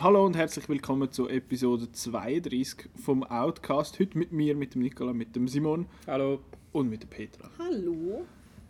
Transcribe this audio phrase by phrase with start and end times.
[0.00, 3.98] Hallo und herzlich willkommen zu Episode 32 vom Outcast.
[3.98, 5.86] Heute mit mir, mit dem Nicola, mit dem Simon.
[6.06, 6.38] Hallo.
[6.70, 7.50] Und mit der Petra.
[7.58, 8.24] Hallo.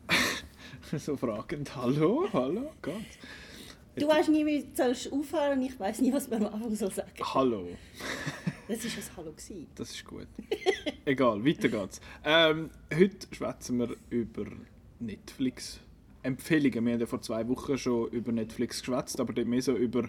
[0.97, 1.77] so fragend.
[1.77, 2.95] Hallo, hallo, Gott.
[3.97, 7.11] Du weißt nie, wie du aufhören ich weiß nie, was man am Anfang soll sagen.
[7.21, 7.69] Hallo.
[8.67, 9.33] Das war ein Hallo.
[9.33, 9.67] Gewesen.
[9.75, 10.29] Das ist gut.
[11.05, 12.01] Egal, weiter geht's.
[12.25, 14.47] Ähm, heute schwätzen wir über
[14.99, 16.87] Netflix-Empfehlungen.
[16.87, 20.09] Wir haben ja vor zwei Wochen schon über Netflix geschwätzt, aber mehr so über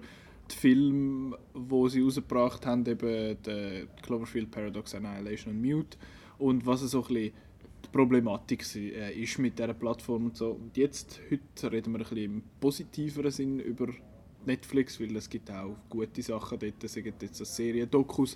[0.51, 5.97] die Filme, die sie rausgebracht haben, eben The Cloverfield Paradox, Annihilation und Mute
[6.37, 7.33] und was so ein bisschen
[7.85, 10.51] die Problematik äh, ist mit dieser Plattform und so.
[10.51, 13.87] Und jetzt, heute reden wir ein bisschen im positiveren Sinn über
[14.45, 18.35] Netflix, weil es gibt auch gute Sachen dort, gibt jetzt Serien, Dokus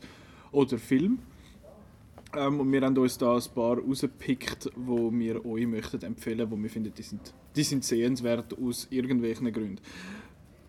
[0.52, 1.20] oder Film.
[2.36, 6.58] Ähm, und wir haben uns da ein paar rausgepickt, die wir euch möchten empfehlen, wo
[6.58, 9.80] wir finden, die sind, die sind sehenswert aus irgendwelchen Gründen.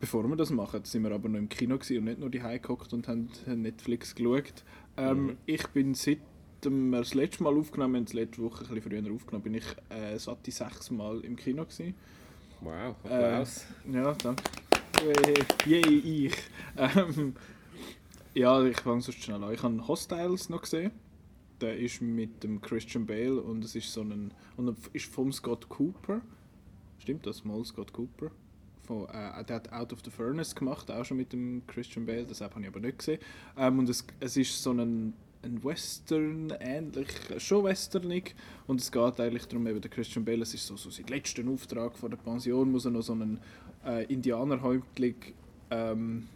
[0.04, 2.92] Bevor wir das machen, sind wir aber noch im Kino und nicht nur die geguckt
[2.92, 4.62] und haben Netflix geschaut.
[4.98, 5.36] Ähm, mhm.
[5.46, 6.19] Ich bin seit
[6.62, 10.19] wir das letzte Mal aufgenommen haben, letzte Woche ein bisschen früher aufgenommen, bin ich äh,
[10.19, 11.94] satte sechs Mal im Kino gewesen.
[12.60, 13.64] Wow, Applaus.
[13.86, 14.42] Ähm, ja, danke.
[15.64, 16.36] Yay, ich.
[16.77, 17.34] Ähm,
[18.34, 19.55] ja, ich fange so schnell an.
[19.55, 20.91] Ich habe Hostiles noch gesehen.
[21.62, 25.66] Der ist mit dem Christian Bale und es ist so ein und ist vom Scott
[25.70, 26.20] Cooper.
[26.98, 27.42] Stimmt das?
[27.42, 28.30] Mal Scott Cooper?
[28.86, 32.24] Von, äh, der hat Out of the Furnace gemacht, auch schon mit dem Christian Bale,
[32.24, 33.20] das habe ich aber nicht gesehen.
[33.56, 38.34] Ähm, und es, es ist so ein, ein Western, ähnlich, schon westernig.
[38.66, 41.46] Und es geht eigentlich darum, eben der Christian Bale, es ist so, so sein letzter
[41.48, 43.41] Auftrag von der Pension, muss er noch so einen
[43.84, 45.16] äh, Indianerhäuptling
[45.70, 46.28] ähm,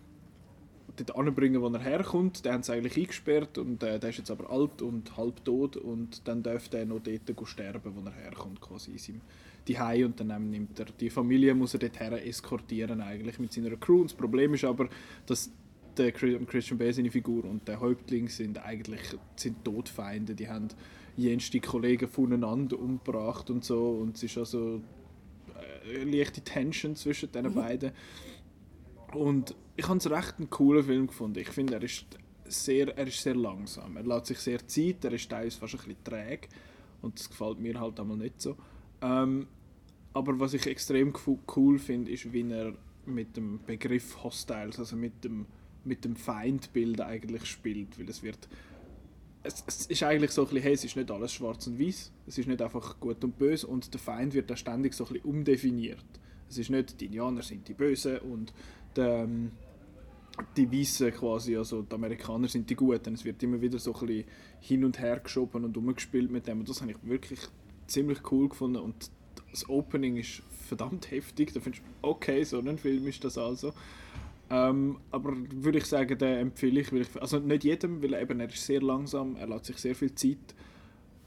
[0.96, 2.44] dort anbringen, wo er herkommt.
[2.44, 5.76] Den haben sie eigentlich eingesperrt und äh, der ist jetzt aber alt und halb tot
[5.76, 9.20] und dann darf er noch dort sterben, wo er herkommt, quasi in seinem
[9.68, 14.00] die und dann nimmt er die Familie muss er dorthin eskortieren eigentlich mit seiner Crew.
[14.00, 14.88] Und das Problem ist aber,
[15.26, 15.50] dass
[15.96, 19.00] der Christian Bale seine Figur und der Häuptling sind eigentlich
[19.36, 20.34] sind Todfeinde.
[20.34, 20.68] Die haben
[21.16, 24.80] jenste Kollegen voneinander umgebracht und so und es ist also
[25.84, 27.54] eine äh, leichte Tension zwischen den mhm.
[27.54, 27.92] beiden.
[29.12, 31.38] Und ich habe es recht einen coolen Film gefunden.
[31.40, 32.06] Ich finde, er ist
[32.44, 33.96] sehr, er ist sehr langsam.
[33.96, 36.48] Er lässt sich sehr Zeit, er ist teilweise fast ein bisschen träge
[37.02, 38.56] und das gefällt mir halt einmal nicht so.
[39.00, 39.46] Ähm,
[40.14, 41.12] aber was ich extrem
[41.56, 42.74] cool finde, ist, wie er
[43.06, 45.46] mit dem Begriff Hostiles, also mit dem,
[45.84, 47.98] mit dem Feindbild eigentlich spielt.
[47.98, 48.48] Weil es wird.
[49.42, 52.12] Es, es ist eigentlich so ein bisschen, hey, es ist nicht alles schwarz und weiß,
[52.26, 55.12] es ist nicht einfach gut und böse und der Feind wird da ständig so ein
[55.12, 56.04] bisschen umdefiniert.
[56.50, 58.52] Es ist nicht, die Indianer sind die Bösen und
[58.96, 59.52] die, ähm,
[60.56, 63.14] die Weißen quasi, also die Amerikaner sind die Guten.
[63.14, 64.24] Es wird immer wieder so ein bisschen
[64.60, 67.40] hin und her geschoben und umgespielt mit dem und das habe ich wirklich
[67.86, 69.10] ziemlich cool gefunden und
[69.50, 71.52] das Opening ist verdammt heftig.
[71.52, 73.72] Da findest du, okay, so ein Film ist das also.
[74.50, 78.48] Ähm, aber würde ich sagen, den empfehle ich, ich, also nicht jedem, weil eben er
[78.48, 80.38] ist sehr langsam, er lässt sich sehr viel Zeit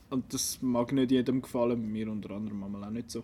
[0.09, 3.23] und das mag nicht jedem gefallen, mir unter anderem auch nicht so.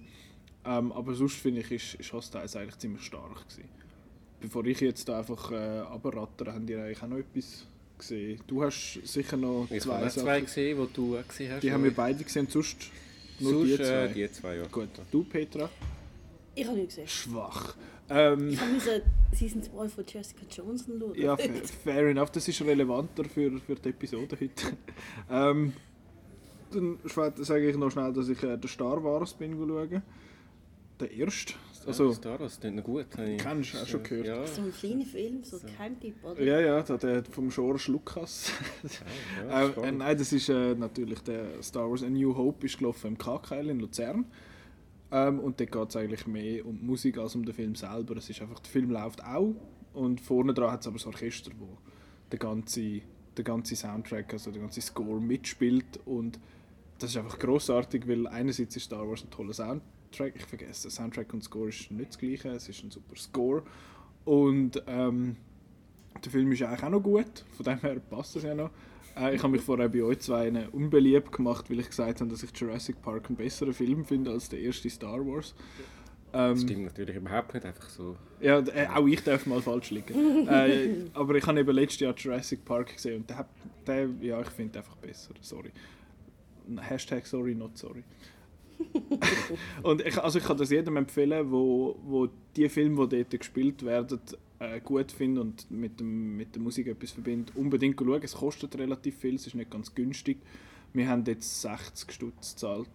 [0.66, 3.69] Ähm, aber sonst finde ich, ist, ist Hostiles eigentlich ziemlich stark gewesen.
[4.40, 7.66] Bevor ich jetzt da einfach äh, abratter, haben die eigentlich auch noch etwas
[7.97, 8.40] gesehen.
[8.46, 10.24] Du hast sicher noch ich zwei Sachen.
[10.25, 11.64] zwei gesehen, die du auch gesehen hast.
[11.64, 12.91] Die haben wir beide gesehen, sonst
[13.39, 13.83] nur Sonst, die zwei?
[13.83, 14.63] Äh, die zwei, ja.
[14.67, 14.89] Gut.
[15.11, 15.69] Du, Petra?
[16.55, 17.07] Ich habe nicht gesehen.
[17.07, 17.75] Schwach.
[18.09, 19.03] Ähm, ich musste
[19.33, 21.13] Season 2 von Jessica Jones schauen.
[21.15, 22.31] Ja, fair enough.
[22.31, 24.77] Das ist relevanter für, für die Episode heute.
[25.29, 25.73] ähm,
[26.71, 30.01] dann sage ich noch schnell, dass ich äh, den Star Wars bin schauen.
[30.99, 31.53] Der erste.
[31.87, 33.05] Also, ja, Star Wars, klingt noch gut.
[33.09, 34.27] Kennst du, auch schon gehört.
[34.27, 34.45] Ja.
[34.45, 36.43] So ein kleiner Film, so kein Typ, oder?
[36.43, 38.51] Ja, ja, der, der vom George Lucas.
[39.49, 42.77] Ja, ja, äh, nein, das ist äh, natürlich der Star Wars A New Hope ist
[42.77, 44.25] gelaufen im KKL in Luzern.
[45.11, 48.17] Ähm, und dort geht es eigentlich mehr um Musik als um den Film selber.
[48.17, 49.55] Es ist einfach, der Film läuft auch
[49.93, 51.77] und vorne dran hat es aber das Orchester, wo
[52.31, 53.01] der ganze,
[53.37, 56.37] der ganze Soundtrack, also der ganze Score mitspielt und
[56.99, 59.81] das ist einfach großartig, weil einerseits ist Star Wars ein toller Sound
[60.12, 63.63] Track, ich vergesse, Soundtrack und Score ist nicht das gleiche, es ist ein super Score.
[64.25, 65.38] Und ähm,
[66.23, 68.72] der Film ist eigentlich auch noch gut, von dem her passt es ja noch.
[69.17, 72.43] Äh, ich habe mich vorher bei euch zwei unbeliebt gemacht, weil ich gesagt habe, dass
[72.43, 75.55] ich Jurassic Park einen besseren Film finde als der erste Star Wars.
[76.34, 78.17] Ähm, das stimmt natürlich überhaupt nicht, einfach so.
[78.41, 80.47] Ja, äh, auch ich darf mal falsch liegen.
[80.49, 83.47] äh, aber ich habe eben letztes Jahr Jurassic Park gesehen und der,
[83.85, 85.72] der ja, ich finde einfach besser, sorry.
[86.79, 88.03] Hashtag sorry, not sorry.
[89.84, 93.84] und ich, also ich kann das jedem empfehlen, wo, wo die Filme, die dort gespielt
[93.84, 94.20] werden,
[94.59, 98.22] äh, gut findet und mit, dem, mit der Musik etwas verbindet, unbedingt schauen.
[98.24, 100.38] Es kostet relativ viel, es ist nicht ganz günstig.
[100.94, 102.90] Wir haben jetzt 60 Stutz gezahlt.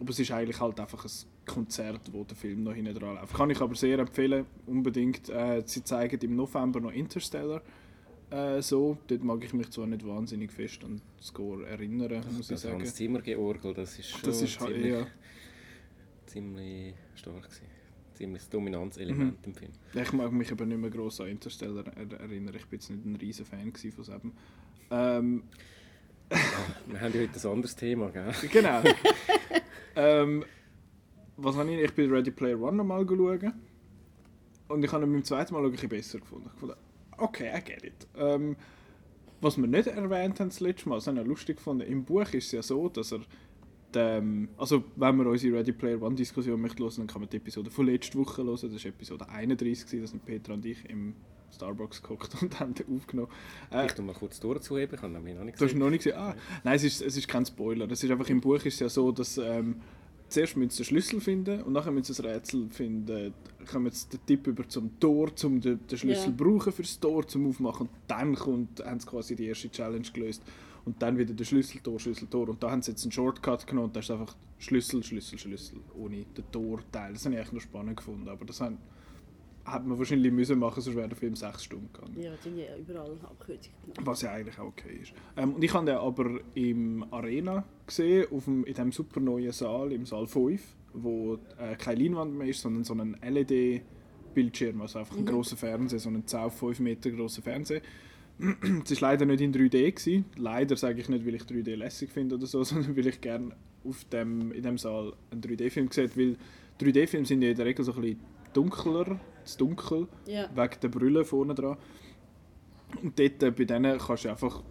[0.00, 1.10] Aber es ist eigentlich halt einfach ein
[1.46, 3.34] Konzert, wo der Film noch hinten dran läuft.
[3.34, 5.28] Kann ich aber sehr empfehlen, unbedingt.
[5.28, 7.62] Äh, sie zeigen im November noch Interstellar.
[8.32, 12.48] Äh, so, dort mag ich mich zwar nicht wahnsinnig fest an den Score erinnern, muss
[12.48, 12.80] das ich sagen.
[12.80, 15.06] Hans Zimmer georgel, das ist schon Das ist halt, ziemlich, ja.
[16.26, 17.66] ziemlich stark gewesen.
[18.14, 19.44] Ziemliches Dominanzelement Mhm.
[19.44, 19.72] im Film.
[19.94, 22.54] Ich mag mich aber nicht mehr gross an Interstellar er erinnern.
[22.54, 24.32] Ich bin jetzt nicht ein riesen Fan von Seven.
[24.90, 25.42] Ähm,
[26.86, 28.32] Wir haben ja heute ein anderes Thema, gell?
[28.52, 28.82] genau.
[29.96, 30.44] ähm,
[31.36, 31.80] was habe ich?
[31.82, 33.52] Ich bin Ready Player One nochmal schauen.
[34.68, 36.50] Und ich habe ihn beim zweiten Mal ein bisschen besser gefunden.
[37.22, 38.06] Fand, okay, I get it.
[38.16, 38.56] Ähm,
[39.40, 42.22] was wir nicht erwähnt haben das letzte Mal, das habe ich lustig gefunden, im Buch
[42.32, 43.20] ist es ja so, dass er
[43.94, 47.36] dem, also wenn man unsere Ready Player One Diskussion möchte hören, dann kann man die
[47.36, 48.58] Episode von letzter Woche hören.
[48.62, 51.14] Das war Episode 31, gewesen, da sind Petra und ich im
[51.54, 53.28] Starbucks geguckt und haben aufgenommen.
[53.70, 55.78] Äh, Ich tu mal kurz durchzuheben, ich habe noch nicht Du hast gesehen.
[55.80, 56.18] noch nicht gesehen?
[56.18, 56.34] Ah,
[56.64, 57.90] nein, es ist, es ist kein Spoiler.
[57.90, 59.80] Es ist einfach im Buch ist es ja so, dass ähm,
[60.32, 63.32] zuerst müssen sie den Schlüssel finden und nachher müssen sie das Rätsel finden.
[63.70, 66.34] Kommen jetzt den Tipp über zum Tor, um den, den Schlüssel Ja.
[66.36, 67.88] brauchen fürs Tor zum Aufmachen.
[67.88, 70.42] Und dann kommt, haben sie quasi die erste Challenge gelöst.
[70.84, 72.48] Und dann wieder der Schlüssel, Tor, Schlüssel, Tor.
[72.48, 75.78] Und da haben sie jetzt einen Shortcut genommen und da ist einfach Schlüssel, Schlüssel, Schlüssel,
[75.96, 77.12] ohne den Torteil.
[77.12, 78.78] Das habe ich eigentlich noch spannend gefunden, aber das haben,
[79.64, 82.20] hat man wahrscheinlich müssen machen, sonst wäre der Film sechs Stunden gegangen.
[82.20, 84.06] Ja, die haben ja überall Abkürzungen gemacht.
[84.06, 85.12] Was ja eigentlich auch okay ist.
[85.36, 89.52] Ähm, und ich habe den aber im Arena gesehen, auf dem, in diesem super neuen
[89.52, 90.60] Saal, im Saal 5,
[90.94, 96.00] wo äh, keine Leinwand mehr ist, sondern so ein LED-Bildschirm, also einfach ein grosser Fernseher,
[96.00, 97.82] so ein 10 auf 5 Meter grosser Fernseher.
[98.84, 99.92] Es war leider nicht in 3D.
[99.92, 100.24] Gewesen.
[100.36, 103.54] Leider sage ich nicht, weil ich 3D lässig finde oder so, sondern weil ich gerne
[103.84, 106.36] auf dem, in dem Saal einen 3D-Film gesehen weil
[106.80, 108.20] 3D-Filme sind ja in der Regel so ein bisschen
[108.52, 110.48] dunkler, zu dunkel Ja.
[110.54, 111.76] wegen der Brille vorne dran.
[113.02, 114.62] Und dort äh, bei denen kannst du einfach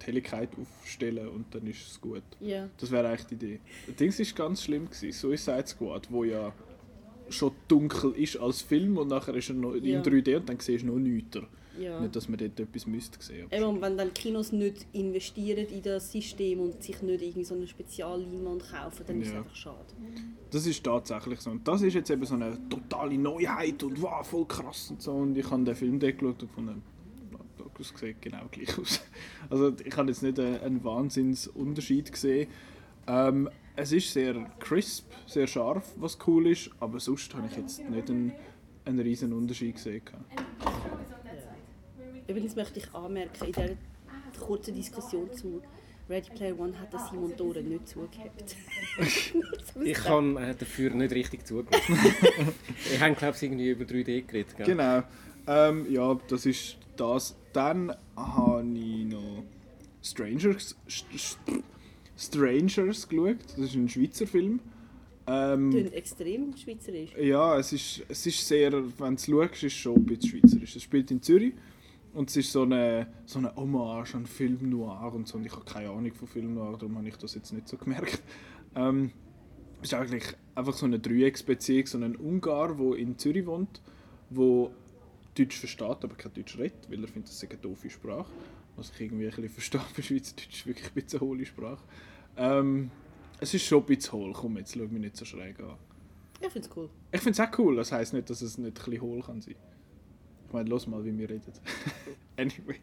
[0.00, 2.22] die Helligkeit aufstellen und dann ist es gut.
[2.40, 2.68] Ja.
[2.78, 3.60] Das wäre eigentlich die Idee.
[3.86, 4.86] Das Ding war ganz schlimm.
[4.86, 5.12] Gewesen.
[5.12, 6.52] Suicide Squad, wo ja
[7.28, 10.82] schon dunkel ist als Film und nachher ist er noch in 3D und dann siehst
[10.84, 11.38] du noch nichts.
[11.78, 12.00] Ja.
[12.00, 13.48] Nicht, dass man dort etwas müsste sehen.
[13.50, 17.54] Eben, und wenn dann Kinos nicht investieren in das System und sich nicht irgendwie so
[17.54, 19.38] eine Spezialleinwand kaufen, dann ist es Ja.
[19.40, 19.86] einfach schade.
[20.50, 21.50] Das ist tatsächlich so.
[21.50, 25.12] Und das ist jetzt eben so eine totale Neuheit und wow, voll krass und so.
[25.12, 26.82] Und ich habe den Film dort geschaut und gefunden,
[27.78, 29.00] das sieht genau gleich aus.
[29.48, 32.48] Also ich habe jetzt nicht einen, einen Wahnsinnsunterschied gesehen.
[33.06, 37.88] Ähm, es ist sehr crisp, sehr scharf, was cool ist, aber sonst habe ich jetzt
[37.88, 38.32] nicht einen,
[38.84, 40.02] einen riesen Unterschied gesehen.
[42.30, 43.76] Übrigens möchte ich anmerken, in dieser
[44.38, 45.60] kurzen Diskussion zu
[46.08, 48.56] Ready Player One hat der Simon Doren nicht zugehabt.
[49.84, 51.82] Ich habe äh, dafür nicht richtig zugehört.
[52.92, 54.56] ich habe, glaube ich, irgendwie über 3D geredet.
[54.56, 54.66] Gell?
[54.66, 55.02] Genau.
[55.46, 57.36] Ähm, ja, das ist das.
[57.52, 59.44] Dann habe ich noch
[60.02, 61.38] Strangers, St St
[62.16, 63.38] Strangers geschaut.
[63.56, 64.60] Das ist ein Schweizer Film.
[65.26, 67.10] Ähm, Klingt extrem schweizerisch.
[67.18, 70.40] ja, es ist, es ist sehr, wenn du es schaust, ist es schon ein bisschen
[70.40, 70.76] schweizerisch.
[70.76, 71.54] Es spielt in Zürich
[72.12, 75.38] und es ist so eine, so eine Hommage an Film Noir und so.
[75.38, 77.76] Und ich habe keine Ahnung von Film Noir, darum habe ich das jetzt nicht so
[77.76, 78.22] gemerkt.
[78.74, 79.12] Ähm,
[79.82, 80.24] es ist eigentlich
[80.54, 83.80] einfach so eine Dreiecksbeziehung, so ein Ungar, der in Zürich wohnt,
[84.28, 84.72] wo
[85.36, 88.30] Deutsch versteht, aber kein Deutsch redet, weil er findet, das sei eine doofe Sprache.
[88.76, 91.82] Was ich irgendwie ein bisschen verstehe bei Schweizerdeutsch, ist wirklich ein bisschen eine hohle Sprache.
[92.36, 92.90] Ähm,
[93.40, 95.76] es ist schon ein bisschen hohl, komm jetzt, schau mich nicht so schräg an.
[96.40, 96.90] Ich finde es cool.
[97.12, 99.40] Ich finde es auch cool, das heisst nicht, dass es nicht ein bisschen hohl kann
[99.40, 99.56] sein.
[100.50, 101.52] Ich meine, los mal, wie wir reden.
[102.36, 102.80] anyway.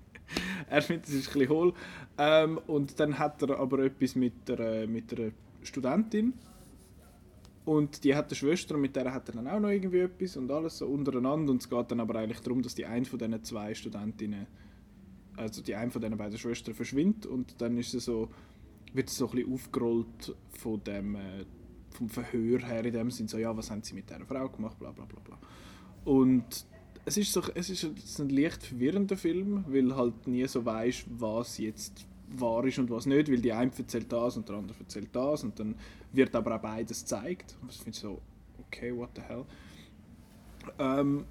[0.70, 1.74] Er findet, es ist ein bisschen hohl.
[2.18, 5.32] Ähm, und dann hat er aber etwas mit der, mit einer
[5.64, 6.32] Studentin.
[7.66, 10.38] Und die hat eine Schwester und mit der hat er dann auch noch irgendwie etwas
[10.38, 11.52] und alles so untereinander.
[11.52, 14.48] Und es geht dann aber eigentlich darum, dass die eine von diesen zwei Studentinnen,
[15.36, 18.30] also die eine von diesen beiden Schwestern verschwindet und dann ist sie so,
[18.94, 21.44] wird sie so ein bisschen aufgerollt von dem, äh,
[21.90, 24.80] vom Verhör her in dem Sinn, so ja, was haben sie mit dieser Frau gemacht,
[24.80, 25.38] bla bla bla bla.
[26.06, 26.66] Und
[27.08, 31.58] es ist, so, es ist ein, leicht verwirrender Film, weil halt nie so weißt, was
[31.58, 35.08] jetzt wahr ist und was nicht, weil die eine erzählt das und der andere erzählt
[35.14, 35.76] das und dann
[36.12, 37.56] wird aber auch beides gezeigt.
[37.62, 38.22] Und das finde ich so,
[38.60, 39.46] okay, what the hell.
[40.80, 41.24] Ähm,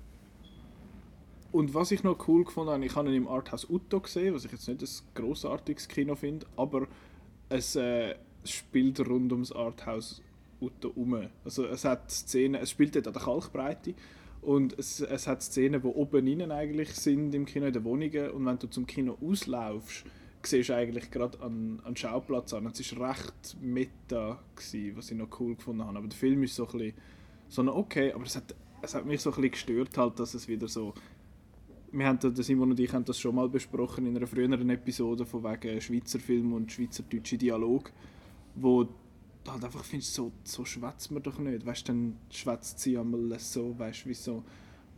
[1.53, 4.47] und was ich noch cool gefunden habe, ich habe ihn im Arthouse Utto gesehen, was
[4.47, 6.87] ich jetzt nicht ein grossartiges Kino finde, aber
[7.51, 8.15] es äh,
[8.45, 10.23] spielt rund ums Arthouse
[10.59, 11.29] Utto um.
[11.45, 13.95] Also es hat Szenen, es spielt dort an der Kalkbreite
[14.47, 18.31] und es, es hat Szenen, die oben innen eigentlich sind im Kino, in den Wohnungen
[18.31, 20.05] und wenn du zum Kino auslaufst,
[20.45, 22.65] siehst du eigentlich gerade an, an Schauplatz an.
[22.67, 25.99] Es war recht meta, gewesen, was ich noch cool gefunden habe.
[25.99, 26.95] Aber der Film ist so ein bisschen,
[27.49, 30.35] so ein okay, aber es hat, es hat mich so ein bisschen gestört, halt, dass
[30.35, 30.95] es wieder so...
[31.91, 34.71] Wir haben, da- der Simon und ich haben das schon mal besprochen in einer früheren
[34.71, 37.91] Episode von wegen Schweizer Film und schweizerdeutsche Dialog,
[38.55, 38.87] wo
[39.49, 41.65] halt einfach findest, so, so schwätzt man doch nicht.
[41.65, 44.45] Weißt du, dann schwätzt sie einmal so, weißt du, wie so,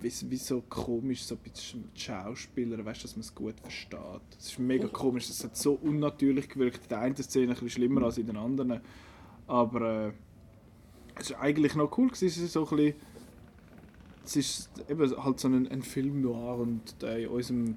[0.01, 4.23] wie, wie so komisch, so ein bisschen mit Schauspielern, weißt dass man es gut versteht.
[4.39, 6.85] Es ist mega komisch, es hat so unnatürlich gewirkt.
[6.85, 8.81] In der einen Szene ein bisschen schlimmer als in den anderen.
[9.47, 10.13] Aber äh,
[11.17, 12.95] es war eigentlich noch cool, gewesen, es ist so ein bisschen,
[14.25, 17.77] es ist eben halt so ein, ein Film noir und äh, in unserem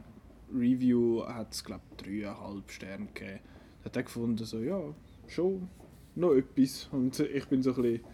[0.53, 3.39] Review hat es glaube ich dreieinhalb Sterne gegeben.
[3.79, 4.81] Da hat er gefunden, so ja,
[5.27, 5.69] schon
[6.15, 6.89] noch etwas.
[6.91, 8.05] Und ich bin so ein bisschen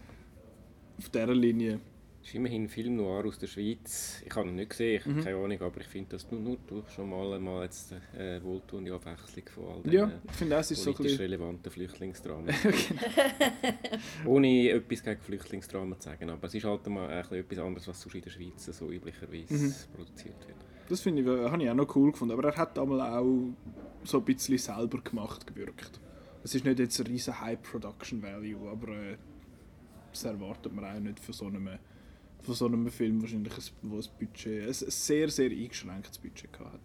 [0.98, 1.80] auf dieser Linie.
[2.20, 4.22] Das ist immerhin ein Film noir aus der Schweiz.
[4.26, 5.24] Ich habe ihn nicht gesehen, ich habe mhm.
[5.24, 8.42] keine Ahnung, aber ich finde das nur, nur durch schon mal, mal jetzt eine äh,
[8.42, 12.54] wohltuende Abwechslung von all den ja, ich finde, das ist so ein relevanten Flüchtlingsdramen.
[14.26, 18.00] Ohne etwas gegen Flüchtlingsdramen zu sagen, aber es ist halt mal ein etwas anderes, was
[18.00, 19.74] sonst in der Schweiz so üblicherweise mhm.
[19.94, 20.58] produziert wird.
[20.88, 23.54] Das finde ich, äh, habe ich auch noch cool gefunden, aber er hat einmal auch
[24.04, 26.00] so ein bisschen selber gemacht gewirkt.
[26.44, 29.16] Es ist nicht jetzt ein riesen High Production Value, aber äh,
[30.12, 31.68] das erwartet man auch nicht von so einem,
[32.40, 33.52] von so einem Film wahrscheinlich,
[33.82, 36.80] wo das Budget, ein sehr, sehr eingeschränktes Budget hat.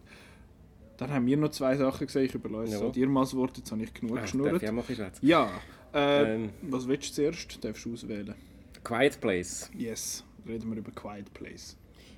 [0.98, 2.90] Dann haben wir noch zwei Sachen gesehen, ich überlasse ja.
[2.90, 4.64] dir mal das Wort, jetzt habe ich genug äh, geschnurrt.
[4.64, 5.50] Darf ich ja,
[5.94, 7.64] äh, ähm, was willst du zuerst?
[7.64, 8.36] Darfst du auswählen?
[8.84, 9.72] Quiet Place.
[9.76, 11.78] Yes, reden wir über Quiet Place.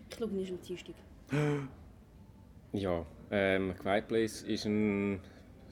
[0.10, 0.96] Ich glaube, nicht am Dienstag.
[2.74, 5.20] Ja, ähm, Quiet Place ist ein,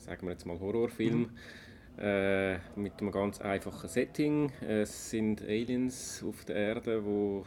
[0.04, 1.20] sagen wir jetzt mal, Horrorfilm.
[1.20, 1.30] Mhm.
[1.98, 4.52] Äh, mit einem ganz einfachen Setting.
[4.62, 7.44] Es sind Aliens auf der Erde, die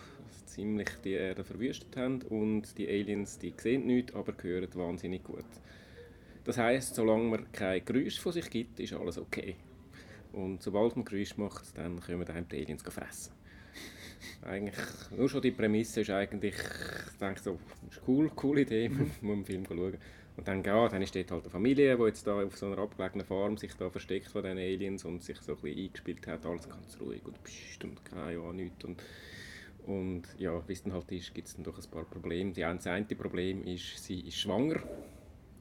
[0.47, 5.45] ziemlich die Erde verwüstet haben und die Aliens die sehen nichts, aber hören wahnsinnig gut.
[6.45, 9.57] Das heißt, solange man kein Geräusch von sich gibt, ist alles okay.
[10.33, 13.33] Und sobald man Geräusch macht, dann können einem die Aliens fressen.
[14.43, 14.77] eigentlich,
[15.17, 17.59] nur schon die Prämisse ist eigentlich, ich denke so,
[17.91, 18.89] ist cool, coole Idee,
[19.21, 19.99] muss im Film schauen.
[20.37, 23.27] Und dann, ja, dann steht halt eine Familie, die jetzt da auf so einer abgelegenen
[23.27, 26.69] Farm sich da versteckt von den Aliens und sich so ein bisschen eingespielt hat, alles
[26.69, 28.85] ganz ruhig und pssst und kein ja, nichts.
[28.85, 29.03] Und,
[29.87, 32.53] und ja, wie es dann halt ist, gibt es dann doch ein paar Probleme.
[32.53, 34.83] Das eine Problem ist, sie ist schwanger.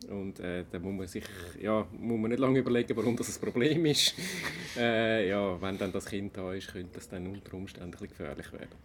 [0.09, 1.23] Und äh, da muss man sich
[1.59, 4.13] ja, muss man nicht lange überlegen, warum das ein Problem ist.
[4.77, 8.09] äh, ja, wenn dann das Kind da ist, könnte das dann unter Umständen ein bisschen
[8.09, 8.75] gefährlich werden.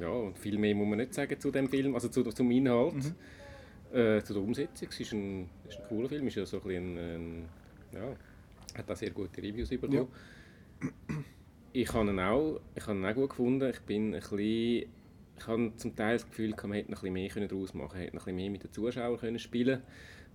[0.00, 2.94] Ja, und viel mehr muss man nicht sagen zu dem Film, also zu, zum Inhalt.
[2.94, 3.14] Mhm.
[3.92, 4.88] Äh, zu der Umsetzung.
[4.90, 7.44] Es ist ein, ist ein cooler Film, ist ja so ein, bisschen ein,
[7.92, 8.16] ja,
[8.78, 10.08] hat auch sehr gute Reviews bekommen.
[10.78, 10.88] Ja.
[11.74, 13.70] Ich habe ihn auch, ich habe ihn auch gut gefunden.
[13.70, 17.38] Ich bin ein bisschen, ich habe zum Teil das Gefühl, man hätte noch ein bisschen
[17.38, 19.82] mehr daraus machen können, hätte noch ein bisschen mehr mit den Zuschauern können spielen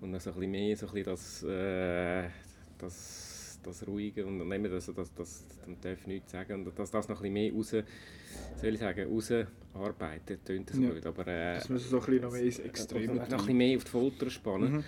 [0.02, 2.30] und noch so ein bisschen mehr so ein bisschen das, äh,
[2.78, 3.27] das,
[3.68, 7.18] das Ruhige und dann das, das, das, man darf nichts sagen und dass das noch
[7.18, 7.76] ein bisschen mehr raus
[8.56, 10.90] soll ich sagen, rausarbeiten, tönt so ja.
[10.90, 11.28] blöd, aber...
[11.28, 13.84] Äh, Dass man so ein bisschen noch mehr ins Extreme Noch ein bisschen mehr auf
[13.84, 14.74] die Folter spannen.
[14.74, 14.84] Mhm.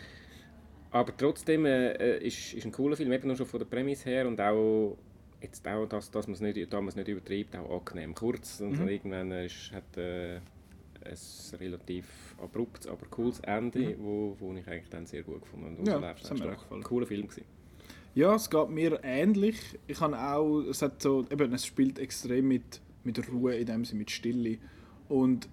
[0.91, 4.09] Aber trotzdem äh, äh, ist, ist ein cooler Film, eben nur schon von der Prämisse
[4.09, 4.97] her und auch
[5.41, 8.13] jetzt auch, dass, dass man es nicht, da nicht übertreibt, auch angenehm.
[8.15, 8.87] Kurz und mhm.
[8.87, 13.95] irgendwann ist, hat äh, ein relativ abruptes, aber cooles Ende, mhm.
[13.99, 16.05] wo, wo ich eigentlich dann sehr gut gefunden habe.
[16.05, 16.83] Ja, das auch gefallen.
[16.83, 17.45] Cooler Film gewesen.
[18.15, 19.57] Ja, es geht mir ähnlich.
[19.87, 23.85] Ich habe auch, es hat so, eben, es spielt extrem mit mit Ruhe, in dem
[23.85, 24.57] Sinne mit Stille.
[25.07, 25.49] Und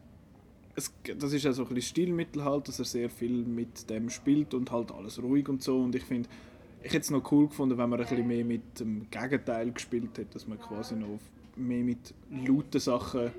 [0.74, 4.70] es, das ist also ein Stilmittel halt, dass er sehr viel mit dem spielt und
[4.70, 5.80] halt alles ruhig und so.
[5.80, 6.28] Und ich finde,
[6.82, 10.18] ich hätte es noch cool gefunden, wenn man ein bisschen mehr mit dem Gegenteil gespielt
[10.18, 11.18] hätte, dass man quasi noch
[11.56, 13.30] mehr mit lauten Sachen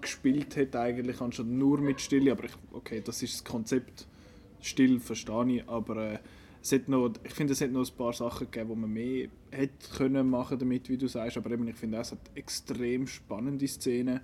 [0.00, 2.32] gespielt hätte eigentlich, anstatt nur mit Stille.
[2.32, 4.06] Aber ich, okay, das ist das Konzept.
[4.60, 6.18] Still verstehe ich, aber äh,
[6.62, 9.28] es hat noch, ich finde, es hat noch ein paar Sachen gegeben, wo man mehr
[9.50, 11.36] hätte können machen damit, wie du sagst.
[11.36, 14.20] Aber eben, ich finde, es hat extrem spannende Szenen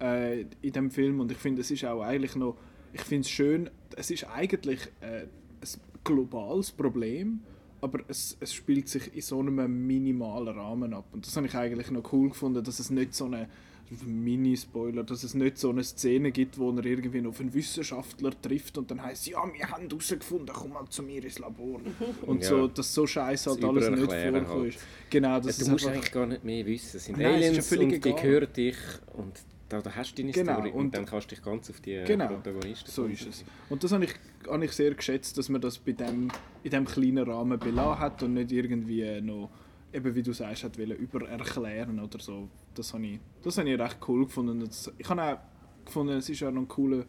[0.00, 2.56] äh, in dem Film und ich finde, es ist auch eigentlich noch,
[2.92, 7.40] ich finde es schön, es ist eigentlich äh, ein globales Problem,
[7.80, 11.54] aber es, es spielt sich in so einem minimalen Rahmen ab und das habe ich
[11.54, 13.48] eigentlich noch cool gefunden, dass es nicht so eine
[13.90, 18.78] Mini-Spoiler, dass es nicht so eine Szene gibt, wo er irgendwie auf einen Wissenschaftler trifft
[18.78, 21.80] und dann heißt ja, wir haben herausgefunden, komm mal zu mir ins Labor.
[22.26, 22.48] Und ja.
[22.48, 24.48] so, dass so scheiße halt alles nicht vorkommt.
[24.48, 24.78] Halt.
[25.10, 25.96] Genau, das ja, du musst einfach...
[25.96, 26.96] eigentlich gar nicht mehr wissen.
[26.96, 28.14] Es sind Nein, Aliens es und egal.
[28.14, 28.76] die hören dich
[29.14, 29.32] und
[29.68, 30.54] da, da hast du deine genau.
[30.54, 32.26] Story und, und, dann kannst du dich ganz auf die genau.
[32.28, 33.44] Protagonisten so ist es.
[33.68, 34.14] Und das habe ich,
[34.48, 36.30] habe ich sehr geschätzt, dass man das bei dem,
[36.62, 39.50] in diesem kleinen Rahmen belassen hat und nicht irgendwie noch
[39.92, 42.48] eben wie du sagst, hat übererklären oder so.
[42.74, 44.60] Das habe ich, das ich recht cool gefunden.
[44.60, 45.38] Das, ich habe auch
[45.84, 47.04] gefunden, es ist auch noch ein cooler,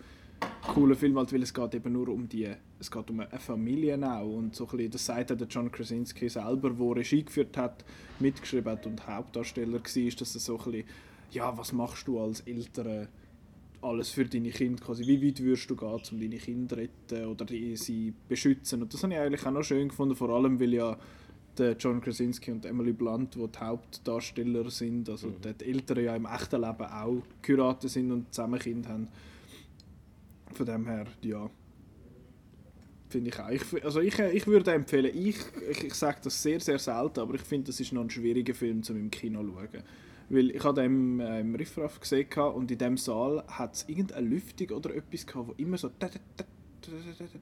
[0.74, 4.00] cooler Film, halt, weil es geht eben nur um die, es geht um eine Familie
[4.04, 7.86] auch und so ein das sagt der John Krasinski selber, der Regie geführt hat,
[8.20, 10.88] mitgeschrieben hat und Hauptdarsteller war, dass es so ein bisschen,
[11.32, 13.08] ja, was machst du als Eltern
[13.84, 17.48] alles für deine Kinder, quasi, wie weit würdest du gehen, um deine Kinder retten oder
[17.48, 20.98] sie beschützen und das habe ich eigentlich auch noch schön gefunden, vor allem, weil ja
[21.58, 25.56] der John Krasinski und Emily Blunt, die die Hauptdarsteller sind, also Mhm.
[25.60, 29.08] die Eltern ja im echten Leben auch geheiratet sind und zusammen Kinder haben.
[30.54, 31.50] Von dem her, ja,
[33.10, 33.50] finde ich auch.
[33.50, 35.38] Ich, also ich, äh, ich würde empfehlen, ich,
[35.70, 38.54] ich, ich sage das sehr, sehr selten, aber ich finde, das ist noch ein schwieriger
[38.54, 39.84] Film, zum im Kino zu schauen.
[40.30, 43.86] Weil ich habe den im, äh, im Riffraff gesehen und in dem Saal hat es
[43.90, 45.92] irgendeine Lüftung oder etwas gehabt, wo immer so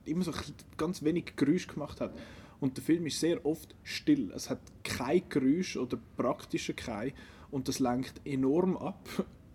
[0.05, 0.31] immer so
[0.75, 2.13] ganz wenig Geräusch gemacht hat.
[2.59, 4.31] Und der Film ist sehr oft still.
[4.35, 7.13] Es hat kein Geräusch oder praktisch kein
[7.51, 9.07] und das lenkt enorm ab.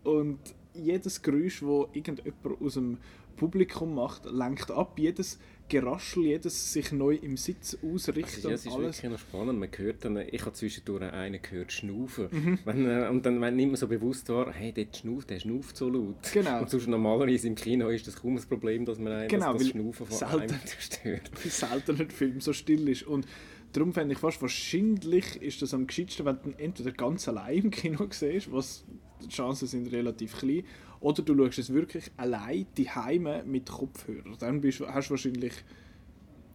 [0.04, 0.38] Und
[0.74, 2.98] jedes Geräusch, wo irgendjemand aus dem
[3.36, 4.98] Publikum macht, lenkt ab.
[4.98, 8.96] Jedes Geraschel, jedes sich neu im Sitz Also, ausrichten ja, es und ist alles.
[8.98, 9.58] wirklich noch spannend.
[9.58, 12.28] Man hört dann, ich habe zwischendurch einen gehört schnaufen.
[12.30, 12.58] Mhm.
[12.64, 15.76] Wenn, äh, und dann, wenn nicht mehr so bewusst war, hey, der schnauft, der schnauft
[15.76, 16.16] so laut.
[16.32, 16.60] Genau.
[16.60, 19.62] Und sonst normalerweise im Kino ist das kaum ein Problem, dass man einen, Genau, das
[19.62, 21.30] weil Schnaufen von selten- einem stört.
[21.44, 23.04] selten ein Film so still ist.
[23.04, 23.26] Und
[23.72, 27.70] darum fände ich fast wahrscheinlich ist das am gescheitsten, wenn du entweder ganz allein im
[27.70, 28.84] Kino siehst, was
[29.24, 30.64] die Chancen sind relativ klein,
[31.04, 34.36] oder du schaust es wirklich allein die Heime mit Kopfhörer.
[34.38, 35.52] Dann bist, hast du wahrscheinlich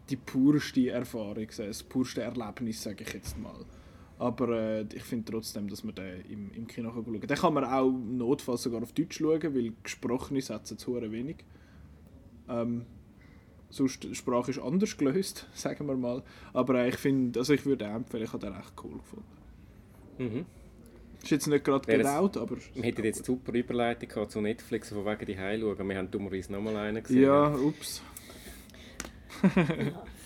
[0.10, 3.64] die purste Erfahrung, das purste Erlebnis, sage ich jetzt mal.
[4.18, 7.28] Aber äh, ich finde trotzdem, dass man den im, im Kino schauen kann.
[7.28, 11.38] Den kann man auch notfalls sogar auf Deutsch schauen, weil gesprochene Sätze zu wenig.
[12.50, 12.88] Ähm,
[13.70, 16.24] sonst Sprache ist anders gelöst, sagen wir mal.
[16.54, 19.26] Aber äh, ich finde, also ich würde empfehlen, ich habe den echt cool gefunden.
[20.18, 20.46] Mhm.
[21.22, 22.56] Ist jetzt nicht gerade Wäre es- gedaut, aber...
[22.74, 25.88] Wir hätten jetzt super Überleitung gehabt zu Netflix, von wegen die Heim schauen.
[25.90, 27.24] Wir haben dummerweise nochmal einen gesehen.
[27.24, 28.02] Ja, ups.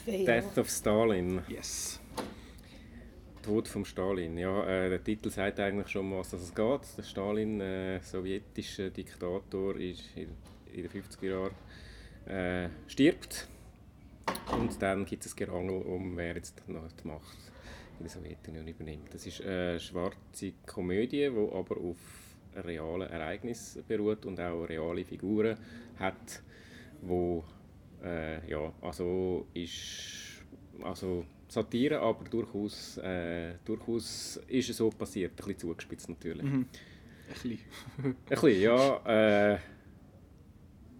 [0.06, 1.42] Death of Stalin.
[1.48, 2.00] Yes.
[3.42, 4.38] Tod vom Stalin.
[4.38, 6.82] Ja, äh, der Titel sagt eigentlich schon, um was es geht.
[6.98, 10.30] Der Stalin, äh, sowjetischer Diktator, ist in,
[10.74, 11.54] in den 50er Jahren
[12.26, 13.48] äh, stirbt.
[14.58, 17.38] Und dann gibt es ein Gerangel um, wer jetzt noch die Macht
[18.00, 19.14] der Sowjetunion übernimmt.
[19.14, 21.98] Das ist eine schwarze Komödie, die aber auf
[22.56, 25.58] realen Ereignissen beruht und auch reale Figuren
[25.98, 26.44] hat,
[27.02, 27.44] wo
[28.04, 30.44] äh, ja, also ist
[30.82, 36.44] also Satire, aber durchaus, äh, durchaus ist es so passiert, ein bisschen zugespitzt natürlich.
[36.44, 36.66] Mhm.
[37.27, 37.60] Ein bisschen.
[38.03, 39.53] Ein bisschen, ja.
[39.53, 39.60] Äh,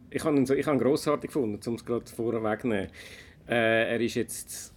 [0.10, 2.90] ich habe ihn, so, ich habe ihn grossartig gefunden, um es gerade vorwegzunehmen.
[3.48, 4.74] Äh, er ist jetzt...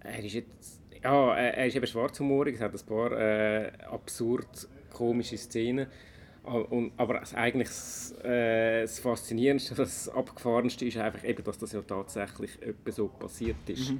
[0.00, 0.79] Er ist jetzt...
[1.02, 5.86] Ja, er ist eben schwarzhumorig, es hat ein paar äh, absurd komische Szenen.
[6.96, 11.82] Aber das, eigentlich das, äh, das Faszinierendste, das Abgefahrenste ist einfach eben, dass das ja
[11.82, 13.92] tatsächlich etwa so passiert ist.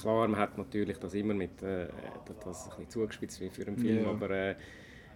[0.00, 1.86] Klar, man hat natürlich das immer mit, äh,
[2.44, 4.10] das ein bisschen zugespitzt wie für einen Film, Ja.
[4.10, 4.54] aber äh,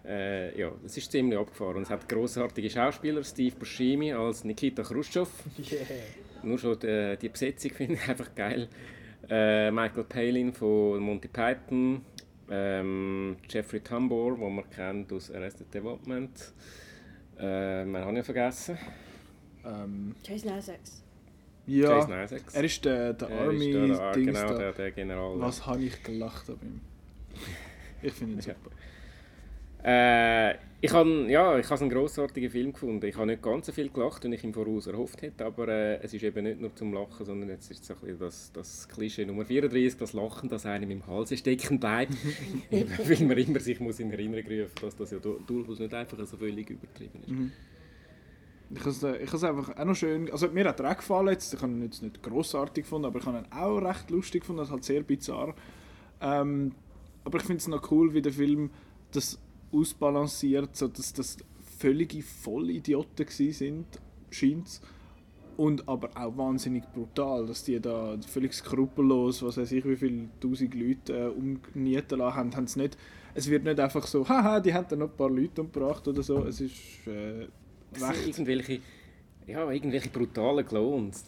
[0.05, 1.77] äh, ja, es ist ziemlich abgefahren.
[1.77, 5.29] Und es hat großartige Schauspieler, Steve Buscemi als Nikita Khrushchev.
[6.43, 8.69] Nur schon die, die Besetzung finde ich einfach geil.
[9.29, 12.05] Äh, Michael Palin von Monty Python,
[12.51, 16.53] ähm, Jeffrey Tambor, den man kennt aus Arrested Development.
[17.39, 18.79] Äh, man hat ja vergessen.
[19.65, 21.03] Ähm, Jason Isaacs.
[21.67, 22.55] ja, Jason Isaacs.
[22.55, 25.41] er ist der, der Er ist der- der- Army-Dings genau, der, der General.
[25.41, 26.81] Was habe ich gelacht an ihm?
[28.03, 28.55] Ich finde ihn Ja.
[28.55, 28.71] super.
[29.85, 33.07] Äh, ich habe ja, ich habe einen grossartigen Film gefunden.
[33.07, 36.03] Ich habe nicht ganz so viel gelacht, wie ich im Voraus erhofft hätte, aber äh,
[36.03, 39.25] es ist eben nicht nur zum Lachen, sondern jetzt ist es so das, das Klischee
[39.25, 42.15] Nummer 34, das Lachen, das einem im Hals stecken bleibt,
[42.73, 45.95] eben, weil man immer sich muss in Erinnerung rufen dass das ja du- durchaus nicht
[45.95, 47.33] einfach so völlig übertrieben ist.
[48.75, 50.33] Ich habe es, äh, ich habe es einfach auch noch schön...
[50.33, 51.55] Also mir hat er auch gefallen jetzt.
[51.55, 54.59] Ich habe ihn jetzt nicht grossartig gefunden, aber ich habe ihn auch recht lustig gefunden.
[54.59, 55.55] Das ist halt sehr bizarr.
[56.21, 56.73] Ähm,
[57.23, 58.71] aber ich finde es noch cool, wie der Film
[59.13, 59.39] das
[59.73, 61.37] ausbalanciert, so dass das
[61.79, 63.87] völlige Vollidioten sind,
[64.31, 64.81] scheint
[65.57, 70.29] und aber auch wahnsinnig brutal, dass die da völlig skrupellos, was weiß ich, wie viele
[70.41, 72.97] tausend Leute äh, umnieten lassen haben, haben es nicht,
[73.35, 76.23] es wird nicht einfach so, haha, die haben da noch ein paar Leute umgebracht oder
[76.23, 77.47] so, es ist äh,
[77.95, 78.81] Es recht, irgendwelche,
[79.47, 81.25] ja, irgendwelche brutalen Clowns.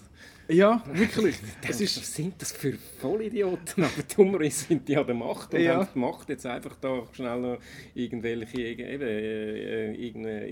[0.48, 1.36] Ja, wirklich,
[1.68, 3.84] es ist, was sind das für Vollidioten?
[3.84, 5.76] Aber dummerweise sind die an der Macht und Ja.
[5.76, 7.58] haben die Macht jetzt einfach da schnell noch
[7.94, 9.94] irgendwelche, eben, äh, äh,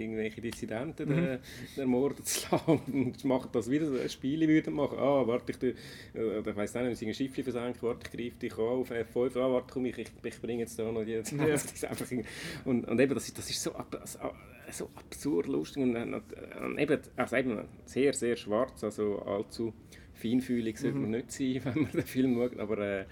[0.03, 1.25] irgendwelche Dissidenten Mhm.
[1.25, 1.39] äh,
[1.77, 4.99] ermorden zu lassen und machen das wieder, so Spiele würden machen.
[4.99, 8.37] Ah, warte, ich, äh, ich weiss nicht, wenn sie ein Schiff versenken, warte, ich greife
[8.41, 11.21] dich an auf F5, ah, warte, komm, ich, ich, ich bringe jetzt da noch die...
[11.53, 12.07] Das ist einfach,
[12.65, 14.03] und, und eben, das ist, das ist so, ab,
[14.73, 15.97] so, absurd lustig und,
[16.79, 19.73] eben, also eben sehr, sehr schwarz, also allzu
[20.15, 21.03] feinfühlig sollte Mhm.
[21.03, 23.05] man nicht sein, wenn man den Film schaut, aber äh,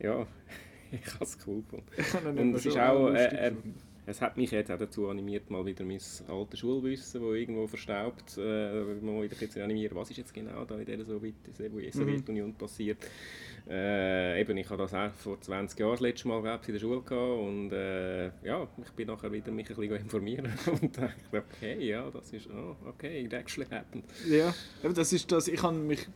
[0.00, 0.26] ja,
[0.92, 1.62] ich habe es cool
[1.96, 2.38] gefunden.
[2.38, 3.74] Und es ist auch, äh, gefunden.
[4.06, 8.38] es hat mich jetzt auch dazu animiert, mal wieder mein altes Schulwissen, das irgendwo verstaubt,
[8.38, 11.32] äh, mal wieder zu animieren, was ist jetzt genau da in der mhm.
[11.92, 12.54] Sowjetunion mhm.
[12.54, 12.98] passiert.
[13.68, 17.02] Äh, eben, ich habe das auch vor 20 Jahren das letzte Mal in der Schule
[17.02, 21.84] gehabt und äh, ja, ich bin nachher wieder mich ein bisschen informieren und dachte, okay,
[21.84, 24.04] ja, das ist, oh, okay, it actually happened.
[24.28, 26.06] Ja, das ist das, ich habe mich,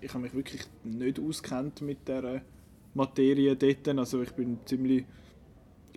[0.00, 2.42] ich habe mich wirklich nicht auskennt mit der
[2.94, 5.04] Materie dort, also ich bin ziemlich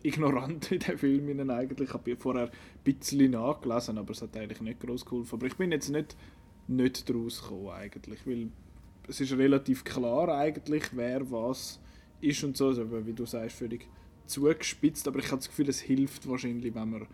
[0.04, 1.89] ignorant in den Film eigentlich.
[1.89, 2.52] Ich habe vorher ein
[2.84, 5.36] bisschen nachgelesen, aber es hat eigentlich nicht groß geholfen.
[5.36, 6.15] Aber ich bin jetzt nicht,
[6.67, 8.50] nicht daraus gekommen eigentlich, weil
[9.10, 11.80] es ist relativ klar eigentlich, wer was
[12.22, 12.67] ist und so.
[12.67, 13.88] Also, wie du sagst, völlig
[14.26, 17.08] zugespitzt, aber ich habe das Gefühl, es hilft wahrscheinlich, wenn man,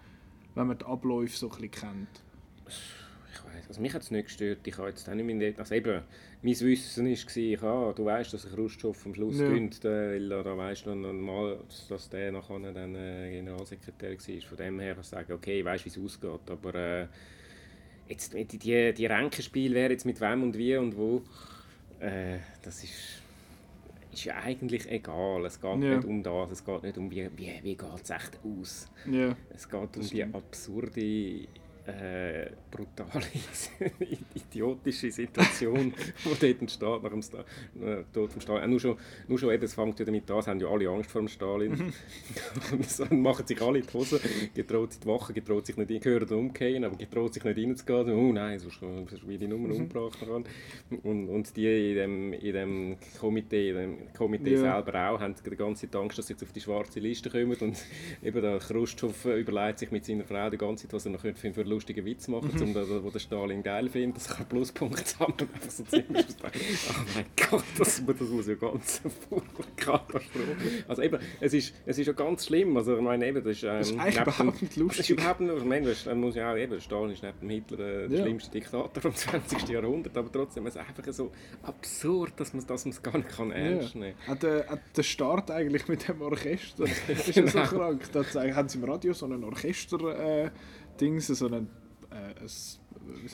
[0.53, 2.23] wenn man die Abläufe so ein bisschen kennt.
[2.67, 4.59] Ich weiß, also mich hat es nicht gestört.
[4.65, 6.01] Ich habe jetzt auch nicht mehr, also eben,
[6.41, 9.47] mein Wissen war, ah, du weißt, dass Khrushchev am Schluss ja.
[9.47, 14.47] gewinnt, weil da, weißt du normal, dass der nachher dann äh, Generalsekretär war.
[14.49, 17.07] Von dem her kann ich sagen, okay, ich weiß, wie es ausgeht, aber äh,
[18.07, 21.23] jetzt die, die, die Ränkenspiel, wer jetzt mit wem und wie und wo,
[21.99, 23.21] äh, das ist,
[24.11, 25.45] ist ja eigentlich egal.
[25.45, 25.95] Es geht ja.
[25.95, 28.89] nicht um das, es geht nicht um, wie, wie, wie geht es echt aus.
[29.09, 29.35] Ja.
[29.53, 31.47] Es geht um die absurde
[31.87, 33.25] äh, brutale,
[34.33, 35.93] idiotische Situation,
[36.25, 37.39] die dort entsteht nach dem Sta
[37.81, 38.63] äh, Tod von Stalin.
[38.63, 40.89] Äh, nur schon, nur schon eben, es fängt ja damit an, es haben ja alle
[40.89, 41.71] Angst vor dem Stalin.
[41.71, 41.93] Mhm.
[42.97, 44.19] dann machen sich alle die Hose,
[44.53, 48.11] getraut sich die Wache, getraut sich nicht in, gehören umgehen, aber getraut sich nicht reinzugehen.
[48.11, 49.81] Oh nein, sonst wird die Nummer mhm.
[49.81, 50.17] umgebracht.
[51.03, 54.57] Und, und die in dem, in dem Komitee, in dem Komitee ja.
[54.57, 57.55] selber auch, haben die ganze Zeit Angst, dass sie jetzt auf die schwarze Liste kommen.
[57.55, 57.77] Und
[58.23, 61.29] eben der Khrushchev überlegt sich mit seiner Frau die ganze Zeit, was er noch für
[61.29, 62.75] einen lustigen Witz machen, mhm.
[62.75, 67.25] um wo der Stalin geil findet, dass er Pluspunkte sammeln einfach so ziemlich Oh mein
[67.49, 69.01] Gott, das, das muss ja ganz
[69.75, 70.55] Katastrophe.
[70.87, 72.75] Also eben, es ist, es ist ja ganz schlimm.
[72.77, 74.97] Also ich meine eben, das ist, ähm, das ist eigentlich überhaupt nicht lustig.
[74.97, 77.79] Das ist überhaupt nicht, ich meine, das muss ja auch eben, Stalin ist neben Hitler
[77.79, 78.23] äh, der ja.
[78.23, 79.69] schlimmste Diktator vom 20.
[79.69, 81.31] Jahrhundert, aber trotzdem ist es einfach so
[81.63, 84.37] absurd, dass man es gar nicht kann ernst nehmen kann.
[84.41, 84.59] Ja.
[84.59, 88.01] Äh, der Start eigentlich mit dem Orchester, ist ja so krank.
[88.11, 90.45] Da haben sie im Radio so ein Orchester...
[90.45, 90.51] Äh,
[90.99, 91.67] Dings, so ein,
[92.11, 92.79] äh, was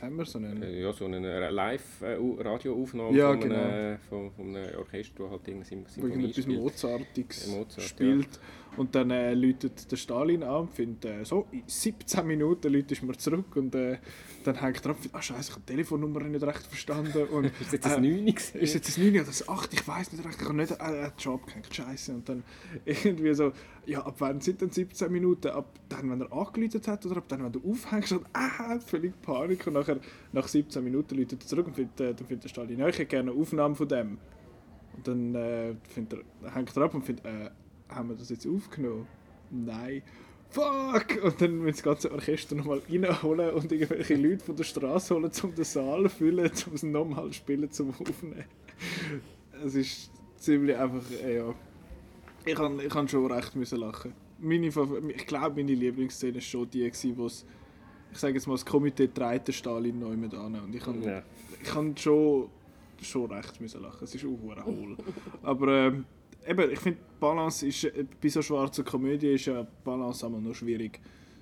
[0.02, 0.62] haben wir, so einen...
[0.62, 3.56] Äh, ja, so eine Live-Radioaufnahme ja, von, genau.
[3.56, 8.36] einem, von, von einem Orchester, das halt irgendeine Symphonie etwas Mozartiges Mozart, spielt.
[8.36, 8.41] Ja.
[8.78, 13.04] Und dann äh, läutet der Stalin an und findet, äh, so, in 17 Minuten läutest
[13.04, 13.98] mir zurück und äh,
[14.46, 17.28] dann hängt er ab, ah scheiße, ich habe die Telefonnummer nicht recht verstanden.
[17.28, 19.74] Und, ist jetzt das äh, 9 Ist jetzt das 9 oder das 8?
[19.74, 22.14] Ich weiß nicht recht, ich habe nicht äh, einen Job gehängt, scheiße.
[22.14, 22.44] Und dann
[22.86, 23.52] irgendwie so,
[23.86, 25.50] ja, ab wann sind denn 17 Minuten?
[25.50, 29.22] Ab dann, wenn er angeläutet hat oder ab dann, wenn du aufhängst und ah, völlig
[29.22, 30.00] Panik und nachher,
[30.32, 32.98] nach 17 Minuten läutet er zurück und findet, äh, dann findet der Stalin, ja, ich
[32.98, 34.18] hätte gerne eine Aufnahme von dem.
[34.96, 35.76] Und dann äh, er,
[36.56, 37.50] hängt er ab und findet, äh,
[37.91, 39.08] haben wir das jetzt aufgenommen?
[39.49, 40.01] Nein.
[40.49, 41.23] Fuck!
[41.23, 45.32] Und dann müssen das ganze Orchester nochmal reinholen und irgendwelche Leute von der Straße holen,
[45.43, 48.43] um den Saal zu füllen, um es nochmal zu spielen, zum Aufnehmen.
[49.63, 51.56] Es ist ziemlich einfach, äh, ja.
[52.45, 54.13] Ich kann, ich kann schon recht müssen lachen.
[54.39, 57.45] Meine, ich glaube, meine Lieblingsszene war schon die, wo es,
[58.12, 60.56] ich sage jetzt mal, das Komitee den Stalin neu mit an.
[60.56, 61.21] Und ich kann, ja.
[61.62, 62.49] ich kann schon,
[63.01, 64.04] schon recht müssen lachen.
[64.04, 64.97] Es ist auch hohl.
[65.43, 66.06] Aber ähm,
[66.47, 67.88] eben, ich finde, Balance ist,
[68.21, 70.99] bei so schwarzer Komödie ist ja Balance einmal noch schwierig.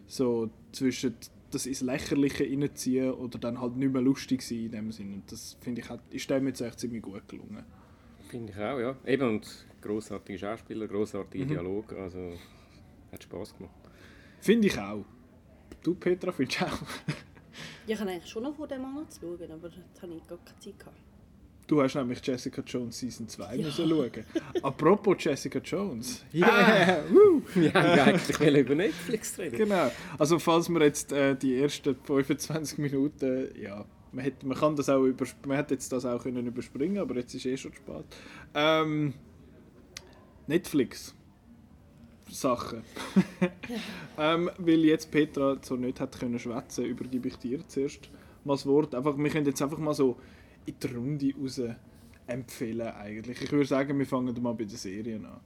[0.08, 1.16] So zwischen
[1.52, 5.16] das ins Lächerliche reinziehen oder dann halt nicht mehr lustig sein in dem Sinne.
[5.16, 7.64] Und das finde ich, hat, ist dem jetzt echt ziemlich gut gelungen.
[8.28, 8.96] Finde ich auch, ja.
[9.06, 11.50] Eben, und grossartige Schauspieler, grossartige mhm.
[11.50, 12.34] Dialog, also
[13.12, 13.74] hat Spass gemacht.
[14.42, 15.06] Finde ich auch.
[15.82, 16.70] Du, Petra, findest du auch?
[17.88, 20.60] ja, ich habe eigentlich schon noch vor dem anzuschauen, aber da habe ich gar keine
[20.60, 20.98] Zeit gehabt.
[21.70, 23.64] Du hast nämlich Jessica Jones Season 2 ja.
[23.64, 24.12] müssen schauen.
[24.64, 26.26] Apropos Jessica Jones.
[26.34, 26.48] Yeah.
[26.50, 27.04] Ah.
[27.54, 29.56] Wir haben eigentlich über Netflix reden.
[29.56, 29.92] Genau.
[30.18, 34.90] Also falls wir jetzt äh, die ersten 25 Minuten, ja, man, hätte, man kann das
[34.90, 38.06] auch über, man hätte jetzt das auch können überspringen, aber jetzt ist eh schon spät.
[38.56, 39.14] Ähm,
[40.48, 41.14] Netflix.
[42.32, 42.82] Sachen.
[44.18, 48.10] ähm, weil jetzt Petra so nicht hat können schwätzen, übergebe ich dir zuerst
[48.44, 48.96] mal das Wort.
[48.96, 50.18] Einfach, wir können jetzt einfach mal so
[50.66, 51.62] in die Runde raus
[52.28, 53.42] empfehlen eigentlich.
[53.42, 55.40] Ich würde sagen, wir fangen mal bei den Serien an.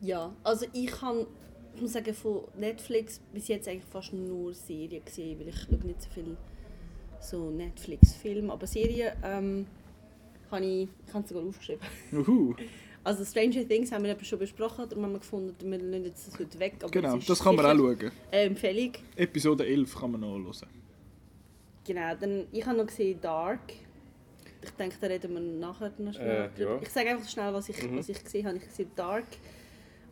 [0.00, 1.26] Ja, also ich kann
[1.74, 5.86] ich muss sagen, von Netflix bis jetzt eigentlich fast nur Serien gesehen, weil ich schaue
[5.86, 6.36] nicht so viel
[7.20, 9.66] so Netflix-Filme, aber Serien ähm,
[10.50, 11.82] habe ich, ich habe sogar aufgeschrieben.
[12.12, 12.54] Uhu.
[13.02, 16.58] Also Stranger Things haben wir schon besprochen, darum haben wir gefunden, wir lassen das heute
[16.58, 16.74] weg.
[16.90, 18.10] genau, das kann man auch schauen.
[18.30, 18.92] Eine Empfehlung.
[19.16, 20.68] Episode 11 kann man nachhören.
[21.86, 23.72] Genau, dann, ich habe noch gesehen Dark.
[24.62, 27.82] Ich denke, da reden wir nachher noch schnell äh, Ich sage einfach schnell, was ich,
[27.82, 27.98] mhm.
[27.98, 28.58] was ich gesehen habe.
[28.58, 29.24] Ich gesehen Dark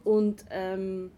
[0.04, 1.10] und ähm,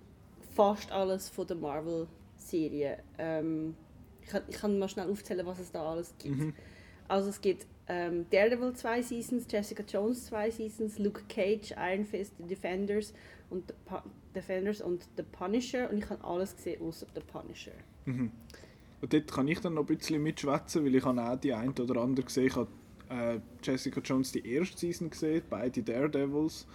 [0.54, 2.98] fast alles von der Marvel-Serie.
[3.18, 3.76] Ähm,
[4.20, 6.36] ich, kann, ich kann mal schnell aufzählen, was es da alles gibt.
[6.36, 6.54] Mhm.
[7.06, 12.34] Also es gibt ähm, Daredevil zwei Seasons, Jessica Jones zwei Seasons, Luke Cage, Iron Fist,
[12.38, 13.12] The Defenders
[13.48, 13.96] und The
[14.34, 17.72] Defenders und The Punisher und ich habe alles gesehen außer The Punisher.
[18.04, 18.30] Mhm.
[19.00, 21.70] Und dort kann ich dann noch ein bisschen mitschwätzen, weil ich habe auch die ein
[21.70, 22.46] oder andere gesehen.
[22.46, 22.68] Ich habe
[23.08, 26.66] äh, Jessica Jones die erste Season gesehen, beide Daredevils,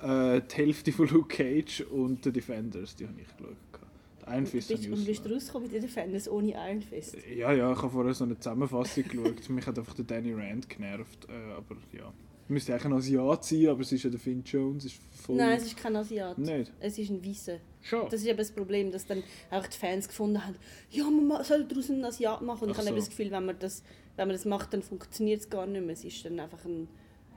[0.00, 3.56] äh, die Hälfte von Luke Cage und The Defenders, die habe ich geschaut.
[4.26, 7.16] Iron Und Fist bist, und bist du rausgekommen mit den Defenders ohne Iron Fist?
[7.34, 9.48] Ja, ja, ich habe vorher so eine Zusammenfassung geschaut.
[9.48, 11.26] Mich hat einfach der Danny Rand genervt.
[11.28, 12.12] Äh, aber ja,
[12.48, 14.84] müsste eigentlich ein Asiat sein, aber es ist ja der Finn Jones.
[14.84, 16.38] Ist voll Nein, es ist kein Asiat.
[16.38, 16.72] Nicht?
[16.80, 17.58] Es ist ein Weißer.
[17.82, 18.04] Schon.
[18.10, 20.56] Das ist eben das Problem, dass dann auch die Fans gefunden haben,
[20.90, 22.64] ja, man ma- soll daraus einen Asiat machen.
[22.64, 23.06] Und ich Ach habe eben so.
[23.06, 23.82] das Gefühl, wenn man das,
[24.16, 25.92] wenn man das macht, dann funktioniert es gar nicht mehr.
[25.92, 26.88] Es ist dann einfach ein,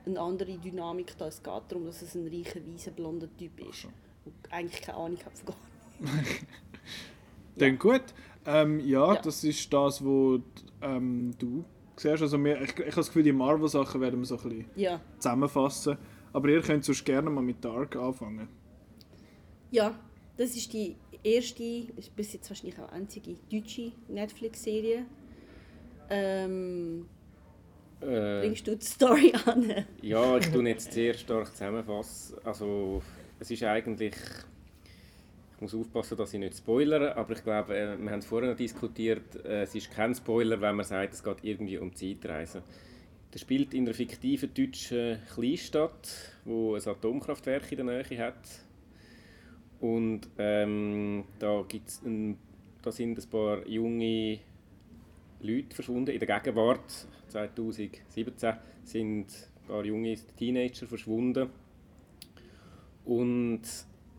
[0.04, 1.28] eine andere Dynamik da.
[1.28, 3.84] Es geht darum, dass es ein reicher, weißer, blonder Typ ist.
[4.24, 6.44] Und eigentlich keine Ahnung hat von gar nichts.
[7.56, 8.02] Dann gut.
[8.44, 9.20] Ähm, ja, Ja.
[9.20, 10.40] das ist das, was
[10.80, 11.64] ähm, du
[11.96, 12.22] siehst.
[12.22, 15.00] Also wir, ich, ich habe das Gefühl, die Marvel-Sachen werden wir so ein bisschen Ja.
[15.18, 15.96] zusammenfassen.
[16.32, 18.48] Aber ihr könnt sonst gerne mal mit Dark anfangen.
[19.70, 19.94] ja,
[20.42, 21.84] das ist die erste,
[22.16, 25.04] bis jetzt wahrscheinlich auch einzige deutsche Netflix-Serie.
[26.10, 27.06] Ähm,
[28.00, 29.72] Äh, bringst du die Story an?
[30.02, 32.36] ja, ich tue jetzt sehr stark zusammenfassen.
[32.44, 33.02] Also,
[33.38, 34.14] es ist eigentlich.
[35.54, 38.50] Ich muss aufpassen, dass ich nicht spoilere, aber ich glaube, äh, wir haben es vorher
[38.50, 42.62] noch diskutiert, äh, es ist kein Spoiler, wenn man sagt, es geht irgendwie um Zeitreisen.
[43.30, 46.08] Das spielt in einer fiktiven deutschen Kleinstadt,
[46.44, 48.40] wo ein Atomkraftwerk in der Nähe hat.
[49.82, 52.38] Und ähm, da, gibt's ein,
[52.82, 54.38] da sind ein paar junge
[55.40, 56.12] Leute verschwunden.
[56.12, 61.50] In der Gegenwart, 2017, sind ein paar junge Teenager verschwunden.
[63.04, 63.62] Und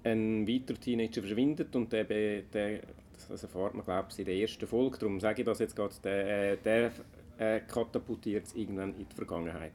[0.03, 2.81] ein weiterer Teenager verschwindet und der, der
[3.29, 4.97] das erfahrt man, glaube ich, in der ersten Folge.
[4.97, 6.91] Darum sage ich das jetzt gerade, der, äh, der
[7.37, 9.71] äh, katapultiert es irgendwann in die Vergangenheit.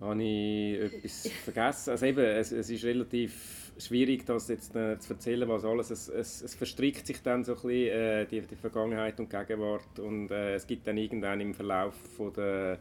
[0.00, 1.90] Habe ich etwas vergessen?
[1.90, 5.90] Also eben, es, es ist relativ schwierig, das jetzt äh, zu erzählen, was alles.
[5.90, 9.98] Es, es, es verstrickt sich dann so ein bisschen, äh, die, die Vergangenheit und Gegenwart
[9.98, 12.78] und äh, es gibt dann irgendwann im Verlauf von der,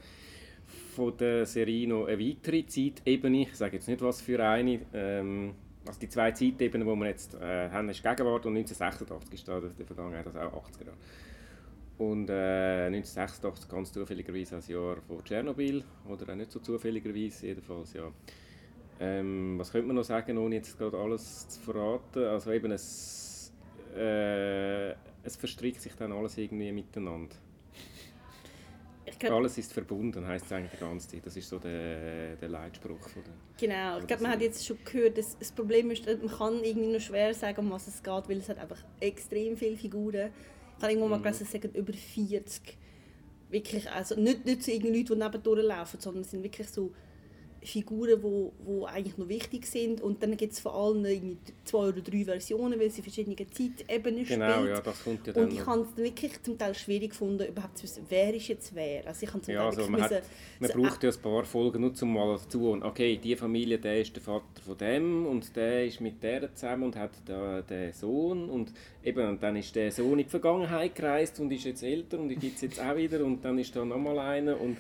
[0.96, 3.44] von der Serie noch eine weitere Zeitebene.
[3.44, 4.80] Ich sage jetzt nicht, was für eine.
[4.94, 5.54] Ähm,
[5.86, 9.60] also die zwei Zeitebenen, die wir jetzt äh, haben, ist Gegenwart und 1986 ist da
[9.60, 10.98] die Vergangenheit, also auch 80er Jahre.
[11.98, 17.94] Und äh, 1986 ganz zufälligerweise das Jahr von Tschernobyl, oder auch nicht so zufälligerweise, jedenfalls,
[17.94, 18.12] ja.
[19.04, 22.24] Ähm, was könnte man noch sagen, ohne jetzt gerade alles zu verraten?
[22.24, 23.52] Also eben, es,
[23.98, 24.92] äh,
[25.24, 27.36] es verstrickt sich dann alles irgendwie miteinander.
[29.20, 31.26] Glaub, Alles ist verbunden, heisst es eigentlich die ganze Zeit.
[31.26, 33.34] Das ist so der, der Leitspruch von der...
[33.60, 36.88] Genau, ich glaube, man hat jetzt schon gehört, dass das Problem ist, man kann irgendwie
[36.88, 40.32] nur schwer sagen, um was es geht, weil es hat einfach extrem viele Figuren.
[40.78, 41.24] Ich habe irgendwo mal Mhm.
[41.24, 42.78] gelesen, es sagen über 40.
[43.50, 46.92] Wirklich, also nicht, nicht so irgendwie Leute, die nebendurch laufen, sondern es sind wirklich so
[47.64, 50.02] Figuren, die wo, wo eigentlich noch wichtig sind.
[50.02, 54.26] Und dann gibt es vor allem irgendwie zwei oder drei Versionen, weil sie verschiedene Zeitebenen
[54.26, 54.70] Genau, spielt.
[54.70, 57.78] ja, das kommt ja dann Und ich habe es wirklich zum Teil schwierig gefunden, überhaupt
[57.78, 59.06] zu wissen, wer ist jetzt wer.
[59.08, 60.24] Also ich habe zum Ja, Teil also man, hat,
[60.60, 64.02] man braucht ja ein paar Folgen nur zum mal zu und okay, die Familie, der
[64.02, 67.94] ist der Vater von dem und der ist mit der zusammen und hat da den
[67.94, 71.84] Sohn und eben und dann ist der Sohn in die Vergangenheit gereist und ist jetzt
[71.84, 74.78] älter und gibt es jetzt auch wieder und dann ist da nochmal einer und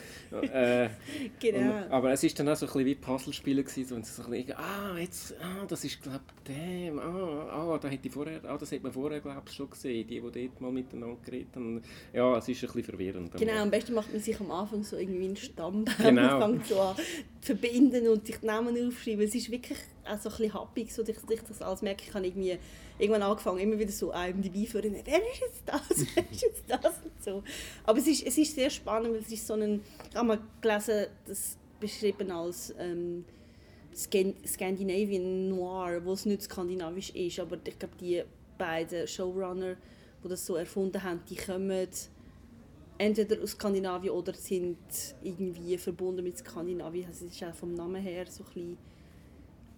[0.54, 0.90] äh,
[1.40, 1.58] Genau.
[1.60, 4.24] und, aber es ist dann auch so ein bisschen wie Puzzlespiele gewesen, so, und so
[4.24, 8.42] ein bisschen, ah, jetzt, ah, das ist glaube dem, ah, ah, da hätte ich vorher,
[8.46, 11.56] ah, das hat man vorher glaube ich schon gesehen, die, die dort mal miteinander geredet
[11.56, 11.82] haben.
[12.14, 13.32] Ja, es ist ein bisschen verwirrend.
[13.38, 16.36] Genau, am besten macht man sich am Anfang so irgendwie einen Stammbaum Genau.
[16.46, 16.96] und fängt so an
[17.42, 19.26] zu verbinden und sich die Namen aufschreiben.
[19.26, 22.04] Es ist wirklich also ein bisschen happig, so dass ich das alles merke.
[22.08, 22.58] Ich habe irgendwie
[23.00, 26.96] irgendwann angefangen, immer wieder so IMDb für wer ist jetzt das, wer ist jetzt das
[27.04, 27.44] und so.
[27.84, 30.40] Aber es ist, es ist sehr spannend, weil es ist so ein, ich habe mal
[30.62, 33.26] gelesen, das beschrieben als ähm,
[33.96, 38.24] Scan Scandinavian Noir, wo es nicht skandinavisch ist, aber ich glaube, die
[38.58, 39.76] beiden Showrunner,
[40.24, 41.88] die das so erfunden haben, die kommen
[42.98, 44.78] entweder aus Skandinavien oder sind
[45.24, 47.08] irgendwie verbunden mit Skandinavien.
[47.08, 48.78] Also es ist auch vom Namen her so ein bisschen,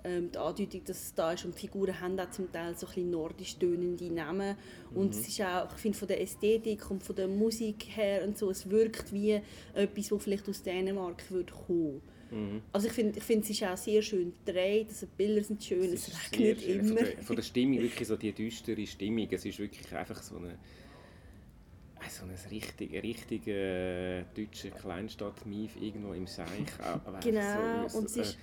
[0.03, 1.45] ähm, die Andeutung, dass es da ist.
[1.45, 4.55] Und die Figuren haben auch zum Teil so ein bisschen nordisch tönende Namen.
[4.93, 8.37] Und es ist auch, ich finde, von der Ästhetik und von der Musik her und
[8.37, 9.41] so, es wirkt wie
[9.73, 12.01] etwas, das vielleicht aus Dänemark würde kommen.
[12.33, 12.61] Mhm.
[12.71, 15.63] Also ich finde, ich finde, es ist auch sehr schön gedreht, also die Bilder sind
[15.63, 16.79] schön, es, ist regnet schön.
[16.79, 16.87] immer.
[16.87, 19.27] Von der, von der Stimmung, wirklich so die düstere Stimmung.
[19.29, 26.13] Es ist wirklich einfach so eine, äh, so eine richtige, richtige äh, deutsche Kleinstadt-Mief irgendwo
[26.13, 26.49] im Seich.
[26.79, 28.37] einfach Genau, so, und es äh, ist,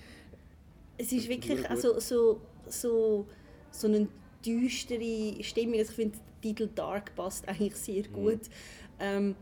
[1.01, 3.27] es ist wirklich also so, so,
[3.71, 4.07] so ein
[4.45, 5.79] düstere Stimmung.
[5.79, 8.13] Also ich finde, der Titel Dark passt eigentlich sehr Mhm.
[8.13, 8.41] gut.
[8.99, 9.35] Ähm,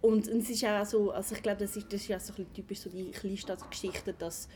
[0.00, 2.34] und, und es ist auch so, also ich glaube, das ist, das ist auch so
[2.36, 4.48] ein typisch so die Kleinstadtgeschichte, dass,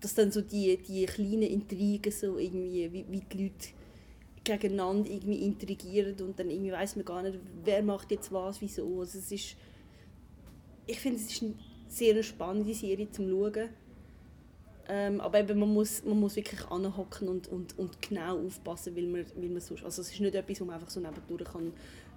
[0.00, 3.68] dass dann so die, die kleinen Intrigen so irgendwie, wie, wie die Leute
[4.42, 9.00] gegeneinander irgendwie intrigieren und dann irgendwie weiß man gar nicht, wer macht jetzt was, wieso.
[9.00, 9.56] Also es ist,
[10.86, 11.42] ich finde, es ist
[11.90, 13.68] eine sehr spannende Serie zum Schauen.
[14.88, 19.06] Ähm, aber eben, man muss, man muss wirklich anhocken und, und, und genau aufpassen, weil
[19.06, 21.72] man, weil man sonst, also es ist nicht etwas, wo man einfach so nebendurch kann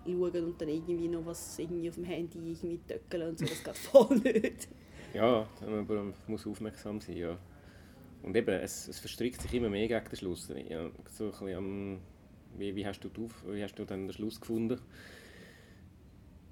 [0.05, 3.63] schauen und dann irgendwie noch was irgendwie auf dem Handy irgendwie töckeln und so, das
[3.63, 4.67] geht voll nicht.
[5.13, 7.37] Ja, man muss aufmerksam sein, ja.
[8.23, 10.49] Und eben, es, es verstrickt sich immer mehr gegen den Schluss.
[10.69, 11.99] Ja, so ein bisschen am,
[12.57, 13.09] wie, wie, hast du
[13.47, 14.79] wie hast du dann den Schluss gefunden?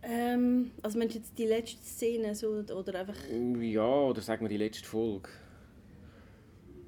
[0.04, 3.18] Ähm, also meinst du jetzt die letzte Szene so, oder einfach...
[3.60, 5.30] Ja, oder sagen wir die letzte Folge.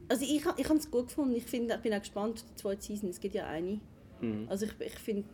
[0.10, 2.56] Also ich, ich habe es gut gefunden, ich, find, ich bin auch gespannt auf die
[2.56, 3.80] zweite Season, es gibt ja eine.
[4.20, 4.48] Mhm.
[4.50, 5.28] Also ich, ich finde...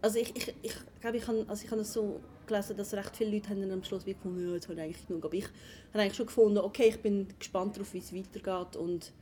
[0.00, 3.16] Also ich, ich, ich glaube, ich habe also ich hab das so gelesen, dass recht
[3.16, 5.24] viele Leute haben am Schluss wie gefunden, ja, jetzt habe ich eigentlich genug.
[5.24, 8.74] Aber ich habe eigentlich schon gefunden, okay, ich bin gespannt darauf, wie es weitergeht.
[8.76, 9.12] Und,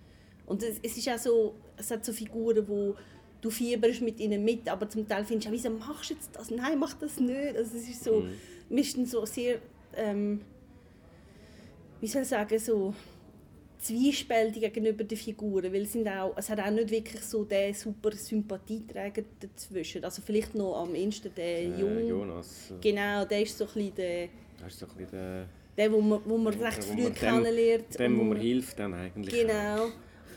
[0.47, 2.97] und es, es ist auch so, es hat so Figuren, wo
[3.41, 6.31] du fieberst mit ihnen mit, aber zum Teil findest du auch, wieso machst du jetzt
[6.35, 6.51] das?
[6.51, 7.57] Nein, mach das nicht.
[7.57, 8.21] Also es ist so,
[8.69, 8.79] Mhm.
[8.79, 9.59] ist dann so sehr,
[9.97, 10.41] ähm,
[12.01, 12.95] wie soll ich sagen, so
[13.79, 17.73] zwiespältig gegenüber den Figuren, weil es, sind auch, es hat auch nicht wirklich so den
[17.73, 20.05] super Sympathieträger dazwischen.
[20.05, 22.07] Also vielleicht noch am ehesten der Äh, Jung.
[22.07, 22.71] Jonas.
[22.71, 24.29] äh, Genau, der ist so ein bisschen der,
[24.61, 25.47] Das ist so ein bisschen der,
[25.79, 27.99] der wo man, wo man recht früh kennenlernt.
[27.99, 29.35] dem, wo man hilft, dann eigentlich.
[29.47, 29.87] Genau.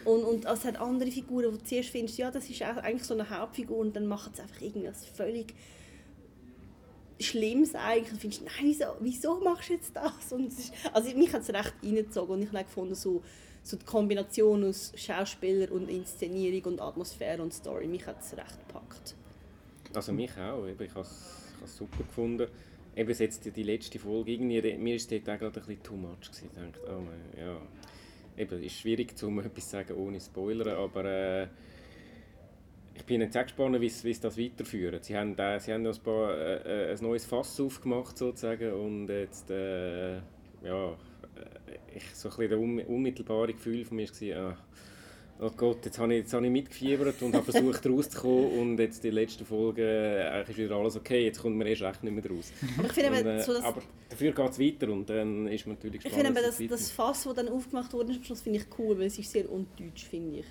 [0.05, 3.13] Und, und es hat andere Figuren, wo du zuerst findest, ja, das ist eigentlich so
[3.13, 5.53] eine Hauptfigur und dann machen sie einfach irgendwas völlig
[7.19, 8.11] Schlimmes eigentlich.
[8.11, 10.31] Und findest, nein, wieso, wieso machst du jetzt das?
[10.31, 13.23] Und es ist, also mich hat es recht reingezogen und ich habe gefunden, so,
[13.61, 18.67] so die Kombination aus Schauspieler und Inszenierung und Atmosphäre und Story, mich hat es recht
[18.67, 19.15] gepackt.
[19.93, 20.65] Also mich auch.
[20.65, 22.47] Ich habe es super gefunden.
[22.95, 25.95] Eben jetzt die, die letzte Folge, irgendwie, mir ist dort auch gerade ein bisschen too
[25.95, 26.49] much gewesen.
[26.51, 27.57] Ich dachte, oh mein, ja.
[28.37, 31.47] Eben, ist schwierig, um etwas zu sagen ohne Spoiler, aber äh,
[32.95, 34.99] ich bin jetzt gespannt, wie sie das weiterführen.
[35.01, 39.07] Sie haben, äh, sie haben ein, paar, äh, äh, ein neues Fass aufgemacht sozusagen und
[39.09, 44.51] jetzt, äh, ja, äh, ich, so ein bisschen das un unmittelbare Gefühl von mir war,
[44.51, 44.57] ah,
[45.43, 49.03] oh Gott, jetzt habe ich, jetzt habe ich mitgefiebert und habe versucht rauszukommen und jetzt
[49.03, 52.13] die letzte Folge, äh, eigentlich ist wieder alles okay, jetzt kommt man erst recht nicht
[52.13, 52.51] mehr raus.
[52.77, 55.67] Aber ich finde Und, äh, so, dass, aber dafür geht es weiter und dann ist
[55.67, 58.59] man natürlich ich gespannt, finde das, das Fass, das dann aufgemacht wurde, am Schluss finde
[58.59, 60.45] ich cool, weil es ist sehr undeutsch, finde ich.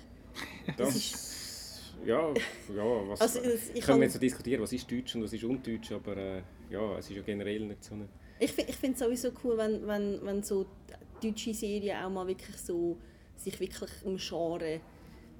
[0.77, 2.29] Das, das ja,
[2.75, 5.33] ja, was, Also, ich können kann- wir jetzt so diskutieren, was ist Deutsch und was
[5.33, 8.07] ist Undeutsch, aber äh, ja, es ist ja generell nicht so eine...
[8.39, 10.65] Ich, ich finde es sowieso cool, wenn, wenn, wenn so
[11.21, 12.97] deutsche Serien auch mal wirklich so
[13.37, 14.79] sich wirklich im Genre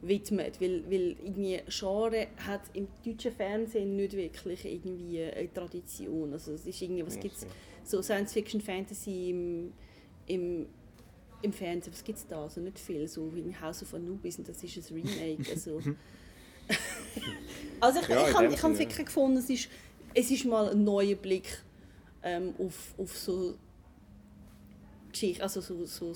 [0.01, 6.34] widmet, weil, weil irgendwie Genre hat im deutschen Fernsehen nicht wirklich irgendwie eine Tradition.
[6.34, 7.45] Also es ist irgendwie, was gibt's
[7.84, 9.73] so Science Fiction, Fantasy im,
[10.27, 10.67] im,
[11.41, 12.43] im Fernsehen, was gibt es da?
[12.43, 15.49] Also nicht viel, so wie in House of Anubis und das ist ein Remake.
[15.49, 15.79] Also,
[17.79, 19.69] also ich, Ja, ich habe dem ich habe Sinne, wirklich gefunden, es ist,
[20.13, 21.62] es ist mal ein neuer Blick
[22.23, 23.56] ähm, auf, auf so
[25.12, 26.13] Geschichte, also so, so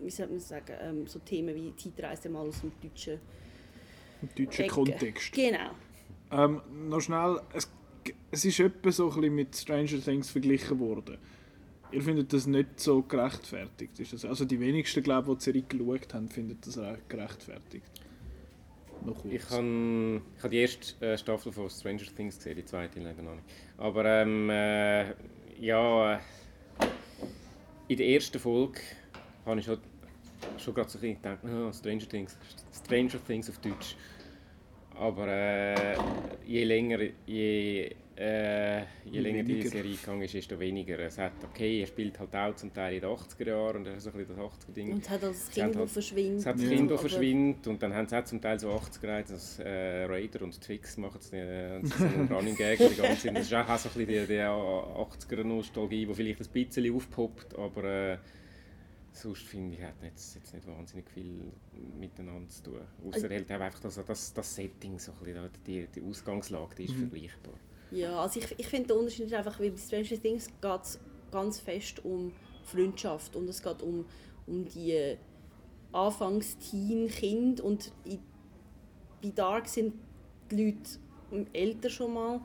[0.00, 3.20] wie soll man sagen, ähm, so Themen wie Zeitreise mal aus dem deutschen
[4.22, 4.74] Im deutschen Ecke.
[4.74, 5.32] Kontext.
[5.32, 5.70] Genau.
[6.30, 7.70] Ähm, noch schnell, es,
[8.30, 11.18] es ist etwa so ein bisschen mit Stranger Things verglichen worden.
[11.92, 13.98] Ihr findet das nicht so gerechtfertigt?
[14.00, 17.08] Ist das, also die wenigsten, glaube ich, die die Serie geschaut haben, finden das recht
[17.08, 17.86] gerechtfertigt.
[19.04, 19.34] Noch kurz.
[19.34, 23.22] Ich habe ich hab die erste äh, Staffel von Stranger Things gesehen, die zweite leider
[23.22, 23.46] noch nicht.
[23.78, 25.12] Aber ähm, äh,
[25.60, 26.18] ja, äh,
[27.88, 28.80] in der ersten Folge
[29.46, 29.78] habe ich schon,
[30.58, 32.36] schon gerade so ein bisschen gedacht, oh, Stranger Things,
[32.84, 33.96] Stranger Things auf Deutsch.
[34.98, 35.94] Aber äh,
[36.46, 39.68] je länger, je, äh, je Je länger die weniger.
[39.68, 40.98] Serie gegangen ist, desto weniger.
[41.00, 43.92] Es hat, okay, er spielt halt auch zum Teil in den 80er Jahren und er
[43.92, 44.92] hat so ein bisschen das 80er-Ding.
[44.94, 46.38] Und hat das Kind, das halt- verschwindet.
[46.38, 46.68] Es hat das Ja.
[46.70, 49.58] Kind, das Aber- verschwindet und dann haben sie auch zum Teil so 80 Grad, das
[49.58, 53.36] äh, Raider und Twix machen es äh, so einen Running Gag die ganze Zeit.
[53.36, 57.84] Das ist auch so ein bisschen die, die 80er-Nostalgie, die vielleicht ein bisschen aufpoppt, aber
[57.84, 58.18] äh,
[59.16, 61.52] sonst finde ich, hat jetzt, jetzt nicht wahnsinnig viel
[61.98, 62.80] miteinander zu tun.
[63.08, 66.84] Außer Also- halt einfach das, das, das Setting, so ein bisschen, die, die Ausgangslage, die
[66.84, 67.54] ist vergleichbar.
[67.90, 70.98] Ja, also ich, ich finde der Unterschied ist einfach, weil bei Stranger Things geht es
[71.30, 72.32] ganz fest um
[72.64, 74.04] Freundschaft und es geht um,
[74.46, 75.16] um die
[75.92, 78.18] Anfangs-Teen-Kinder und in,
[79.22, 79.94] bei Dark sind
[80.50, 80.74] die
[81.30, 82.40] Leute älter schon mal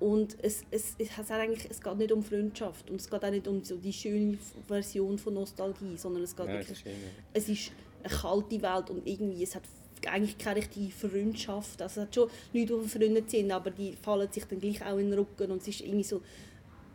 [0.00, 3.30] und es, es, es, hat eigentlich, es geht nicht um Freundschaft und es geht auch
[3.30, 4.36] nicht um so die schöne
[4.66, 6.94] Version von Nostalgie, sondern es geht das wirklich ist
[7.32, 7.72] es ist
[8.02, 9.62] eine kalte Welt und irgendwie, es hat
[10.06, 11.80] eigentlich keine richtige Freundschaft.
[11.80, 14.98] Also es hat schon Leute, die befreundet sind, aber die fallen sich dann gleich auch
[14.98, 16.20] in den Rücken und es ist irgendwie so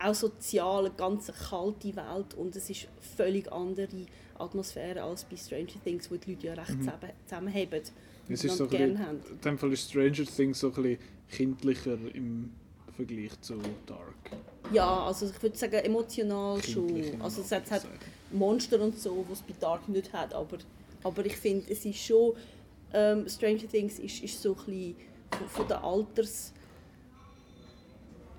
[0.01, 3.87] auch sozial eine ganz kalte Welt und es ist eine völlig andere
[4.37, 6.79] Atmosphäre als bei Stranger Things, wo die Leute ja recht Mhm.
[6.83, 7.89] zusammen, zusammenhaben Es
[8.29, 9.19] und ist so gerne bisschen, haben.
[9.29, 10.97] in dem Fall ist Stranger Things so ein bisschen
[11.31, 12.51] kindlicher im
[12.99, 14.13] Vergleich zu Dark.
[14.73, 17.21] Ja, also ich würde sagen emotional Kindlich schon.
[17.21, 17.87] Also es hat, hat.
[18.31, 20.57] Monster und so, was es bei Dark nicht hat, aber,
[21.03, 22.33] aber ich finde, es ist schon,
[22.93, 24.95] ähm, Stranger Things ist, ist so ein bisschen
[25.31, 26.51] von, von der Alters,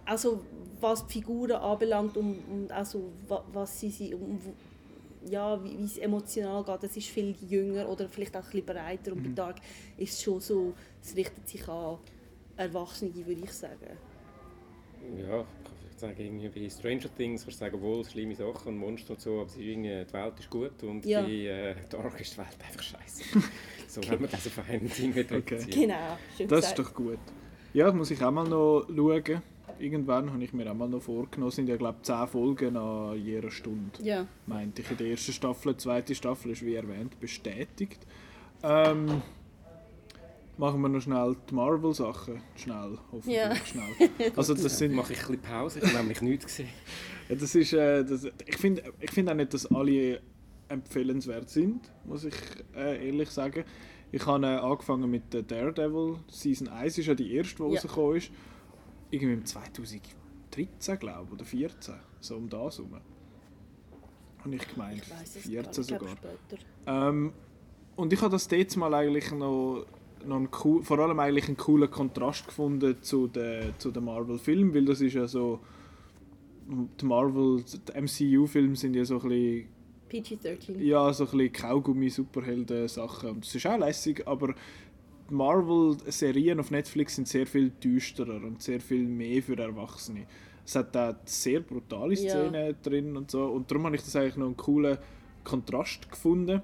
[0.05, 0.45] also
[0.81, 4.39] was die Figuren anbelangt und, und also wa- was sie sind, um,
[5.27, 8.67] ja, wie, wie es emotional geht, das ist viel jünger oder vielleicht auch ein bisschen
[8.67, 9.57] breiter und bei Dark
[9.97, 11.99] ist es schon so, es richtet sich an
[12.57, 13.97] Erwachsene, würde ich sagen.
[15.18, 18.78] Ja, ich kann sagen, irgendwie bei Stranger Things kannst du sagen, wohl schlimme Sachen und
[18.78, 21.22] Monster und so, aber es ist irgendwie, die Welt ist gut und Ja.
[21.22, 23.24] bei äh, Dark ist die Welt einfach scheiße.
[23.88, 25.20] so wenn man das auf einen Ding Okay.
[25.30, 25.70] reduziert.
[25.74, 26.78] Genau, schön Das ist gesagt.
[26.78, 27.18] doch gut.
[27.72, 29.42] Ja, muss ich auch mal noch schauen.
[29.78, 32.76] Irgendwann habe ich mir auch mal noch vorgenommen, es sind ja glaube ich 10 Folgen
[32.76, 34.03] an jeder Stunde.
[34.03, 34.26] Ja.
[34.46, 38.07] Meinte ich in der ersten Staffel, die zweite Staffel ist wie erwähnt bestätigt.
[38.62, 39.22] Ähm,
[40.61, 42.41] machen wir noch schnell die Marvel-Sachen.
[42.57, 43.55] Schnell, hoffentlich Ja.
[43.57, 44.11] schnell.
[44.37, 46.69] Also das Dann sind mache ich ein bisschen Pause, ich habe nämlich nichts gesehen.
[47.29, 50.21] Ja, das ist, äh, das, ich finde ich find auch nicht, dass alle
[50.69, 52.35] empfehlenswert sind, muss ich
[52.77, 53.65] äh, ehrlich sagen.
[54.13, 56.17] Ich habe äh, angefangen mit der Daredevil.
[56.29, 57.69] Season 1 ist ja die erste, die Ja.
[57.81, 58.31] rausgekommen ist.
[59.11, 61.95] Irgendwie im 2013, glaube ich, oder 14.
[62.21, 62.97] So um das herum.
[64.45, 65.03] Habe ich gemeint.
[65.03, 66.17] Ich weiß es 14 gar nicht, ich glaube sogar.
[66.49, 66.63] später.
[67.09, 67.33] Ähm,
[67.97, 69.87] und ich habe das jetzt mal eigentlich noch,
[70.27, 74.75] noch einen cool, vor allem eigentlich einen coolen Kontrast gefunden zu den, zu den Marvel-Filmen,
[74.75, 75.61] weil das ist ja so,
[77.01, 79.66] die Marvel, die MCU-Filme sind ja so ein bisschen,
[80.09, 80.79] PG-13.
[80.79, 84.55] ja, so ein bisschen Kaugummi-Superhelden-Sachen und das ist auch lässig, aber
[85.29, 90.27] die Marvel-Serien auf Netflix sind sehr viel düsterer und sehr viel mehr für Erwachsene.
[90.64, 92.31] Es hat auch sehr brutale Ja.
[92.31, 94.99] Szenen drin und so und darum habe ich das eigentlich noch einen coolen
[95.45, 96.61] Kontrast gefunden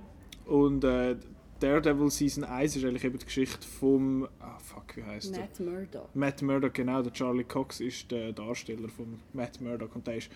[0.47, 1.17] und äh,
[1.61, 5.43] Daredevil Season 1 ist eigentlich eben die Geschichte vom, ah fuck, wie heißt der?
[5.43, 6.15] Matt Murdock.
[6.15, 10.31] Matt Murdock, genau, der Charlie Cox ist der Darsteller von Matt Murdock und der ist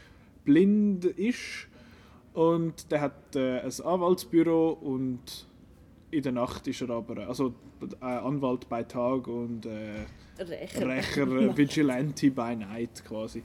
[0.44, 1.68] blind ist
[2.32, 5.46] und der hat äh, ein Anwaltsbüro und
[6.10, 7.54] in der Nacht ist er aber, also
[8.00, 10.06] äh, Anwalt bei Tag und äh,
[10.38, 10.88] Rächer.
[10.88, 13.42] Rächer, äh, Vigilante by Night quasi.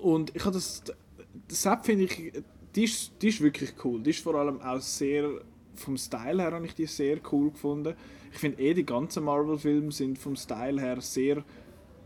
[0.00, 0.82] Und ich habe das,
[1.48, 2.32] das App finde ich,
[2.74, 4.02] die ist, die ist wirklich cool.
[4.02, 5.40] Die ist vor allem auch sehr,
[5.76, 7.94] vom Style her habe ich die sehr cool gefunden.
[8.32, 11.44] Ich finde eh, die ganzen Marvel-Filme sind vom Style her sehr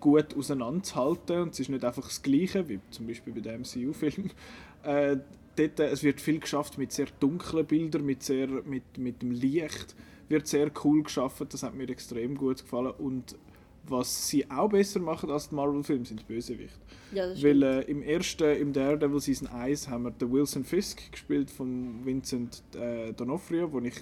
[0.00, 4.30] gut auseinanderzuhalten und es ist nicht einfach das Gleiche, wie zum Beispiel bei dem MCU-Film.
[4.84, 5.18] Äh,
[5.56, 9.32] dort, äh, es wird viel geschafft mit sehr dunklen Bildern, mit, sehr, mit, mit dem
[9.32, 9.96] Licht
[10.28, 13.36] wird sehr cool geschaffen, das hat mir extrem gut gefallen und
[13.90, 16.78] was sie auch besser machen als die Marvel-Filme sind die Bösewicht.
[17.12, 21.50] Ja, Weil äh, im ersten, im Daredevil Season 1 haben wir den Wilson Fisk gespielt
[21.50, 23.96] von Vincent äh, D'Onofrio, den ich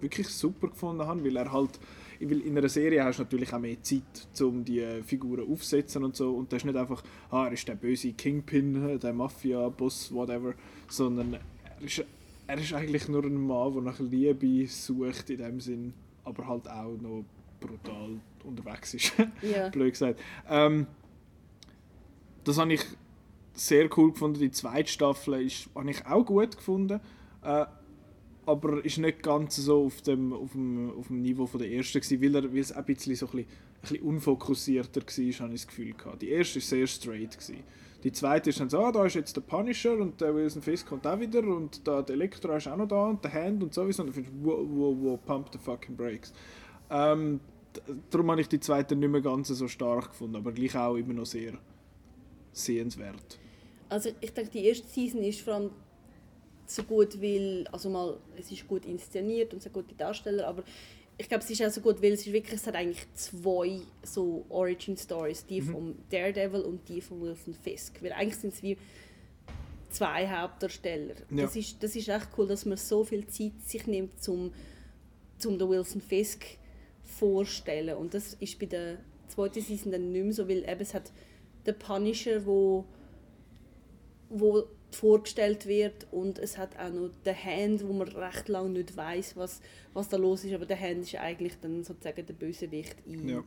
[0.00, 1.78] wirklich super gefunden habe, weil er halt
[2.20, 6.04] weil in einer Serie hast du natürlich auch mehr Zeit, um die äh, Figuren aufzusetzen
[6.04, 10.12] und so und das ist nicht einfach, ah, er ist der böse Kingpin, der Mafia-Boss,
[10.12, 10.54] whatever,
[10.88, 11.40] sondern er
[11.84, 12.04] ist,
[12.46, 16.68] er ist eigentlich nur ein Mann, der nach Liebe sucht in dem Sinn, aber halt
[16.68, 17.24] auch noch
[17.60, 19.12] brutal unterwegs ist.
[19.42, 19.68] Ja.
[19.68, 20.20] blöd gesagt.
[20.48, 20.86] Ähm,
[22.44, 22.84] das habe ich
[23.54, 24.40] sehr cool gefunden.
[24.40, 27.00] Die zweite Staffel ist, habe ich auch gut gefunden.
[27.42, 27.66] Äh,
[28.46, 32.00] aber ist nicht ganz so auf dem, auf dem, auf dem Niveau von der ersten
[32.00, 35.54] gewesen, weil, er, weil es ein bisschen, so ein bisschen, ein bisschen unfokussierter war, habe
[35.54, 36.22] ich das Gefühl gehabt.
[36.22, 37.38] Die erste war sehr straight.
[37.38, 37.64] Gewesen.
[38.02, 40.86] Die zweite ist dann so, ah, da ist jetzt der Punisher und der Wilson Fisk
[40.88, 43.72] kommt auch wieder und da der Elektra ist auch noch da und der Hand und
[43.72, 44.02] sowieso.
[44.02, 46.34] Und dann findest du, wow, wow, wow, pump the fucking brakes.
[46.90, 47.40] Ähm,
[48.10, 51.14] darum habe ich die zweite nicht mehr ganz so stark gefunden, aber gleich auch immer
[51.14, 51.58] noch sehr
[52.52, 53.38] sehenswert.
[53.88, 55.70] Also ich denke, die erste Season ist vor allem
[56.66, 60.64] so gut, weil, also mal, es ist gut inszeniert und so gute Darsteller, aber
[61.16, 63.80] ich glaube, es ist auch so gut, weil es ist wirklich, es hat eigentlich zwei
[64.02, 68.62] so Origin Stories, die vom Daredevil und die von Wilson Fisk, weil eigentlich sind es
[68.62, 68.76] wie
[69.90, 71.14] zwei Hauptdarsteller.
[71.30, 71.42] Ja.
[71.42, 74.52] Das, ist, das ist echt cool, dass man so viel Zeit sich nimmt, zum,
[75.38, 76.44] zum den Wilson Fisk
[77.18, 78.98] vorstellen und das ist bei der
[79.28, 81.12] zweiten Season dann nicht mehr so, weil eben es hat
[81.66, 82.84] den Punisher, wo
[84.30, 88.96] wo vorgestellt wird und es hat auch noch den Hand, wo man recht lange nicht
[88.96, 89.60] weiß, was,
[89.92, 93.44] was da los ist, aber der Hand ist eigentlich dann sozusagen der Bösewicht in Ja,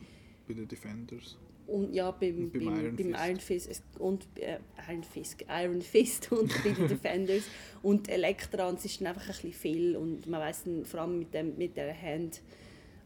[0.47, 1.37] bei den Defenders.
[1.67, 3.27] und ja, beim, Und beim beim, Iron beim Fist.
[3.27, 4.59] Iron Fist und äh,
[4.89, 7.43] Iron Fist, Iron Fist und bei den Defenders
[7.81, 11.19] und Elektra und es ist dann einfach ein bisschen viel und man weiß vor allem
[11.19, 12.41] mit, dem, mit der Hand,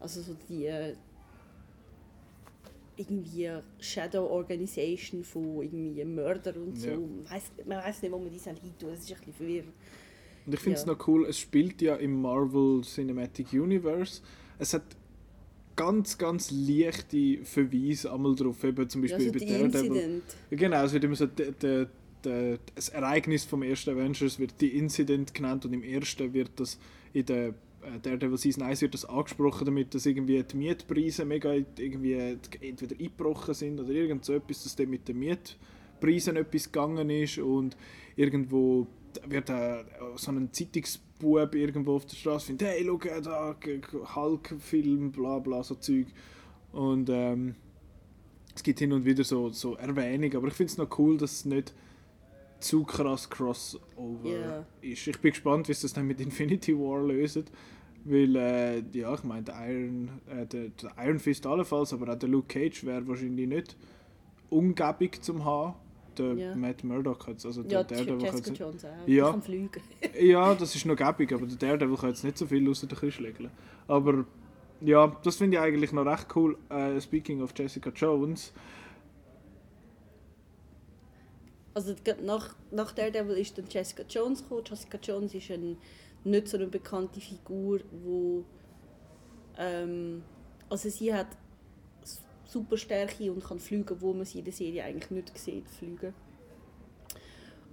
[0.02, 0.94] also so die äh,
[2.96, 3.48] irgendwie
[3.80, 6.88] Shadow Organisation von irgendwie Mörder und so.
[6.88, 6.96] Ja.
[6.96, 9.72] Man weiss, weiß nicht, wo man die hin tun, das ist ein bisschen verwirrend.
[10.44, 10.92] Und ich finde es Ja.
[10.92, 14.20] noch cool, es spielt ja im Marvel Cinematic Universe.
[14.58, 14.82] Es hat
[15.76, 19.86] ganz, ganz leichte Verweise einmal drauf, eben zum Ja, Beispiel also über Daredevil.
[19.96, 20.22] Incident.
[20.50, 21.86] Ja, Genau, es wird immer so de, de,
[22.24, 26.78] de, das Ereignis vom ersten Avengers wird die Incident genannt und im ersten wird das
[27.14, 27.54] in der
[28.02, 33.54] Daredevil Season 1 wird das angesprochen damit, dass irgendwie die Mietpreise mega irgendwie entweder eingebrochen
[33.54, 37.76] sind oder irgend so etwas, dass dann mit den Mietpreisen etwas gegangen ist und
[38.16, 38.86] irgendwo
[39.26, 39.84] wird äh,
[40.16, 45.38] so ein Zeitungsbub irgendwo auf der Straße findet, hey, schau da, G- G- Hulk-Film, bla
[45.38, 46.06] bla, so Zeug.
[46.72, 47.54] Und ähm,
[48.54, 51.32] es gibt hin und wieder so, so Erwähnungen, aber ich finde es noch cool, dass
[51.32, 51.74] es nicht
[52.62, 54.64] zu krass Crossover Ja.
[54.80, 55.06] ist.
[55.06, 57.44] Ich bin gespannt, wie sie das dann mit Infinity War lösen.
[58.04, 62.18] Weil, äh, ja, ich meine, der Iron, äh, der, der Iron Fist allenfalls, aber auch
[62.18, 63.76] der Luke Cage wäre wahrscheinlich nicht
[64.50, 65.74] ungebig zum haben.
[66.18, 66.54] Der Ja.
[66.54, 69.08] Matt Murdock hat also der Ja, kann Jessica jetzt- Jones auch.
[69.08, 69.40] Ja.
[70.20, 72.98] Ja, das ist noch gäbig, aber der Daredevil kann jetzt nicht so viel außer den
[72.98, 73.50] Christschlägeln.
[73.88, 74.26] Aber
[74.82, 76.58] ja, das finde ich eigentlich noch recht cool.
[76.68, 78.52] Äh, speaking of Jessica Jones,
[81.74, 84.64] Also nach, nach Daredevil ist dann Jessica Jones gekommen.
[84.68, 85.76] Jessica Jones ist eine
[86.24, 88.44] nicht so eine bekannte Figur, wo
[89.58, 90.22] ähm,
[90.68, 91.28] also sie hat
[92.46, 96.14] super Stärke und kann fliegen, wo man sie in der Serie eigentlich nicht sieht fliegen.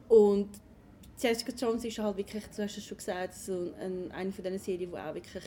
[0.08, 0.50] Und
[1.20, 4.60] Jessica Jones ist halt wirklich, du hast es schon gesagt, so ein, eine von diesen
[4.60, 5.44] Serien, die auch wirklich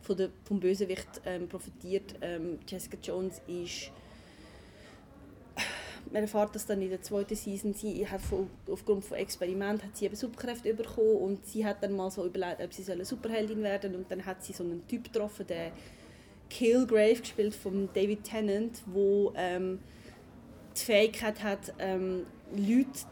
[0.00, 2.16] von der, vom Bösewicht ähm, profitiert.
[2.20, 3.92] Ähm, Jessica Jones ist
[6.10, 9.96] man erfährt das dann in der zweiten Season, sie hat von, aufgrund von Experiment hat
[9.96, 13.04] sie eben Superkräfte bekommen und sie hat dann mal so überlegt, ob sie soll eine
[13.04, 15.72] Superheldin werden und dann hat sie so einen Typ getroffen, der
[16.50, 19.78] Killgrave gespielt von David Tennant, wo ähm,
[20.76, 23.06] die Fähigkeit hat, ähm, Leute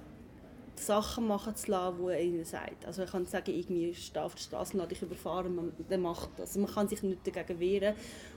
[0.81, 2.87] Sachen machen zu lassen, die er ihnen sagt.
[2.87, 6.31] Also ich kann sagen, irgendwie stehe auf der Straße und dich überfahren, man, der macht
[6.37, 6.57] das.
[6.57, 7.95] Man kann sich nicht dagegen wehren.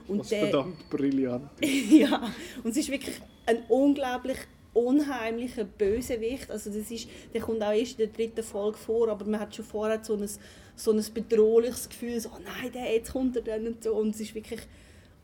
[0.08, 1.50] Und was der, verdammt brillant
[1.90, 2.30] ja,
[2.62, 4.38] und es ist wirklich ein unglaublich
[4.74, 6.50] unheimlicher Bösewicht.
[6.50, 9.54] Also das ist, der kommt auch erst in der dritten Folge vor, aber man hat
[9.54, 10.28] schon vorher so ein,
[10.76, 13.94] so ein bedrohliches Gefühl, so, oh nein, der, jetzt kommt er dann und so.
[13.94, 14.60] Und es ist wirklich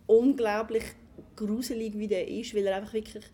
[0.06, 0.84] unglaublich
[1.36, 3.24] gruselig, wie der ist, weil er einfach wirklich,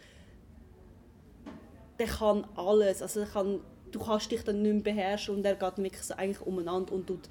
[1.99, 3.03] der kann alles.
[3.03, 3.61] Also der kann,
[3.97, 7.07] du kannst dich dann nicht mehr beherrschen und er geht wirklich so eigentlich umeinander und
[7.07, 7.28] tut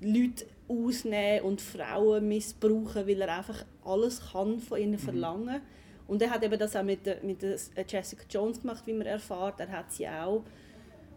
[0.00, 5.60] Leute ausnehmen und Frauen missbrauchen, weil er einfach alles kann von ihnen verlangen.
[6.08, 9.06] Und er hat eben das auch mit, der, mit der Jessica Jones gemacht, wie man
[9.06, 9.60] erfährt.
[9.60, 10.42] Er hat sie auch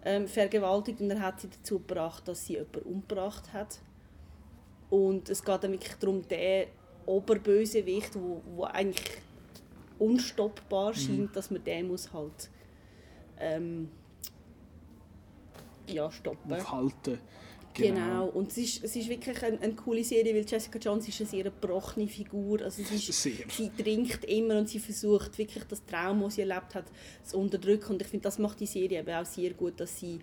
[0.04, 3.80] ähm, vergewaltigt und er hat sie dazu gebracht, dass sie jemanden umgebracht hat.
[4.90, 6.68] Und es geht dann wirklich darum, der
[7.06, 9.18] Oberbösewicht, wo, wo eigentlich
[9.98, 12.50] unstoppbar scheint, dass man den muss halt
[13.40, 13.90] ähm,
[15.88, 16.54] ja, stoppen.
[16.54, 17.20] aufhalten.
[17.76, 18.28] Genau.
[18.28, 21.30] Und es ist, es ist wirklich eine, eine coole Serie, weil Jessica Jones ist eine
[21.30, 22.62] sehr gebrochene Figur.
[22.62, 26.74] Also sie, ist, sie trinkt immer und sie versucht wirklich das Trauma, das sie erlebt
[26.74, 26.86] hat,
[27.24, 27.94] zu unterdrücken.
[27.94, 30.20] Und ich finde, das macht die Serie eben auch sehr gut, dass sie...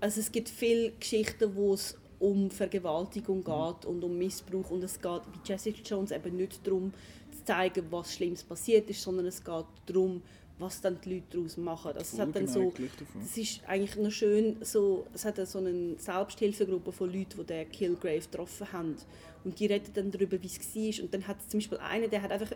[0.00, 4.70] Also es gibt viele Geschichten, wo es um Vergewaltigung geht und um Missbrauch.
[4.70, 6.92] Und es geht bei Jessica Jones eben nicht darum,
[7.30, 10.22] zu zeigen, was Schlimmes passiert ist, sondern es geht darum,
[10.60, 11.92] was dann die Leute daraus machen.
[11.92, 12.72] Also es hat dann so...
[13.20, 17.70] Es ist eigentlich noch schön, so, es hat so eine Selbsthilfegruppe von Leuten, die den
[17.70, 18.96] Killgrave getroffen haben.
[19.44, 21.04] Und die reden dann darüber, wie es war.
[21.04, 22.52] Und dann hat zum Beispiel einen, der hat einfach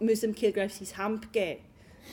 [0.00, 1.60] müssen dem Killgrave sein Hemd geben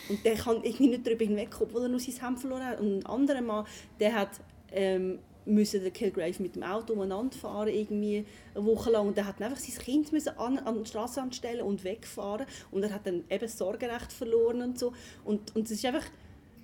[0.09, 2.79] Und der kann irgendwie nicht darüber hinwegkommen, obwohl er nur sein Hemd verloren hat.
[2.79, 3.65] Und ein anderer Mann,
[3.99, 4.31] der hat
[4.71, 9.07] ähm, müssen den Killgrave mit dem Auto umeinander fahren, irgendwie eine Woche lang.
[9.07, 12.45] Und der hat einfach sein Kind müssen an, an den Straßenrand stellen und wegfahren.
[12.71, 14.93] Und er hat dann eben das Sorgerecht verloren und so.
[15.23, 16.05] Und, und es ist einfach,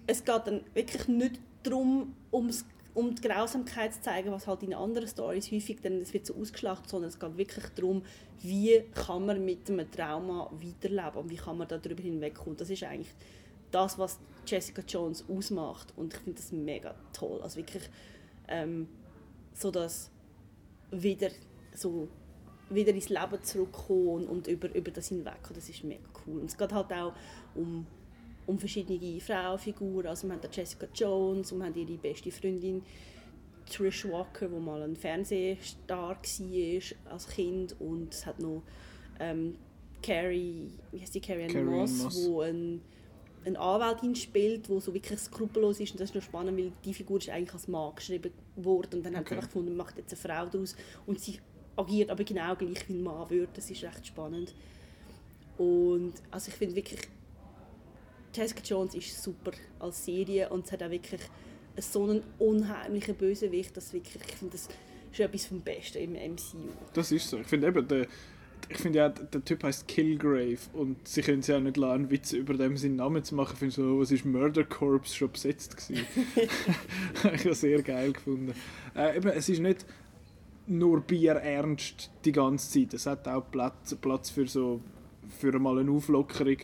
[0.08, 4.74] es geht dann wirklich nicht darum, ums, um die Grausamkeit zu zeigen, was halt in
[4.74, 8.04] anderen Stories häufig dann, es wird so ausgeschlachtet, sondern es geht wirklich darum,
[8.42, 12.58] wie kann man mit einem Trauma weiterleben und wie kann man darüber hinwegkommen.
[12.58, 13.14] Das ist eigentlich
[13.72, 17.40] das, was Jessica Jones ausmacht und ich finde das mega toll.
[17.42, 17.84] Also wirklich
[18.48, 18.88] ähm,
[19.54, 20.12] so dass
[20.92, 21.30] wieder
[21.74, 22.08] so
[22.70, 26.40] wieder ins Leben zurückkommen und über, über das hinwegkommen, das ist mega cool.
[26.40, 27.14] Und es geht halt auch
[27.54, 27.86] um,
[28.48, 32.82] um verschiedene Frauenfiguren, also wir haben Jessica Jones und wir haben ihre beste Freundin
[33.70, 38.64] Trish Walker, die mal ein Fernsehstar war als Kind und es hat noch
[39.20, 39.56] ähm,
[40.02, 42.28] Carrie, wie heißt die Carrie Ann Moss, Moss.
[42.28, 42.82] wo ein,
[43.46, 46.94] eine Anwältin spielt, die so wirklich skrupellos ist und das ist noch spannend, weil die
[46.94, 49.36] Figur ist eigentlich als Mann geschrieben worden und dann haben sie Okay.
[49.36, 50.76] einfach gefunden, macht jetzt eine Frau daraus
[51.06, 51.40] und sie
[51.76, 54.54] agiert aber genau gleich wie ein Mann würde, das ist recht spannend.
[55.58, 57.02] Und also ich finde wirklich,
[58.34, 61.22] Jessica Jones ist super als Serie und es hat auch wirklich
[61.78, 64.70] so einen unheimlichen Bösewicht, dass wirklich, ich finde das
[65.12, 66.70] ist etwas vom Besten im MCU.
[66.94, 67.38] Das ist so.
[67.38, 68.08] Ich finde eben, der,
[68.72, 72.12] ich finde ja, der Typ heißt Killgrave und sie können sich auch nicht lassen, einen
[72.12, 73.54] Witz über dem seinen Namen zu machen.
[73.54, 76.06] Ich finde so, was ist Murder Corps schon besetzt gewesen.
[77.34, 78.54] ich habe sehr geil gefunden.
[78.96, 79.86] Äh, eben, es ist nicht
[80.68, 82.94] nur bierernst die ganze Zeit.
[82.94, 84.82] Es hat auch Platz, Platz für so
[85.30, 86.58] für mal eine Auflockerung.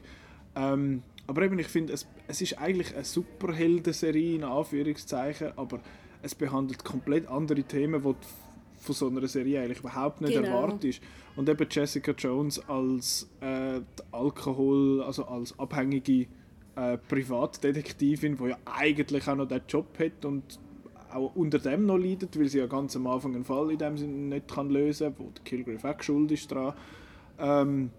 [0.56, 5.82] Ähm, aber eben, ich finde, es, es ist eigentlich eine Superheldenserie in Anführungszeichen, aber
[6.22, 8.16] es behandelt komplett andere Themen, die
[8.88, 10.48] von so einer Serie eigentlich überhaupt nicht Genau.
[10.48, 11.02] erwartest.
[11.36, 13.82] Und eben Jessica Jones als äh,
[14.12, 16.26] Alkohol, also als abhängige
[16.76, 20.60] äh, Privatdetektivin, die ja eigentlich auch noch den Job hat und
[21.14, 23.98] auch unter dem noch leidet, weil sie ja ganz am Anfang einen Fall in dem
[23.98, 26.74] Sinne nicht kann lösen kann, wo der Kilgrave auch schuld ist dran.
[27.40, 27.92] Ähm,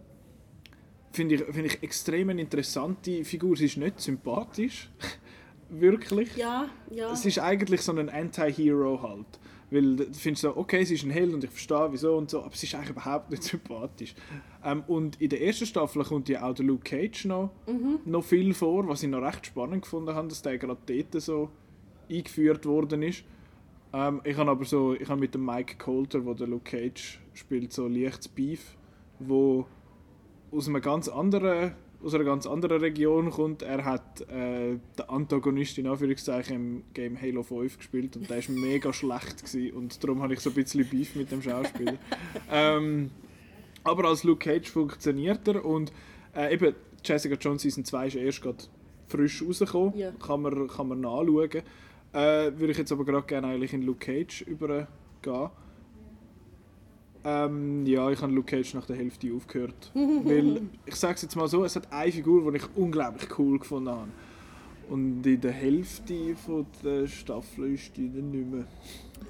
[1.10, 3.56] Finde ich, find ich extrem eine interessante Figur.
[3.56, 4.90] Sie ist nicht sympathisch,
[5.70, 6.36] wirklich.
[6.36, 7.10] Ja, ja.
[7.10, 9.26] Es ist eigentlich so ein Anti-Hero halt.
[9.70, 12.42] Weil du findest so, okay, sie ist ein Held und ich verstehe wieso und so,
[12.42, 14.14] aber sie ist eigentlich überhaupt nicht sympathisch.
[14.64, 17.50] Ähm, und in der ersten Staffel kommt ja auch der Luke Cage noch,
[18.06, 21.50] noch viel vor, was ich noch recht spannend gefunden habe, dass der gerade dort so
[22.10, 23.24] eingeführt worden ist.
[23.92, 27.20] Ähm, ich habe aber so, ich habe mit dem Mike Coulter, wo der Luke Cage
[27.34, 28.76] spielt, so leichtes Beef,
[29.18, 29.66] wo
[30.50, 33.62] aus einer ganz anderen aus einer ganz anderen Region kommt.
[33.62, 38.54] Er hat äh, den Antagonist in Anführungszeichen im Game Halo 5 gespielt und der war
[38.54, 41.96] mega schlecht gewesen, und darum habe ich so ein bisschen Beef mit dem Schauspieler.
[42.52, 43.10] ähm,
[43.84, 45.92] aber als Luke Cage funktioniert er und
[46.36, 46.74] äh, eben
[47.04, 48.58] Jessica Jones Season 2 ist erst gerade
[49.08, 50.10] frisch rausgekommen, Ja.
[50.12, 51.62] kann, man, kann man nachschauen.
[52.12, 54.88] Äh, würde ich jetzt aber gerade gerne eigentlich in Luke Cage übergehen.
[57.28, 59.90] Ähm, ja, ich habe Luke Cage nach der Hälfte aufgehört.
[59.94, 63.58] weil, ich sage es jetzt mal so, es hat eine Figur, die ich unglaublich cool
[63.58, 64.08] gefunden habe.
[64.88, 68.64] Und in der Hälfte von der Staffel ist die dann nicht mehr.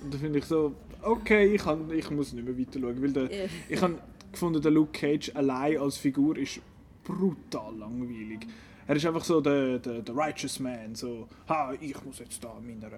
[0.03, 3.03] Und da finde ich so, okay, ich, kann, ich muss nicht mehr weiter schauen.
[3.03, 3.31] Weil der,
[3.69, 3.99] ich habe
[4.31, 6.61] gefunden, der Luke Cage allein als Figur ist
[7.03, 8.47] brutal langweilig.
[8.89, 12.55] Er ist einfach so der, der, der Righteous Man, so, ha, ich muss jetzt da
[12.59, 12.91] meiner,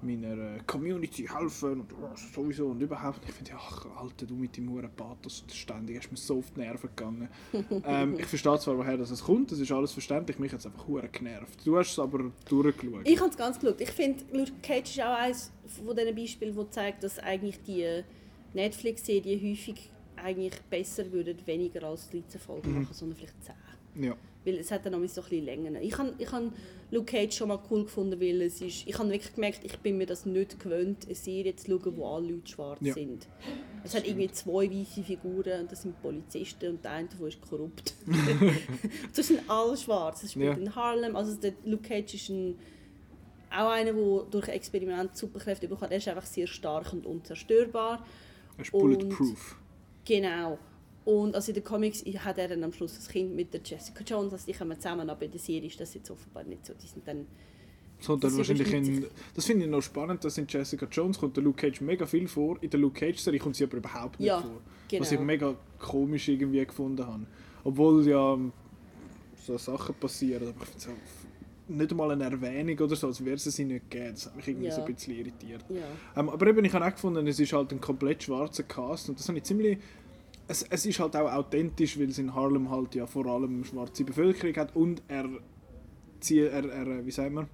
[0.00, 3.20] meiner Community helfen und oh, sowieso und überhaupt.
[3.28, 6.60] Ich finde, ach, Alter, du mit deinem hohen Pathos ständig, hast mir so auf die
[6.60, 7.28] Nerven gegangen.
[7.86, 10.88] ähm, ich verstehe zwar, woher das kommt, das ist alles verständlich, mich hat es einfach
[10.88, 11.60] hure genervt.
[11.62, 13.02] Du hast es aber durchgeschaut.
[13.04, 13.80] Ich habe es ganz geschaut.
[13.82, 15.52] Ich finde, Luke Cage ist auch eines
[15.84, 18.02] von diesen Beispielen, wo zeigt, dass eigentlich die
[18.54, 22.80] Netflix-Serien häufig eigentlich besser würden, weniger als 13 Folgen Mhm.
[22.82, 24.04] machen, sondern vielleicht 10.
[24.04, 24.14] ja.
[24.44, 25.76] Weil es hat dann noch so ein bisschen Längen.
[25.76, 26.52] Ich habe ich han
[26.90, 29.96] Luke Cage schon mal cool gefunden, weil es ist, ich habe wirklich gemerkt, ich bin
[29.96, 32.92] mir das nicht gewöhnt, eine Serie zu schauen, wo alle Leute schwarz Ja.
[32.94, 33.26] sind.
[33.82, 37.40] Es hat irgendwie zwei weiße Figuren und das sind Polizisten und der eine davon ist
[37.40, 37.94] korrupt.
[39.16, 40.22] das sind alle schwarz.
[40.22, 40.62] Es spielt Ja.
[40.62, 41.16] in Harlem.
[41.16, 42.58] Also der Luke Cage ist ein,
[43.50, 45.90] auch einer, der durch Experiment Superkräfte bekommt.
[45.90, 48.04] Er ist einfach sehr stark und unzerstörbar.
[48.58, 49.56] Es ist bulletproof.
[50.04, 50.58] Genau.
[51.04, 54.02] Und also in den Comics hat er dann am Schluss das Kind mit der Jessica
[54.04, 56.72] Jones, also die kommen zusammen, aber in der Serie ist das jetzt offenbar nicht so.
[56.74, 57.26] Die sind dann,
[58.20, 61.60] Das wahrscheinlich in, das finde ich noch spannend, dass in Jessica Jones kommt der Luke
[61.60, 62.56] Cage mega viel vor.
[62.62, 64.60] In der Luke Cage-Serie kommt sie aber überhaupt nicht Ja, vor.
[64.88, 65.02] genau.
[65.02, 67.26] Was ich mega komisch irgendwie gefunden habe.
[67.64, 68.38] Obwohl ja
[69.36, 70.48] so Sachen passieren.
[70.48, 73.90] Aber ich finde es nicht einmal eine Erwähnung oder so, als wäre es sie nicht
[73.90, 74.12] gegeben.
[74.14, 74.74] Das hat mich irgendwie Ja.
[74.74, 75.64] so ein bisschen irritiert.
[75.68, 75.82] ja.
[76.16, 79.18] Ähm, aber eben, ich habe auch gefunden, es ist halt ein komplett schwarzer Cast und
[79.18, 79.78] das habe ich ziemlich...
[80.46, 84.04] Es, es ist halt auch authentisch, weil es in Harlem halt ja vor allem schwarze
[84.04, 85.26] Bevölkerung hat und er,
[86.20, 87.48] zieht, er, er wie sagt man,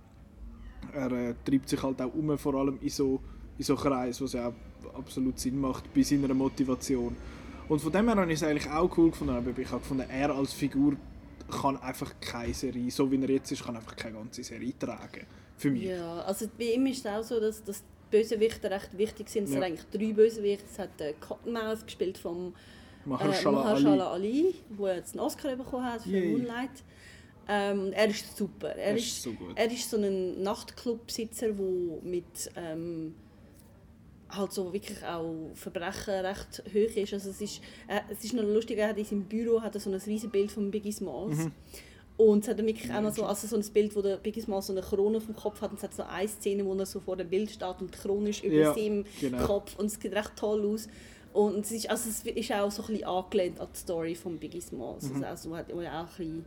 [0.92, 3.20] er äh, treibt sich halt auch um, vor allem in so,
[3.58, 7.14] in so Kreis, was ja auch absolut Sinn macht bei seiner Motivation.
[7.68, 10.06] Und von dem her habe ich es eigentlich auch cool gefunden, aber ich habe gefunden,
[10.08, 10.96] er als Figur
[11.48, 15.26] kann einfach keine Serie, so wie er jetzt ist, kann einfach keine ganze Serie tragen.
[15.56, 15.82] Für mich.
[15.84, 19.44] ja, also bei ihm ist es auch so, dass, dass die Bösewichte recht wichtig sind.
[19.44, 19.54] Es Ja.
[19.56, 20.64] sind eigentlich drei Bösewichte.
[20.70, 22.54] Es hat äh, Cottonmouth gespielt vom
[23.10, 23.64] äh, Mahershala Ali.
[23.82, 26.28] Mahershala Ali, der jetzt einen Oscar bekommen hat für Yay.
[26.30, 26.70] Moonlight.
[27.48, 28.68] Ähm, er ist super.
[28.68, 29.52] Er, Er ist, ist so gut.
[29.56, 31.66] Er ist so ein Nachtclubbesitzer, der
[32.02, 33.14] mit ähm,
[34.28, 37.12] halt so wirklich auch Verbrechen recht hoch ist.
[37.12, 39.80] Also es ist, äh, es ist noch lustig, er hat in seinem Büro hat er
[39.80, 41.38] so ein riesiges Bild von Biggie Smalls.
[41.38, 41.52] Mhm.
[42.16, 44.72] Und es hat wirklich einmal so, also so ein Bild, wo der Biggie Smalls so
[44.74, 47.00] eine Krone auf dem Kopf hat und es hat so eine Szene, wo er so
[47.00, 49.44] vor dem Bild steht und die Krone ist über Ja, seinem genau.
[49.46, 50.86] Kopf und es sieht recht toll aus.
[51.32, 54.38] Und es ist, also es ist auch so ein bisschen angelehnt an die Story von
[54.38, 55.04] Biggie Smalls.
[55.08, 55.24] Mhm.
[55.24, 56.44] Also, also hat er ja auch ein bisschen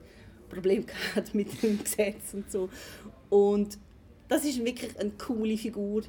[0.50, 0.84] Probleme
[1.16, 2.70] gehabt mit dem Gesetz und so.
[3.30, 3.78] Und
[4.28, 6.04] das ist wirklich eine coole Figur.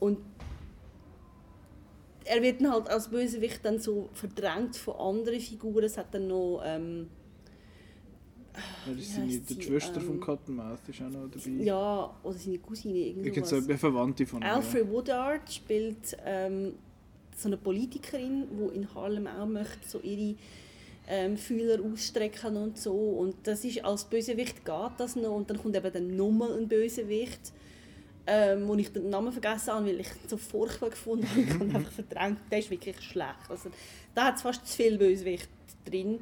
[0.00, 0.18] Und
[2.24, 5.84] er wird dann halt als Bösewicht dann so verdrängt von anderen Figuren.
[5.84, 6.62] Es hat dann noch...
[6.64, 7.08] Ähm,
[8.86, 9.62] Ja, das seine, die?
[9.62, 11.62] Schwester Ähm, von Cottonmouth ist auch noch dabei.
[11.62, 13.50] ja, oder seine Cousine, irgendwas.
[13.50, 14.42] so eine Verwandte von.
[14.42, 16.74] Alfred Woodard spielt ähm,
[17.34, 20.36] so eine Politikerin, die in Harlem auch möchte, so ihre
[21.08, 22.94] ähm, Fühler ausstrecken und so.
[22.94, 25.32] Und das ist, als Bösewicht geht das noch.
[25.36, 27.52] Und dann kommt eben dann nochmal ein Bösewicht,
[28.26, 31.40] ähm, wo ich den Namen vergessen habe, weil ich ihn so furchtbar gefunden habe.
[31.42, 32.38] Ich habe einfach verdrängt.
[32.50, 33.50] Der ist wirklich schlecht.
[33.50, 33.70] Also,
[34.14, 35.48] da hat es fast zu viel Bösewicht
[35.84, 36.20] drin.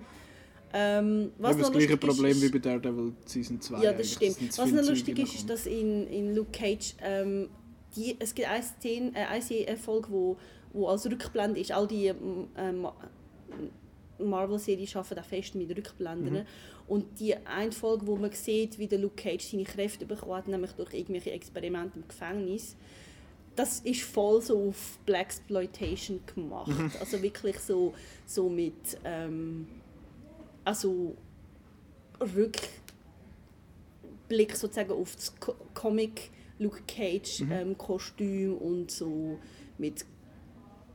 [0.74, 3.82] Ähm, Was das gleiche Problem ist- wie bei Daredevil Season 2.
[3.82, 4.52] ja, das stimmt.
[4.52, 7.50] zu Was noch lustig ist, ist, dass in, in Luke Cage ähm,
[7.94, 10.36] die, es gibt eine Szene, äh, eine Folge, wo,
[10.72, 11.72] wo als Rückblende ist.
[11.72, 12.88] All die ähm, ähm,
[14.18, 16.34] Marvel-Serien arbeiten auch fest mit Rückblenden.
[16.34, 16.42] Mhm.
[16.88, 20.48] Und die eine Folge, wo man sieht, wie der Luke Cage seine Kräfte bekommen hat,
[20.48, 22.76] nämlich durch irgendwelche Experimente im Gefängnis,
[23.54, 26.68] das ist voll so auf Blaxploitation gemacht.
[26.68, 26.90] Mhm.
[27.00, 27.92] Also wirklich so,
[28.26, 29.66] so mit ähm,
[30.64, 31.14] also
[34.28, 37.52] Rückblick sozusagen auf das Co- Comic Luke Cage Mhm.
[37.52, 39.38] ähm, Kostüm und so
[39.78, 40.04] mit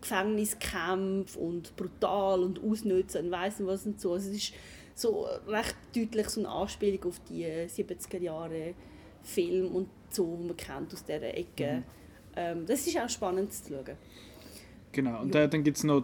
[0.01, 4.13] Gefängniskämpfen und brutal und ausnutzen und weiss nicht was und so.
[4.13, 4.53] Also es ist
[4.95, 8.73] so recht deutlich so eine Anspielung auf die 70er Jahre
[9.23, 11.83] Film und so, die man kennt aus dieser Ecke.
[12.35, 13.97] Ähm, das ist auch spannend zu schauen.
[14.91, 15.47] Genau, und Ja.
[15.47, 16.03] dann, gibt es noch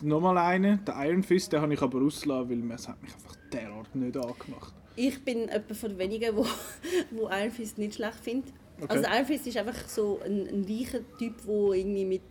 [0.00, 3.36] nochmal einen, den Iron Fist, den habe ich aber ausgelassen, weil es hat mich einfach
[3.52, 4.74] derart nicht angemacht.
[4.96, 6.46] Ich bin jemand von wenigen, wo,
[7.10, 8.52] wo Iron Fist nicht schlecht findet.
[8.80, 8.86] Okay.
[8.88, 12.22] Also Iron Fist ist einfach so ein, ein reicher Typ, der irgendwie mit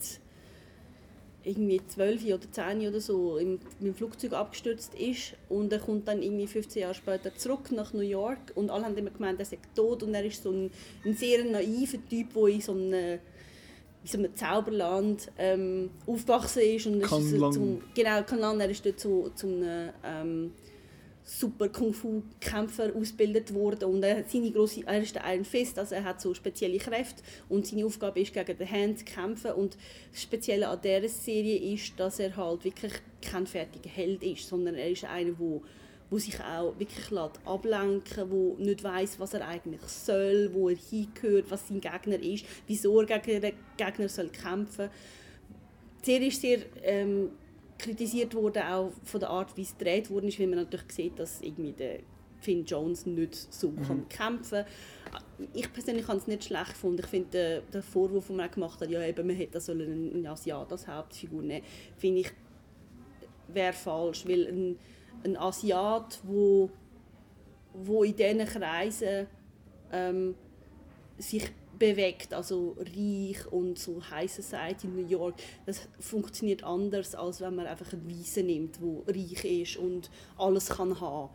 [1.48, 6.08] irgendwie 12 oder 10 oder so im, mit dem Flugzeug abgestürzt ist und er kommt
[6.08, 9.45] dann irgendwie 15 Jahre später zurück nach New York und alle haben immer gemeint, er
[9.45, 10.72] sei tot und er ist so ein,
[11.06, 13.20] ein sehr naiver Typ, der in so einem, in
[14.04, 17.52] so einem Zauberland ähm, aufgewachsen ist und er ist so Kanlan.
[17.52, 20.52] zum, genau Kanlan, er ist dort so zum ähm,
[21.28, 25.78] super Kung Fu Kämpfer ausgebildet worden und er seine grosse, er ist der Iron Fist,
[25.78, 29.51] also er hat so spezielle Kräfte und seine Aufgabe ist gegen den Hand zu kämpfen
[29.51, 29.78] und
[30.11, 34.75] das Spezielle an dieser Serie ist, dass er halt wirklich kein fertiger Held ist, sondern
[34.75, 35.61] er ist einer, wo
[36.09, 40.78] wo sich auch wirklich lässt ablenken wo nicht weiß, was er eigentlich soll, wo er
[40.78, 44.89] hingehört, was sein Gegner ist, wieso er gegen den Gegner soll kämpfen.
[46.05, 47.32] Die Serie ist sehr ähm,
[47.78, 51.41] kritisiert worden, auch von der Art, wie es gedreht ist, weil man natürlich sieht, dass
[51.41, 51.99] irgendwie der
[52.39, 54.63] Finn Jones nicht so kann kämpfen
[55.11, 55.47] kann.
[55.53, 57.01] Ich persönlich habe es nicht schlecht gefunden.
[57.03, 60.13] Ich finde, der, der Vorwurf, den man gemacht hat, ja, eben, man hätte sollen einen,
[60.13, 61.65] einen Asiat als Hauptfigur nehmen,
[61.97, 62.32] finde ich,
[63.47, 64.80] wäre falsch, weil ein,
[65.23, 66.69] ein Asiat, wo,
[67.73, 69.28] wo in diesen Kreisen
[69.91, 70.36] ähm,
[71.17, 71.43] sich
[71.78, 77.55] bewegt, also reich und so High Society in New York, das funktioniert anders, als wenn
[77.55, 81.30] man einfach einen Weißen nimmt, wo reich ist und alles kann haben.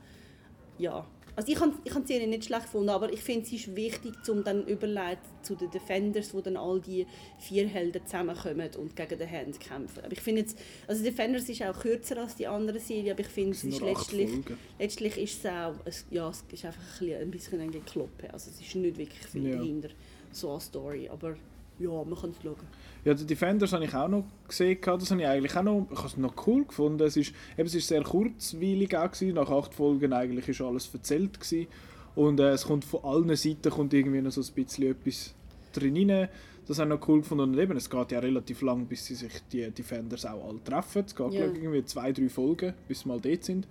[0.79, 1.07] Ja.
[1.35, 4.13] Also ich habe ich die Serie nicht schlecht gefunden, aber ich finde, sie ist wichtig,
[4.29, 7.07] um dann überleiten zu den Defenders, wo dann all die
[7.39, 10.01] vier Helden zusammenkommen und gegen den Hand kämpfen.
[10.05, 13.29] Aber ich finde jetzt, also Defenders ist auch kürzer als die andere Serie, aber ich
[13.29, 14.31] finde, Es ist letztlich,
[14.79, 15.75] letztlich ist es auch,
[16.11, 18.31] ja, es ist einfach ein bisschen, ein bisschen ein Gekloppe.
[18.31, 19.57] Also es ist nicht wirklich viel Ja.
[19.57, 19.89] dahinter,
[20.33, 21.35] so eine Story, aber
[21.79, 22.57] ja, man kann es schauen.
[23.05, 24.79] Ja, die Defenders habe ich auch noch gesehen.
[24.83, 27.03] Das habe ich eigentlich auch noch, ich habe es noch cool gefunden.
[27.05, 29.35] Es ist, eben, es ist sehr kurzweilig auch gewesen.
[29.35, 31.67] Nach acht Folgen eigentlich ist alles erzählt gewesen.
[32.15, 35.35] Und äh, es kommt von allen Seiten kommt irgendwie noch so ein bisschen etwas
[35.73, 36.29] drin rein.
[36.69, 37.45] Das habe ich noch cool gefunden.
[37.55, 41.03] Und eben, es geht ja relativ lang, bis sie sich die Defenders auch alle treffen.
[41.05, 41.47] Es geht Ja.
[41.47, 43.67] glaub irgendwie zwei, drei Folgen, bis sie mal dort sind.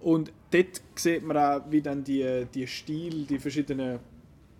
[0.00, 4.00] Und dort sieht man auch, wie dann die, die Stil, die verschiedenen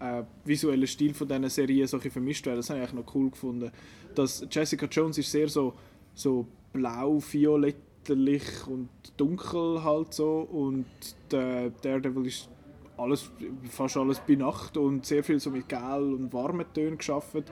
[0.05, 2.59] äh, visuellen Stil von diesen Serien so vermischt werden.
[2.59, 3.71] Das habe ich eigentlich noch cool gefunden.
[4.15, 5.75] Dass Jessica Jones ist sehr so,
[6.15, 10.87] so blau-violetterlich und dunkel halt so und
[11.31, 12.49] der Daredevil ist
[12.97, 13.31] alles,
[13.71, 17.45] fast alles bei Nacht und sehr viel so mit gel und warmen Tönen geschaffen.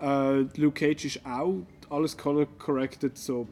[0.00, 3.46] Äh, Luke Cage ist auch alles color corrected, so,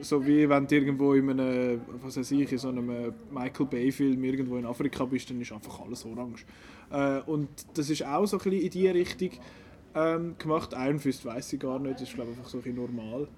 [0.00, 3.66] so wie wenn du irgendwo in einem, was weiß ich, in so einem äh, Michael
[3.66, 6.44] Bay Film irgendwo in Afrika bist, dann ist einfach alles orange.
[6.90, 9.30] Äh, und das ist auch so ein bisschen in die Richtung
[9.94, 10.70] ähm, gemacht.
[10.76, 13.28] Iron Fist weiß ich gar nicht, das ist glaube einfach so ein bisschen normal.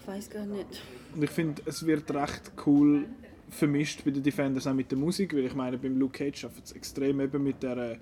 [0.00, 0.82] Ich weiß gar nicht.
[1.14, 3.06] Und ich finde, es wird recht cool
[3.50, 6.64] vermischt bei den Defenders auch mit der Musik, weil ich meine, beim Luke Cage schafft
[6.64, 7.98] es extrem eben mit der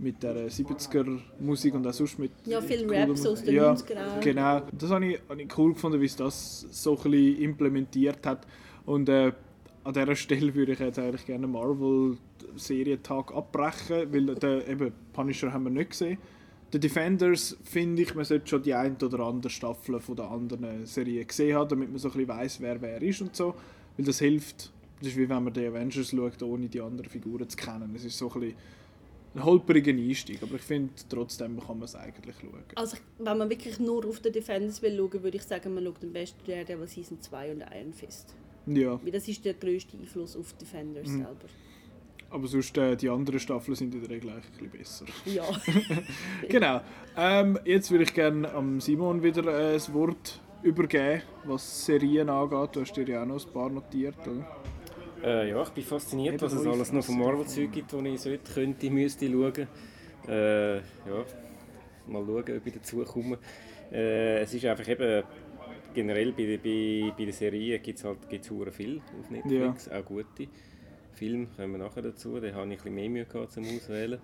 [0.00, 4.16] mit der 70er Musik und auch sonst mit Ja, viel Raps aus den ja, 90er
[4.16, 4.20] auch.
[4.20, 8.24] Genau, das habe ich, habe ich cool gefunden, wie es das so ein bisschen implementiert
[8.24, 8.46] hat.
[8.86, 9.32] Und äh,
[9.84, 11.48] an dieser Stelle würde ich jetzt eigentlich gerne
[12.52, 16.18] Marvel-Serientag abbrechen, weil der, eben, Punisher haben wir nicht gesehen.
[16.72, 20.84] The Defenders finde ich, man sollte schon die ein oder andere Staffel von der anderen
[20.84, 23.54] Serie gesehen haben, damit man so ein bisschen weiss, wer wer ist und so.
[23.96, 27.48] Weil das hilft, das ist wie wenn man die Avengers schaut, ohne die anderen Figuren
[27.48, 27.90] zu kennen.
[27.96, 28.56] Es ist so ein bisschen
[29.34, 32.62] ein holpriger Einstieg, aber ich finde, trotzdem kann man es eigentlich schauen.
[32.74, 36.02] Also wenn man wirklich nur auf den Defenders will schauen, würde ich sagen, man schaut
[36.02, 38.34] am besten der, der Season 2 und Iron Fist.
[38.66, 41.16] Ja, Weil das ist der grösste Einfluss auf die Defenders Mhm.
[41.18, 41.46] selber.
[42.30, 45.06] Aber sonst äh, die anderen Staffeln sind in der Regel eigentlich ein bisschen besser.
[45.24, 45.44] Ja.
[46.48, 46.80] Genau.
[47.16, 52.76] Ähm, jetzt würde ich gerne am Simon wieder äh, das Wort übergeben, was Serien angeht.
[52.76, 54.46] Du hast dir ja auch noch ein paar notiert, oder?
[55.22, 57.18] Äh, ja, ich bin fasziniert, Eben was es alles noch von.
[57.18, 59.66] Marvel-Zeug gibt, die ich sollte, könnte, müsste schauen.
[60.28, 60.82] Äh, ja,
[62.06, 63.38] mal schauen, ob ich dazu komme.
[63.90, 65.24] Äh, es ist einfach eben,
[65.94, 70.04] generell bei, bei, bei den Serien gibt es halt gibt's hure viel auf Netflix, auch
[70.04, 70.48] gute.
[71.18, 74.20] Filme kommen wir nachher dazu, da habe ich ein bisschen mehr Mühe zum Auswählen.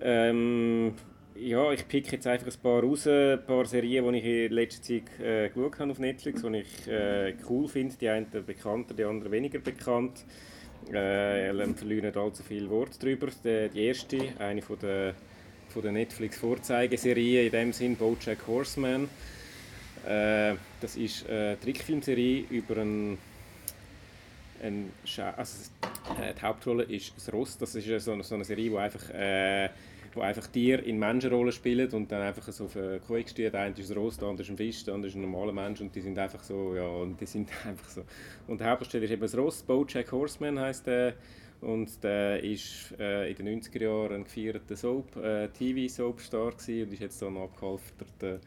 [0.00, 0.94] Ähm,
[1.36, 4.82] ja, ich pick jetzt einfach ein paar raus, ein paar Serien, die ich in letzter
[4.82, 7.94] Zeit äh, geschaut habe auf Netflix, die ich äh, cool finde.
[7.96, 10.24] Die einen bekannter, die anderen weniger bekannt.
[10.92, 13.28] Äh, ich verliere nicht allzu viel Wort darüber.
[13.44, 15.14] Die, die erste, eine von der,
[15.68, 19.08] von der Netflix-Vorzeigeserien in dem Sinn, BoJack Horseman.
[20.06, 23.18] Äh, das ist eine Trickfilmserie über einen
[24.64, 24.90] ein
[25.36, 25.70] also,
[26.20, 27.56] äh, die Hauptrolle ist das Ross.
[27.58, 29.68] Das ist so, eine- so eine Serie, wo einfach, äh,
[30.14, 33.52] wo einfach Tiere in Menschenrollen spielen und dann einfach so auf eine Kuh steht.
[33.52, 35.80] Der ist ein Ross, der andere ist ein Fisch, der andere ist ein normaler Mensch
[35.80, 38.02] und die sind einfach so, ja, und die sind einfach so.
[38.46, 41.14] Und der Hauptdarsteller ist eben das Ross, BoJack Horseman heißt der.
[41.60, 47.00] Und der ist äh, in den 90er Jahren ein gefeierter Soap, äh, TV-Soapstar und ist
[47.00, 48.38] jetzt so ein abgehalfterter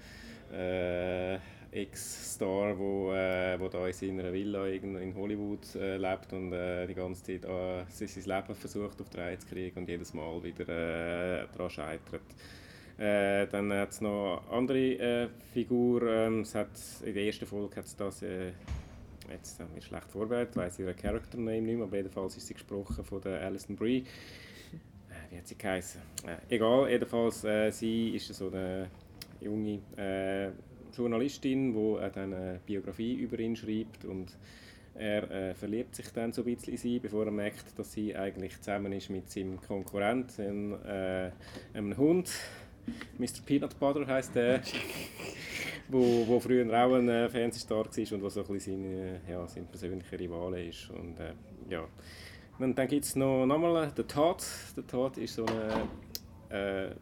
[0.53, 1.39] äh,
[1.78, 6.95] Ex-Star, wo, äh, wo da in seiner Villa in Hollywood äh, lebt und äh, die
[6.95, 10.67] ganze Zeit äh, sein Leben versucht auf die Reihe zu kriegen und jedes Mal wieder
[10.67, 12.23] äh, daran scheitert.
[12.97, 16.01] Äh, dann hat es noch eine andere äh, Figur.
[16.01, 16.69] Ähm, es hat,
[17.05, 18.53] in der ersten Folge hat es das, äh,
[19.30, 22.55] jetzt haben wir schlecht vorbereitet, weiß ihren Character Name nicht mehr, aber jedenfalls ist sie
[22.55, 23.99] gesprochen von der Alison Brie.
[23.99, 26.01] Äh, wie hat sie geheißen?
[26.25, 28.89] Äh, egal, jedenfalls, äh, sie ist so eine
[29.41, 29.80] junge
[30.95, 34.38] Journalistin, die äh, dann eine Biografie über ihn schreibt und
[34.95, 38.15] er äh, verliebt sich dann so ein bisschen in sie, bevor er merkt, dass sie
[38.15, 41.31] eigentlich zusammen ist mit seinem Konkurrenten, äh,
[41.73, 42.31] einem Hund.
[43.19, 43.43] Mr.
[43.45, 44.61] Peanut Butter heißt der,
[45.89, 49.47] wo, wo früher auch ein äh, Fernsehstar war und was so ein bisschen sein, ja,
[49.47, 50.89] sein persönlicher Rivale ist.
[50.89, 51.33] Und, äh,
[51.69, 51.85] ja.
[52.57, 54.43] Und dann gibt es noch, noch mal äh, den Todd.
[54.75, 56.95] Der Todd ist so eine äh,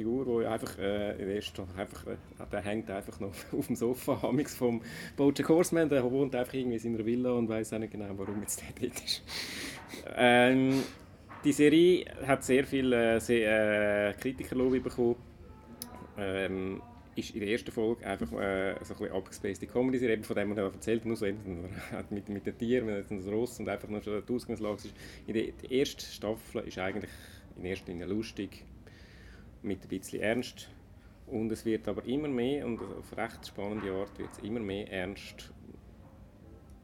[0.00, 2.16] Figur, wo einfach, äh, der ersten, einfach äh,
[2.50, 4.80] der hängt einfach noch auf dem Sofa amix vom
[5.16, 5.88] Bojack Horseman.
[5.90, 8.88] Der wohnt einfach irgendwie in seiner Villa und weiß auch nicht genau, warum jetzt der
[8.88, 9.22] dort ist.
[10.16, 10.82] Ähm,
[11.44, 15.16] die Serie hat sehr viel äh, sehr, äh, Kritikerlobby bekommen.
[16.16, 16.82] Ähm,
[17.16, 20.48] ist in der ersten Folge einfach äh, so ein bisschen abgespacede Comedy-Serie, eben von dem
[20.48, 24.22] man da erzählt, hat mit, mit den Tieren, jetzt ein Ross und einfach nur schon
[24.26, 24.94] die Ausgangslage ist.
[25.26, 27.10] In der, die erste Staffel ist eigentlich
[27.56, 28.64] in erster Linie lustig,
[29.62, 30.68] mit ein bisschen Ernst.
[31.26, 34.90] Und es wird aber immer mehr, und auf recht spannende Art wird es immer mehr
[34.90, 35.52] ernst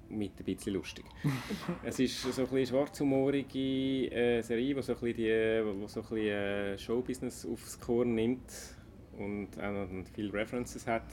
[0.09, 1.05] mit ein bisschen lustig.
[1.83, 6.01] es ist so ein bisschen schwarzhumorige äh, Serie, die so ein bisschen, die, wo so
[6.01, 8.53] ein bisschen äh, Showbusiness aufs Korn nimmt
[9.19, 11.07] und auch noch viele References hat.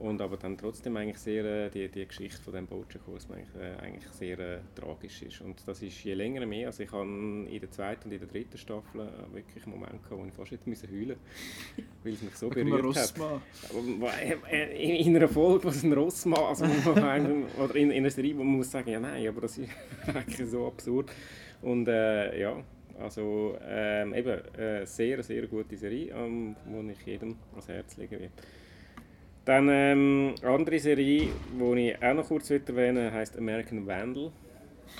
[0.00, 4.10] Und aber dann trotzdem eigentlich sehr, äh, die, die Geschichte von dem eigentlich, äh, eigentlich
[4.12, 5.42] sehr äh, tragisch ist.
[5.42, 8.28] Und das ist je länger mehr, also ich habe in der zweiten und in der
[8.28, 11.16] dritten Staffel äh, wirklich einen Moment gehabt, wo ich fast hätte müssen heulen
[12.02, 13.14] weil es mich so einem berührt hat.
[14.50, 18.34] Äh, In in einer Folge, was ein Rossmann, also eigentlich- oder in, in einer Serie,
[18.38, 19.68] wo man muss sagen, ja nein, aber das ist
[20.06, 21.12] eigentlich so absurd.
[21.60, 22.56] Und äh, ja,
[22.98, 28.18] also ähm, eben äh, sehr, sehr gute Serie, ähm, die ich jedem ans Herz legen
[28.18, 28.30] will.
[29.44, 31.28] Dann ähm, eine andere Serie,
[31.58, 34.30] die ich auch noch kurz erwähnen heisst American Vandal.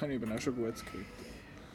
[0.00, 1.06] Habe ich eben auch schon gut gehört.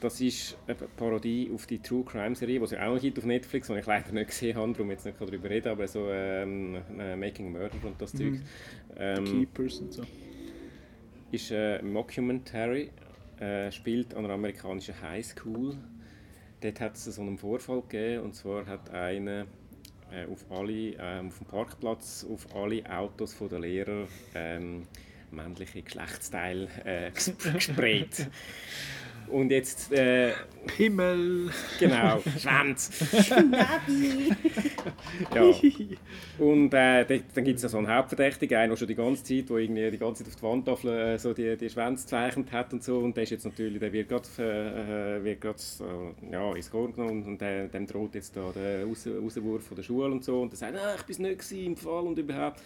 [0.01, 3.17] Das ist eine Parodie auf die True Crime Serie, die es ja auch noch gibt
[3.17, 6.07] auf Netflix, die ich leider nicht gesehen habe, darum jetzt nicht darüber reden, aber so
[6.11, 8.17] ähm, äh, Making Murder und das Mhm.
[8.17, 8.41] Zeug.
[8.97, 10.03] Ähm, Keepers und so.
[11.31, 12.89] ist ein Mockumentary,
[13.39, 15.75] äh, spielt an einer amerikanischen Highschool.
[16.61, 19.45] Dort hat es so einen Vorfall gegeben, und zwar hat einer
[20.11, 24.87] äh, auf, alle, äh, auf dem Parkplatz auf alle Autos von der Lehrer ähm,
[25.31, 28.29] männliche Geschlechtsteile äh, ges- gesprayt.
[29.27, 30.33] Und jetzt, äh,
[30.77, 31.49] Himmel!
[31.79, 32.91] genau, Schwanz.
[35.33, 35.43] Ja.
[36.37, 39.49] Und äh, dann, gibt es ja so einen Hauptverdächtigen, einen, der schon die ganze Zeit,
[39.49, 42.73] wo irgendwie die ganze Zeit auf die Wandtafel äh, so die, die Schwänze gezeichnet hat
[42.73, 42.99] und so.
[42.99, 46.93] Und der ist jetzt natürlich, der wird gerade äh, wird grad, äh, ja, ins Korn
[46.93, 50.41] genommen und der, dem droht jetzt da der Raus Rauswurf von der Schule und so.
[50.41, 52.61] Und der sagt, ah, ich bin nicht im Fall und überhaupt.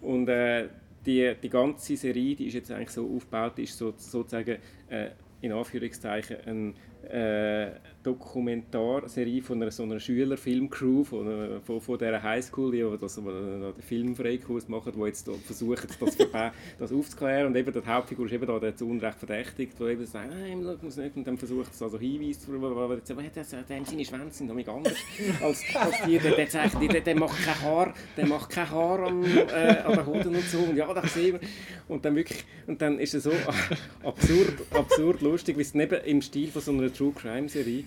[0.00, 0.68] Und äh,
[1.04, 5.52] die, die ganze Serie, die ist jetzt eigentlich so aufgebaut, ist so, sozusagen äh, in
[5.52, 6.74] Anführungszeichen ein
[7.08, 7.72] äh,
[8.08, 13.22] Dokumentarserie von einer so einer Schülerfilmcrew von, einer- von, von dieser Highschool, die das, die
[13.22, 16.16] den Filmfreikurs machen, die jetzt versuchen, das,
[16.78, 17.46] das aufzuklären.
[17.48, 20.60] Und eben die Hauptfigur ist eben da der zu Unrecht verdächtigt, der eben sagt, nein,
[20.62, 21.16] schau, muss nicht.
[21.16, 23.08] Und dann versucht es also Hinweise zu aber das,
[23.50, 24.94] dem seine Schwänze sind nämlich anders
[25.42, 29.00] als, als die, der, der, zeigt, der, der macht kein Haar, der macht kein Haar
[29.06, 30.58] am, äh, an den Hoden und so.
[30.58, 31.48] Und ja, das sehen wir.
[31.88, 33.32] Und dann wirklich, und dann ist es so
[34.02, 37.84] absurd, absurd lustig, wie es neben im Stil von so einer True Crime Serie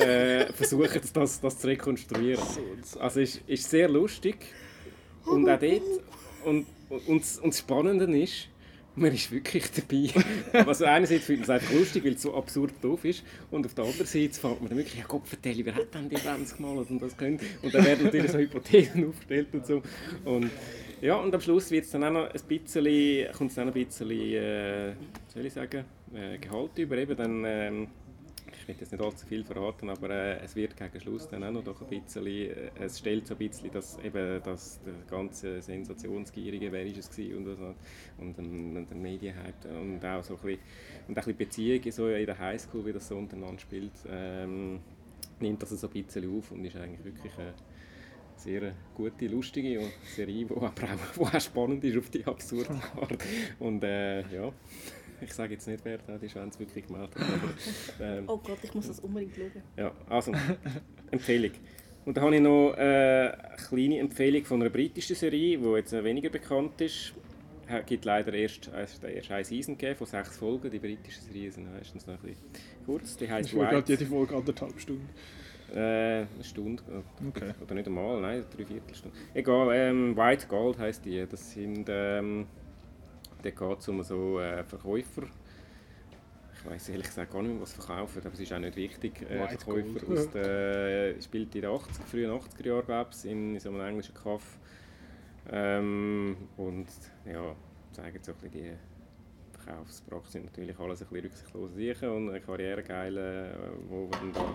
[0.00, 2.42] äh, versuchen, das, das zu rekonstruieren.
[2.98, 4.36] Also es ist, ist sehr lustig.
[5.24, 5.82] Und auch dort
[6.44, 8.48] und, und, und, das- Spannende ist,
[8.94, 10.64] man ist wirklich dabei.
[10.66, 13.24] Also einerseits findet man es einfach lustig, weil es so absurd doof ist.
[13.50, 16.08] Und auf der anderen Seite fängt man dann wirklich, ja Gott, vertell, wer hat denn
[16.08, 17.38] die 20 gemalt und das können?
[17.62, 19.82] Und dann werden natürlich so Hypothesen aufgestellt und so.
[20.24, 20.50] Und
[21.02, 23.74] ja, und am Schluss wird es dann auch noch ein bisschen, kommt es dann ein
[23.74, 24.92] bisschen, äh,
[25.28, 25.84] soll ich sagen,
[26.14, 27.88] äh, Gehalt über, eben dann, ähm,
[28.66, 31.52] ich will jetzt nicht allzu viel verraten, aber äh, es wird gegen Schluss dann auch
[31.52, 32.50] noch doch ein bisschen, äh,
[32.80, 37.36] es stellt so ein bisschen, dass eben das der ganze Sensationsgierige, wer ist es gewesen
[37.46, 37.74] und, so,
[38.18, 40.60] und, ein- und der Medienhype und auch so ein bisschen,
[41.06, 44.80] und ein bisschen Beziehungen so in der Highschool, wie das so untereinander spielt, ähm,
[45.38, 47.54] nimmt das so ein bisschen auf und ist eigentlich wirklich eine
[48.36, 53.16] sehr gute, lustige Serie, die auch, die auch spannend ist auf die absurde Art.
[53.60, 54.52] Und äh, ja,
[55.20, 58.58] ich sage jetzt nicht, wer da die Schwänze wirklich gemacht hat, aber ähm, Oh Gott,
[58.62, 59.62] ich muss das unbedingt schauen.
[59.76, 60.32] ja, also,
[61.10, 61.52] Empfehlung.
[62.04, 65.92] Und dann habe ich noch äh, eine kleine Empfehlung von einer britischen Serie, die jetzt
[65.92, 67.12] äh, weniger bekannt ist.
[67.68, 70.70] Es gibt leider erst, erst, erst eine Season gegeben von sechs Folgen.
[70.70, 72.44] Die britischen Serien sind meistens noch ein bisschen
[72.86, 73.16] kurz.
[73.16, 73.92] Die Ich will gerade White.
[73.92, 75.08] jede Folge anderthalb Stunden.
[75.74, 76.80] Äh, eine Stunde.
[77.28, 77.54] Okay.
[77.60, 79.16] Oder nicht einmal, nein, drei Viertelstunde.
[79.34, 81.26] Egal, ähm, White Gold heisst die.
[81.28, 82.46] Das sind, ähm,
[83.42, 85.22] da geht es um so äh, Verkäufer.
[86.54, 89.22] Ich weiß ehrlich gesagt gar nicht mehr, was verkaufen, aber es ist auch nicht wichtig.
[89.22, 90.18] Äh, Verkäufer Gold.
[90.18, 93.80] aus der, spielt in den 80, frühen 80er Jahren, glaube ich, in, in so einem
[93.80, 94.58] englischen Kaff.
[95.50, 96.88] Ähm, und
[97.24, 97.54] ja,
[97.92, 98.72] zeigen so ein bisschen die
[99.58, 103.56] Verkaufspraxis sind natürlich alles ein bisschen rücksichtslose Sachen und eine Karrieregeile, äh,
[103.88, 104.54] wo dann da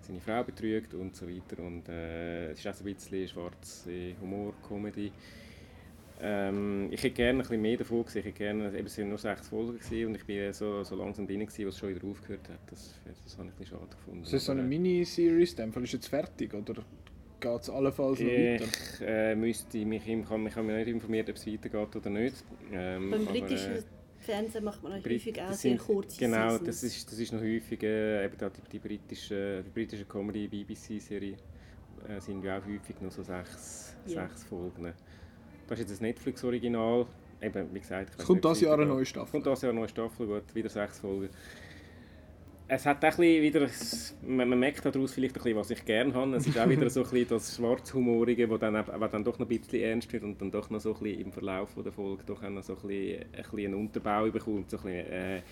[0.00, 1.62] seine Frau betrügt und so weiter.
[1.62, 5.12] Und äh, es ist auch so ein bisschen schwarze Humor, Comedy.
[6.24, 8.20] Ähm, ich hätte gerne ein bisschen mehr davon gesehen.
[8.20, 10.94] Ich hätte gerne, eben, es waren nur sechs Folgen gewesen und ich bin so, so
[10.94, 12.60] langsam drin, gewesen, was schon wieder aufgehört hat.
[12.70, 12.94] Das,
[13.24, 14.22] das habe ich ein bisschen schade gefunden.
[14.22, 16.74] Das ist so eine äh, Miniseries, in dem Fall ist jetzt fertig, oder
[17.40, 18.64] geht es allenfalls noch weiter?
[18.64, 22.44] Ich äh, müsste mich, ich habe mich nicht informiert, ob es weitergeht oder nicht.
[22.72, 23.82] Ähm, Beim aber, britischen äh,
[24.18, 26.66] Fernsehen macht man Brit- häufig auch sehr sind- kurze Genau, Seasons.
[26.66, 31.34] das ist, das ist noch häufig, äh, eben die, die britische, die britische Comedy-BBC-Serie
[32.08, 34.28] äh, sind ja auch häufig nur so sechs, Ja.
[34.28, 34.92] sechs Folgen.
[35.68, 37.06] Das ist jetzt ein Netflix-Original,
[37.40, 39.30] eben, wie gesagt, Es kommt das Jahr eine neue Staffel.
[39.30, 41.28] Kommt das Jahr eine neue Staffel, gut, wieder sechs Folgen.
[42.74, 43.68] Es hat auch wieder,
[44.26, 46.36] man, man merkt daraus vielleicht ein bisschen, was ich gerne habe.
[46.36, 49.46] Es ist auch wieder so ein bisschen das Schwarzhumorige, wo dann, aber dann doch noch
[49.46, 52.22] ein bisschen ernst wird und dann doch noch so ein bisschen im Verlauf der Folge
[52.24, 54.70] doch noch so ein bisschen, ein bisschen einen Unterbau bekommt.
[54.70, 55.42] So ein bisschen, äh,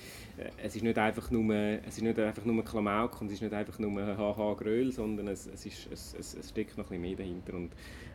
[0.65, 3.53] es ist nicht einfach nur, es ist nicht einfach nur Klamauk und es ist nicht
[3.53, 7.17] einfach nur haha Gröl, sondern es, es, ist, es, es steckt noch ein bisschen mehr
[7.17, 7.55] dahinter.
[7.55, 7.73] Und,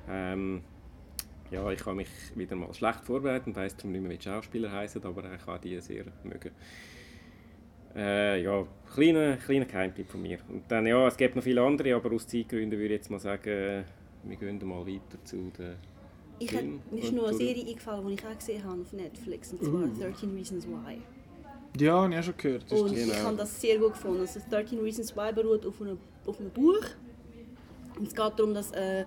[0.09, 0.61] ähm,
[1.51, 4.23] ja, ich habe mich wieder mal schlecht vorbereitet und weiss darum nicht mehr, wie die
[4.23, 6.51] Schauspieler heißen, aber ich habe die sehr mögen.
[7.95, 10.39] Äh, ja, kleiner, kleiner Geheimtipp von mir.
[10.49, 13.19] Und dann, ja, es gibt noch viele andere, aber aus Zeitgründen würde ich jetzt mal
[13.19, 13.85] sagen,
[14.23, 15.75] wir gehen mal weiter zu den
[16.39, 19.53] Ich Film mir ist noch eine Serie eingefallen, die ich auch gesehen habe auf Netflix,
[19.53, 19.87] und zwar Uh.
[19.97, 21.01] 13 Reasons Why.
[21.79, 22.71] Ja, habe ich auch schon gehört.
[22.71, 23.15] Und ich Genau.
[23.27, 24.21] habe das sehr gut gefunden.
[24.21, 26.83] Also 13 Reasons Why beruht auf einem, auf einem Buch.
[27.97, 29.05] Und es geht darum, dass äh,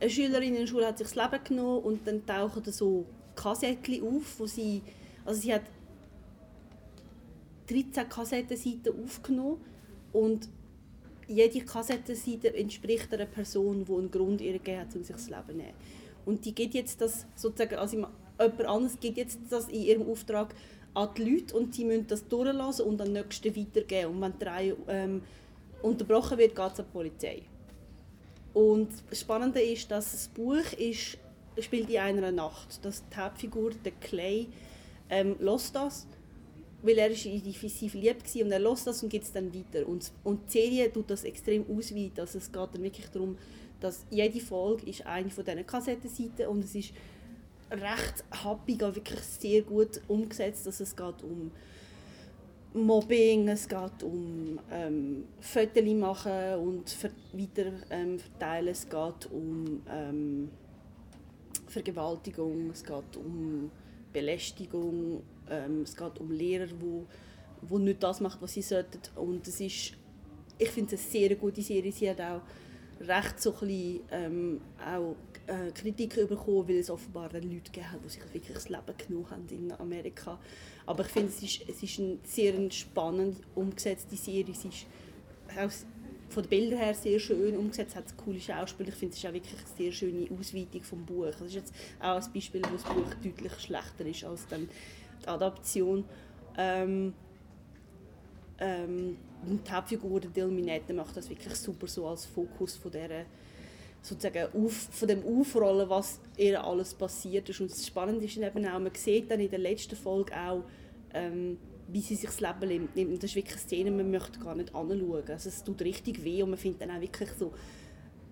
[0.00, 3.06] eine Schülerin in der Schule hat sich das Leben genommen und dann tauchen da so
[3.34, 4.82] Kassettchen auf, wo sie,
[5.24, 5.62] also sie hat
[7.68, 9.60] 13 Kassettenseiten aufgenommen
[10.12, 10.48] und
[11.26, 15.46] jede Kassettenseite entspricht einer Person, die einen Grund ihr gegeben hat, um sich das Leben
[15.48, 15.74] zu nehmen.
[16.24, 20.54] Und die geht jetzt das sozusagen, also jemand anderes gibt jetzt das in ihrem Auftrag
[20.94, 24.14] an die Leute und sie müssen das durchlassen und den Nächsten weitergeben.
[24.14, 25.22] Und wenn die Reihe ähm,
[25.82, 27.42] unterbrochen wird, geht es an die Polizei.
[28.58, 31.16] Und das Spannende ist, dass das Buch ist,
[31.60, 32.84] spielt in einer Nacht.
[32.84, 34.48] Dass die Hauptfigur, der Clay,
[35.08, 36.06] ähm, lässt das
[36.82, 39.86] weil er ist in verliebt war und er lässt das und geht es dann weiter.
[39.88, 42.20] Und, und die Serie tut das extrem ausweiten.
[42.20, 43.36] Also es geht dann wirklich darum,
[43.80, 46.92] dass jede Folge ist eine von diesen Kassettenseiten und es ist
[47.70, 50.66] recht happig, wirklich sehr gut umgesetzt.
[50.66, 51.50] Also es geht um
[52.74, 59.82] Mobbing, es geht um ähm, Fotos machen und ver weiter ähm, verteilen, es geht um
[59.90, 60.50] ähm,
[61.66, 63.70] Vergewaltigung, es geht um
[64.12, 67.06] Belästigung, ähm, es geht um Lehrer, die
[67.62, 69.00] wo, nicht das machen, was sie sollten.
[69.16, 69.92] Und es ist,
[70.58, 71.92] ich finde es eine sehr gute Serie.
[71.92, 72.42] Sie hat auch
[73.00, 75.16] recht so ein bisschen, ähm, auch
[75.48, 79.30] äh, Kritik bekommen, weil es offenbar Leute gegeben hat, die sich wirklich das Leben genommen
[79.30, 80.38] haben in Amerika.
[80.86, 84.52] Aber ich finde, es ist, es ist eine sehr spannend umgesetzte Serie.
[84.52, 84.86] Es ist
[85.58, 85.70] auch
[86.28, 88.90] von den Bildern her sehr schön umgesetzt, hat coole Schauspieler.
[88.90, 91.26] Ich finde, es ist auch wirklich eine sehr schöne Ausweitung vom Buch.
[91.30, 94.68] Das ist jetzt auch ein Beispiel, wo das Buch deutlich schlechter ist als dann
[95.22, 96.04] die Adaption.
[96.58, 97.14] Ähm,
[98.60, 103.24] ähm, die Hauptfigur, der Delminette, macht das wirklich super so als Fokus von dieser
[104.02, 107.60] sozusagen auf, von dem Aufrollen, was ihr alles passiert ist.
[107.60, 110.64] Und das Spannende ist eben auch, man sieht dann in der letzten Folge auch,
[111.14, 113.12] ähm, wie sie sich das Leben nimmt.
[113.12, 115.24] Und das ist wirklich eine Szene, man möchte gar nicht anschauen.
[115.28, 117.52] Also es tut richtig weh und man findet dann auch wirklich so...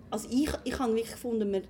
[0.09, 1.63] Also ich, ich habe wirklich gefunden, man,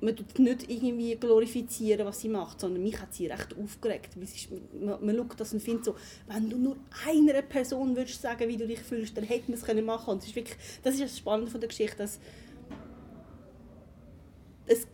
[0.00, 4.16] man tut nicht irgendwie glorifizieren, was sie macht, sondern mich hat sie recht aufgeregt.
[4.16, 4.48] Ist,
[4.80, 5.96] man, man schaut das und findet so,
[6.28, 6.76] wenn du nur
[7.06, 10.12] einer Person würdest sagen, wie du dich fühlst, dann hätte man es können machen.
[10.12, 12.20] Und das ist wirklich, das ist das Spannende von der Geschichte, dass
[14.68, 14.86] es,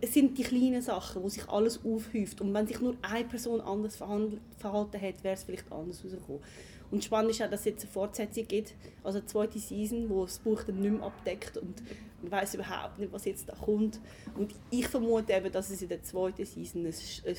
[0.00, 2.40] es sind die kleinen Sachen, wo sich alles aufhäuft.
[2.40, 6.42] Und wenn sich nur eine Person anders verhalten hätte, wäre es vielleicht anders rausgekommen.
[6.90, 10.26] Und spannend ist auch, dass es jetzt eine Fortsetzung gibt, also eine zweite Season, wo
[10.26, 11.82] das Buch dann nicht mehr abdeckt und
[12.20, 13.98] man weiß überhaupt nicht, was jetzt da kommt.
[14.36, 16.92] Und ich vermute eben, dass es in der zweiten Season ein,
[17.26, 17.36] ein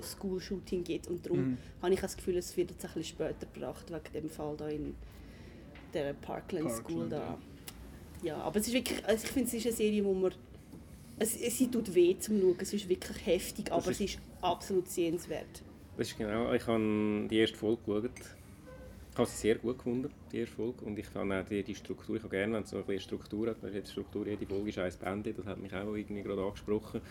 [0.00, 1.58] School-Shooting gibt und darum mhm.
[1.82, 4.68] habe ich das Gefühl, es wird jetzt ein bisschen später gebracht, wegen dem Fall da
[4.68, 4.94] in
[5.92, 7.38] der Parkland, Parkland School da.
[8.22, 10.32] Ja, aber es ist wirklich, also ich finde, es ist eine Serie, wo man
[11.18, 14.18] es, es, sie tut weh zum Schauen, es ist wirklich heftig, aber ist, es ist
[14.40, 15.62] absolut sehenswert.
[15.96, 18.10] Das ist genau, ich habe die erste Folge geschaut.
[19.12, 20.84] Ich habe sie sehr gut gefunden, die erste Folge.
[20.86, 23.48] Und ich fand auch die, die Struktur, ich habe gerne, wenn es so eine Struktur
[23.48, 23.56] hat.
[23.74, 27.02] Jetzt Struktur, jede Folge ist ein Bändchen, das hat mich auch irgendwie gerade angesprochen.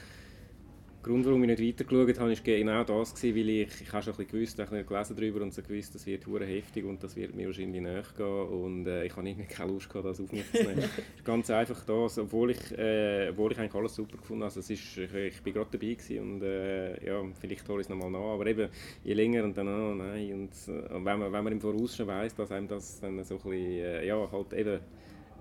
[1.04, 4.14] Grund, warum ich nicht weitergeschaut habe, ist genau das gewesen, weil ich, ich habe schon
[4.14, 7.04] ein bisschen gewusst, ich habe gelesen darüber und so gewusst, das wird hure heftig und
[7.04, 10.32] das wird mir wahrscheinlich nachgehen und äh, ich habe irgendwie keine Lust gehabt, das auf
[10.32, 10.84] mich zu nehmen.
[11.24, 14.50] ganz einfach das, obwohl ich, äh, obwohl ich eigentlich alles super gefunden habe.
[14.50, 17.88] Also es ist, ich, ich bin gerade dabei gewesen und äh, ja, vielleicht hole ich
[17.88, 18.70] es nochmal nach, aber eben,
[19.04, 21.96] je länger und dann, oh nein, und, äh, und wenn, man, wenn man im Voraus
[21.96, 24.80] schon weiss, dass einem das dann so ein bisschen, äh, ja, halt eben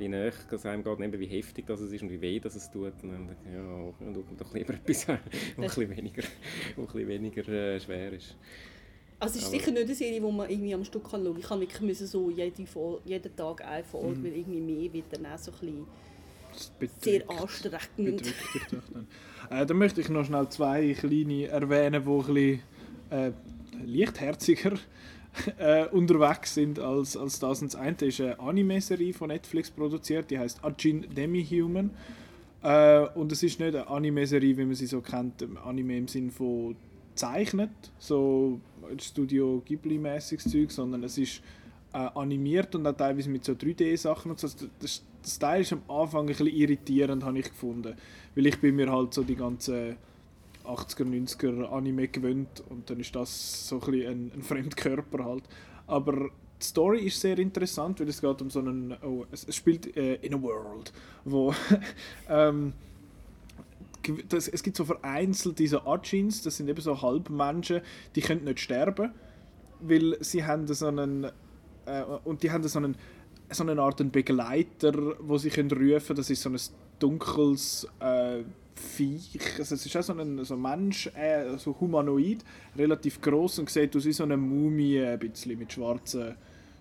[0.00, 2.70] wie näher es einem geht, eben wie heftig das ist und wie weh das es
[2.70, 2.92] tut.
[3.02, 5.20] Und dann ja, dann tut man doch lieber etwas, was ein
[5.56, 6.22] bisschen weniger,
[6.76, 8.36] ein bisschen weniger äh, schwer ist.
[9.20, 11.34] Also es ist Aber sicher nicht eine Serie, die man irgendwie am Stück kann schauen
[11.34, 11.40] kann.
[11.40, 14.24] Ich kann wirklich müssen so jede Folge, jeden Tag eine Folge, mhm.
[14.24, 15.86] weil irgendwie mehr wird dann auch so ein
[16.78, 18.34] bisschen sehr anstrengend.
[19.50, 22.60] äh, dann möchte ich noch schnell zwei kleine erwähnen, die ein bisschen
[23.10, 23.32] äh,
[23.84, 24.72] leichtherziger
[25.58, 27.62] äh, unterwegs sind als, als das.
[27.62, 31.90] Und das eine ist eine Anime-Serie von Netflix produziert, die heißt Ajin Demi-Human.
[32.62, 36.30] Äh, und es ist nicht eine Anime-Serie, wie man sie so kennt, Anime im Sinne
[36.30, 36.76] von
[37.14, 38.60] zeichnet, so
[38.98, 41.42] Studio Ghibli-mäßiges Zeug, sondern es ist
[41.92, 44.48] äh, animiert und auch teilweise mit so 3D-Sachen und so.
[44.80, 47.94] Das, das Teil ist am Anfang ein bisschen irritierend, habe ich gefunden,
[48.34, 49.96] weil ich bin mir halt so die ganze
[50.64, 55.44] 80er, 90er Anime gewöhnt und dann ist das so ein, ein, ein Fremdkörper halt.
[55.86, 56.30] Aber
[56.60, 59.96] die Story ist sehr interessant, weil es geht um so einen, oh, es, es spielt
[59.96, 60.92] äh, in a world,
[61.24, 61.54] wo
[62.28, 62.72] ähm,
[64.28, 67.80] das, es gibt so vereinzelt diese Ajins, das sind eben so Halbmenschen,
[68.14, 69.12] die können nicht sterben,
[69.80, 71.24] weil sie haben so einen
[71.86, 72.96] äh, und die haben so einen
[73.52, 76.58] so eine Art einen Begleiter, wo sie können rufen, das ist so ein
[77.00, 78.44] dunkles äh,
[78.80, 79.38] Viech.
[79.58, 82.44] Also es ist auch so ein, so ein Mensch, äh, so humanoid,
[82.76, 86.36] relativ groß und sieht aus wie so eine Mumie, ein bisschen mit schwarze,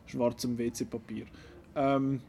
[0.06, 1.26] schwarzem WC-Papier.
[1.76, 2.22] Ähm,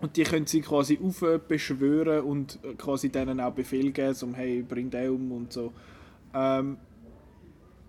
[0.00, 4.90] und die können sie quasi aufbeschwören und quasi denen auch Befehl geben, so hey, bring
[4.90, 5.72] den um und so.
[6.34, 6.76] Ähm,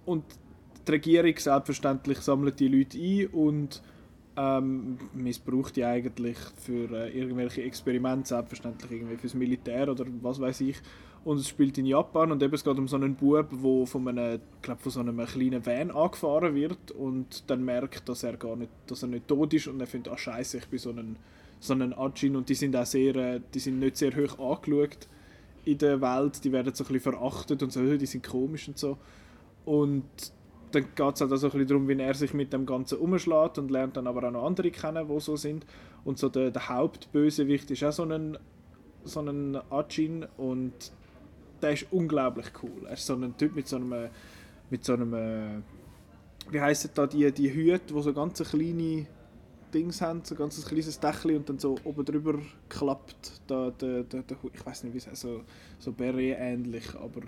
[0.05, 0.23] und
[0.87, 3.81] die Regierung selbstverständlich sammelt die Leute ein und
[4.35, 10.61] ähm, missbraucht die eigentlich für äh, irgendwelche Experimente, selbstverständlich irgendwie fürs Militär oder was weiß
[10.61, 10.77] ich.
[11.23, 14.07] Und es spielt in Japan und eben es geht um so einen Bub, der von
[14.07, 18.57] einem, glaub, von so einem kleinen Van angefahren wird und dann merkt, dass er gar
[18.57, 21.15] nicht, dass er nicht tot ist und er findet, ah scheiße, ich bin so ein,
[21.61, 25.07] so ein Ajin und die sind auch sehr, äh, die sind nicht sehr hoch angeschaut
[25.65, 28.77] in der Welt, die werden so ein bisschen verachtet und so, die sind komisch und
[28.77, 28.97] so.
[29.63, 30.03] Und
[30.73, 32.97] dann geht es halt auch so ein bisschen darum, wie er sich mit dem Ganzen
[32.97, 35.65] umschlägt und lernt dann aber auch noch andere kennen, die so sind.
[36.03, 38.37] Und so der, der Hauptbösewicht ist auch so ein,
[39.03, 40.73] so ein Ajin und
[41.61, 42.87] der ist unglaublich cool.
[42.87, 44.09] Er ist so ein Typ mit so einem,
[44.69, 45.63] mit so einem
[46.49, 49.05] wie heissen da die, die Hüte, die so ganz kleine
[49.73, 52.39] Dings haben, so ganz ein kleines Dächli und dann so oben drüber
[52.69, 53.41] klappt.
[53.47, 54.23] Da, da, da,
[54.53, 55.43] ich weiß nicht, wie es heißt, so,
[55.79, 57.21] so Beret-ähnlich, aber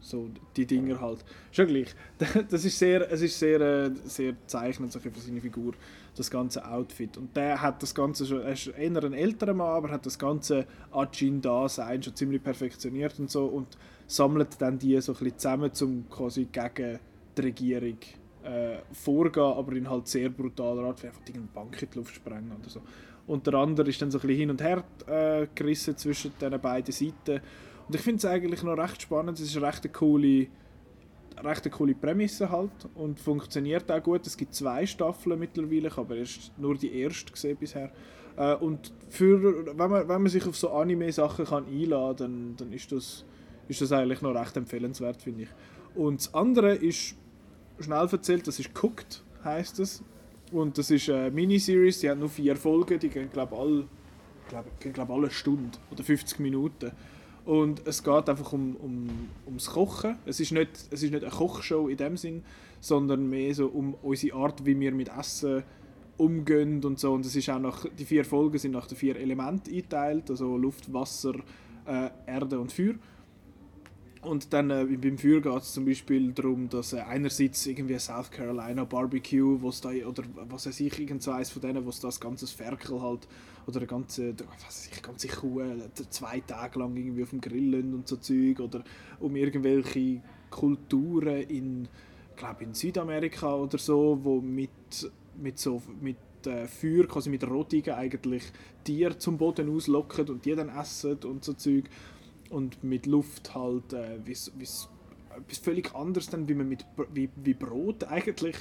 [0.00, 1.24] so die Dinger halt.
[1.52, 1.94] Schon gleich.
[2.50, 5.74] Das ist sehr, es ist sehr, äh, sehr zeichnend für seine Figur,
[6.16, 7.16] das ganze Outfit.
[7.16, 10.18] Und der hat das Ganze schon, er ist eher ein älterer Mann, aber hat das
[10.18, 13.76] ganze Ajin-Dasein schon ziemlich perfektioniert und so und
[14.06, 16.98] sammelt dann die so ein bisschen zusammen, um quasi gegen
[17.36, 17.98] die Regierung
[18.44, 22.14] äh, vorgehen, aber in halt sehr brutaler Art, wie einfach eine Bank in die Luft
[22.14, 22.80] sprengen oder so.
[23.26, 26.92] Und der ist dann so ein bisschen hin und her äh, gerissen zwischen den beiden
[26.92, 27.42] Seiten.
[27.88, 29.40] Und ich finde es eigentlich noch recht spannend.
[29.40, 30.46] Es ist eine recht coole,
[31.42, 34.26] recht eine coole Prämisse halt und funktioniert auch gut.
[34.26, 37.90] Es gibt zwei Staffeln mittlerweile, aber erst nur die erste gesehen bisher.
[38.36, 42.72] Äh, und für, wenn, man, wenn man sich auf so Anime-Sachen kann einladen kann, dann,
[42.72, 43.24] ist, das,
[43.68, 45.48] ist das eigentlich noch recht empfehlenswert, finde ich.
[45.94, 47.16] Und das andere ist
[47.80, 50.02] schnell erzählt, das ist Cooked, heißt es.
[50.52, 53.84] Und das ist eine Miniseries, die hat nur vier Folgen, die gehen glaube alle,
[54.48, 56.92] glaub, glaub, alle Stunde oder 50 Minuten.
[57.48, 59.08] Und es geht einfach um, um,
[59.46, 60.16] ums Kochen.
[60.26, 62.42] Es ist, nicht, es ist nicht eine Kochshow in dem Sinn,
[62.78, 65.62] sondern mehr so um unsere Art, wie wir mit Essen
[66.18, 67.14] umgehen und so.
[67.14, 70.58] Und es ist auch nach, die vier Folgen sind nach den vier Elementen eingeteilt, also
[70.58, 71.36] Luft, Wasser,
[71.86, 72.96] äh, Erde und Feuer.
[74.22, 78.30] Und dann äh, beim Feuer geht es zum Beispiel darum, dass äh, einerseits irgendwie South
[78.30, 82.46] Carolina Barbecue, was da, oder was weiß ich, irgend eins von denen, wo das ganze
[82.48, 83.28] Ferkel halt,
[83.66, 87.40] oder eine ganze, was weiß ich, ganze Kuh äh, zwei Tage lang irgendwie auf dem
[87.40, 88.82] Grill und so Zeug, oder
[89.20, 90.20] um irgendwelche
[90.50, 91.88] Kulturen in,
[92.34, 94.70] glaube in Südamerika oder so, wo mit,
[95.40, 98.42] mit so, mit äh, Feuer, quasi mit Rottigen eigentlich
[98.82, 101.84] Tiere zum Boden auslocken und die dann essen und so Zeug
[102.50, 104.88] und mit Luft halt äh, wie etwas
[105.62, 108.56] völlig anderes dann, wie man mit wie, wie Brot eigentlich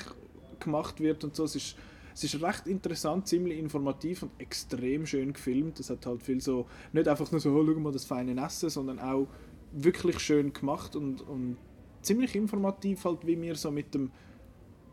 [0.60, 1.44] gemacht wird und so.
[1.44, 1.76] Es ist,
[2.14, 5.80] es ist recht interessant, ziemlich informativ und extrem schön gefilmt.
[5.80, 8.70] Es hat halt viel so, nicht einfach nur so, oh, schau mal das feine Essen,
[8.70, 9.28] sondern auch
[9.72, 11.58] wirklich schön gemacht und, und
[12.02, 14.12] ziemlich informativ halt, wie wir so mit dem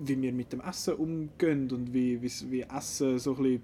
[0.01, 3.63] wie wir mit dem Essen umgehen und wie, wie, wie Essen so ein bisschen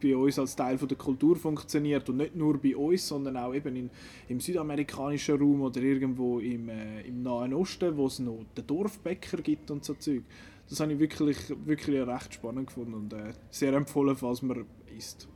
[0.00, 3.54] bei uns als Teil von der Kultur funktioniert und nicht nur bei uns, sondern auch
[3.54, 3.90] eben in,
[4.28, 9.38] im südamerikanischen Raum oder irgendwo im, äh, im Nahen Osten, wo es noch den Dorfbäcker
[9.38, 10.22] gibt und so Zeug.
[10.68, 14.66] Das habe ich wirklich, wirklich recht spannend gefunden und äh, sehr empfohlen, was man
[14.96, 15.28] isst.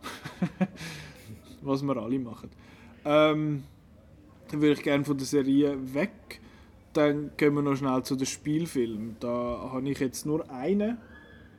[1.63, 2.51] was wir alle machen.
[3.05, 3.63] Ähm,
[4.51, 6.41] dann würde ich gerne von der Serie weg.
[6.93, 9.17] Dann gehen wir noch schnell zu den Spielfilmen.
[9.21, 10.99] Da habe ich jetzt nur einen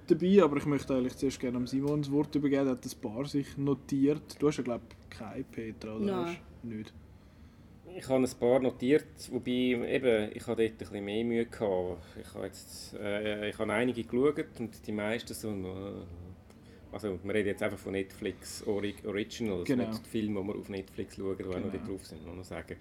[0.08, 2.68] dabei, aber ich möchte eigentlich zuerst gerne am Simon das Wort übergeben.
[2.68, 4.36] Er hat ein paar sich notiert.
[4.40, 6.06] Du hast ja, glaube ich, kein Petra, oder?
[6.06, 6.38] Nein.
[6.64, 6.94] Nicht?
[7.96, 12.02] Ich habe ein paar notiert, wobei eben, ich habe dort ein bisschen mehr Mühe gehabt.
[12.20, 15.50] Ich habe, jetzt, äh, ich habe einige geschaut und die meisten so...
[15.50, 16.06] Äh,
[16.92, 19.88] also wir reden jetzt einfach von Netflix Originals, genau.
[19.90, 21.56] nicht die Filme, die wir auf Netflix schauen, die genau.
[21.56, 21.86] auch noch genau.
[21.88, 22.78] drauf sind, muss man sagen.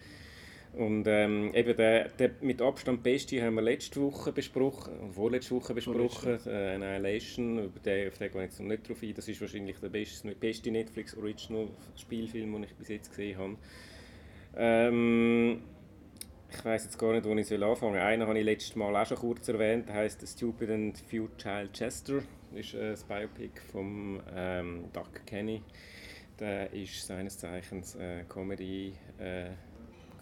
[0.75, 5.75] Und ähm, eben der, der mit Abstand beste haben wir letzte Woche besprochen, vorletzte Woche
[5.75, 9.13] besprochen, äh, Annihilation, über den, auf den gehe ich jetzt noch nicht drauf ein.
[9.15, 13.57] Das ist wahrscheinlich der beste, beste Netflix Original Spielfilm, den ich bis jetzt gesehen habe.
[14.57, 15.63] Ähm,
[16.51, 18.01] ich weiß jetzt gar nicht, wo ich anfangen soll.
[18.01, 21.03] Einen habe ich letztes Mal auch schon kurz erwähnt, der heißt Stupid and
[21.37, 22.23] Child Chester.
[22.51, 25.63] Das ist äh, das Biopic von ähm, Doug Kenny.
[26.41, 29.51] Der ist seines Zeichens äh, Comedy äh,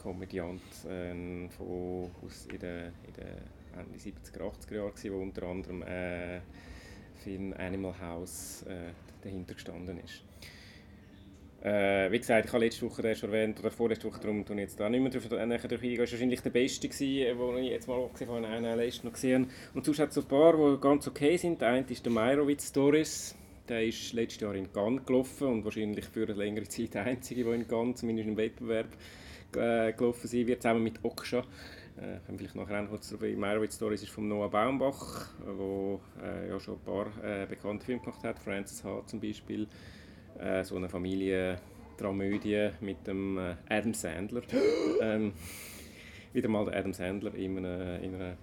[0.02, 5.82] Komödiant äh, von, aus in den, in den Ende 70er, 80er Jahren, der unter anderem
[5.82, 6.40] äh,
[7.22, 10.24] Film Animal House äh, dahinter gestanden ist.
[11.62, 14.62] Äh, wie gesagt, ich habe letzte Woche erst erwähnt, oder vorletzte Woche, darum tue ich
[14.62, 15.60] jetzt da nicht mehr drauf, äh, eingehen.
[15.60, 19.52] Das war wahrscheinlich der beste, den ich jetzt mal abgesehen von Annihilation noch gesehen habe.
[19.74, 21.60] Und sonst hat es ein paar, die ganz okay sind.
[21.60, 23.36] Der eine ist der Meyerowitz Stories.
[23.68, 27.44] Der ist letztes Jahr in Cannes gelaufen und wahrscheinlich für eine längere Zeit der einzige,
[27.44, 28.88] der in Cannes, zumindest im Wettbewerb,
[29.56, 31.44] äh, gelaufen sein wird, zusammen mit Oksha.
[31.96, 36.48] Äh, können vielleicht nachher noch kurz darüber Meyerowitz Stories ist von Noah Baumbach, der äh,
[36.48, 39.02] ja schon ein paar äh, bekannte Filme gemacht hat, Francis H.
[39.06, 39.66] zum Beispiel,
[40.62, 44.42] so eine Familiendramödie mit dem Adam Sandler.
[45.02, 45.32] ähm,
[46.32, 48.36] wieder mal der Adam Sandler in einer, in einer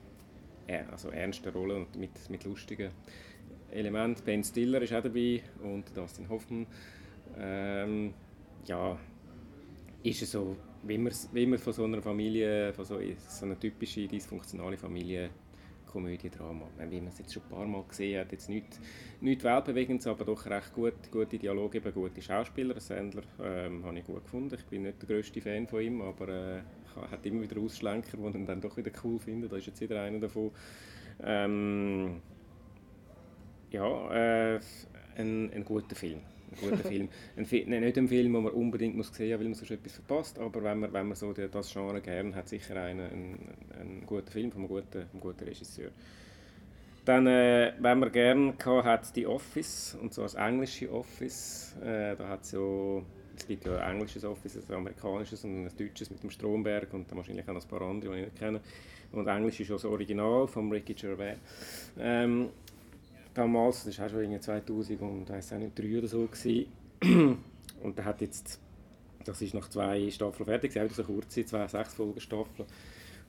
[0.92, 2.92] also ernsten Rolle und mit, mit lustigen
[3.72, 4.24] Elementen.
[4.26, 6.68] Ben Stiller ist auch dabei und Dustin Hoffman.
[7.40, 8.14] Ähm,
[8.66, 9.00] ja,
[10.04, 14.08] ist es so wie man, wie von so einer Familie, von so, so einer typischen
[14.08, 15.30] dysfunktionalen Familie
[15.86, 16.66] Komödie-Drama.
[16.90, 18.80] Wie man es jetzt schon ein paar Mal gesehen hat, jetzt nicht,
[19.22, 22.80] nicht weltbewegend, aber doch recht gut, gute Dialoge, eben gute Schauspieler.
[22.80, 24.56] Sandler ähm, habe ich gut gefunden.
[24.56, 26.62] Ich bin nicht der grösste Fan von ihm, aber äh,
[26.96, 29.50] er hat immer wieder Ausschlenker, die ihn dann doch wieder cool finden.
[29.50, 30.52] Da ist jetzt wieder einer davon.
[31.24, 32.22] Ähm,
[33.72, 34.60] ja, äh,
[35.16, 36.20] ein, ein guter Film
[36.52, 37.10] ein guter Film.
[37.36, 40.40] Ein, nicht ein Film, den man unbedingt muss sehen muss, weil man sonst etwas verpasst,
[40.40, 43.40] aber wenn man, wenn man so das Genre gerne hat, sicher einen, ein,
[43.80, 45.92] ein guter Film von einem guten, einem guten Regisseur.
[47.06, 52.28] Dann, äh, wenn man gerne hat, die Office, und zwar das englische Office, äh, da
[52.28, 53.02] hat ja
[53.38, 57.10] es gibt ja ein englisches Office, ein amerikanisches und ein deutsches mit dem Stromberg und
[57.10, 58.62] dann wahrscheinlich auch noch ein paar andere, die ich nicht kenne.
[59.12, 61.38] Und Englisch ist auch das Original von Ricky Gervais.
[62.00, 62.50] Ähm,
[63.38, 66.66] damals, das war auch schon irgendwie 2000 und weiß auch nicht, drei oder so gewesen.
[67.84, 68.60] und der hat jetzt,
[69.24, 72.68] das ist nach zwei Staffeln fertig, auch so kurze, zwei sechs Folgen Staffeln.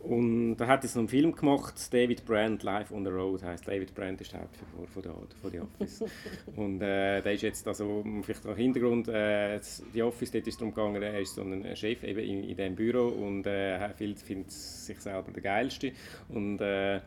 [0.01, 3.67] Und da hat jetzt noch einen Film gemacht, David Brand Live on the Road heißt.
[3.67, 5.13] David Brand ist die Hauptfigur von der,
[5.43, 6.05] von der Office.
[6.57, 9.09] und äh, der ist jetzt also vielleicht noch Hintergrund.
[9.09, 9.59] Äh,
[9.93, 12.57] die Office, dort ist es darum gegangen, er ist so ein Chef eben in, in
[12.57, 15.93] diesem Büro und äh, er findet sich selber der geilste
[16.29, 17.01] und äh,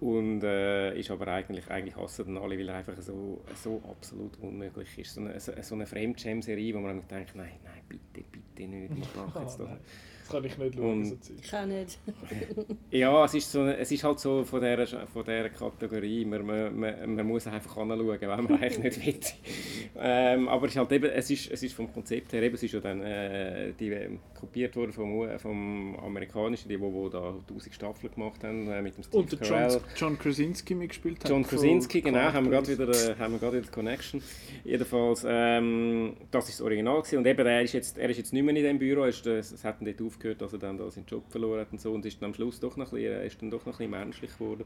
[0.00, 4.38] und äh, ist aber eigentlich, eigentlich hassen dann alle, weil er einfach so, so absolut
[4.40, 5.14] unmöglich ist.
[5.14, 9.40] So eine, so eine Fremdschäm-Serie, wo man denkt, nein, nein, bitte, bitte nicht, ich mache
[9.40, 9.70] jetzt das.
[10.24, 11.16] Das kann ich nicht schauen, so.
[11.42, 11.98] Ich auch nicht.
[12.90, 17.14] ja, es ist, so, es ist halt so von dieser, von dieser Kategorie, man, man,
[17.14, 19.90] man, muss einfach anschauen, wenn man eigentlich nicht will.
[19.98, 22.62] ähm, aber es ist, halt eben, es, ist, es ist vom Konzept her, eben, es
[22.62, 27.74] ist ja dann äh, die, ähm, kopiert worden vom, vom amerikanischen, die, wo, da 1000
[27.74, 31.30] Staffeln gemacht haben, äh, mit dem Steve Und der John, John Krasinski mitgespielt hat.
[31.30, 34.22] John Krasinski, genau, haben wir gerade wieder, äh, haben wir gerade wieder die Connection.
[34.64, 37.18] Jedenfalls, ähm, das ist das Original gewesen.
[37.18, 39.62] und eben, er ist jetzt, er ist jetzt nicht mehr in diesem Büro, es, es
[39.64, 42.06] hat ihn dort aufgehört, dass er dann da seinen Job verloren hat und so und
[42.06, 44.32] ist dann am Schluss doch noch ein bisschen, ist dann doch noch ein bisschen menschlich
[44.38, 44.64] geworden.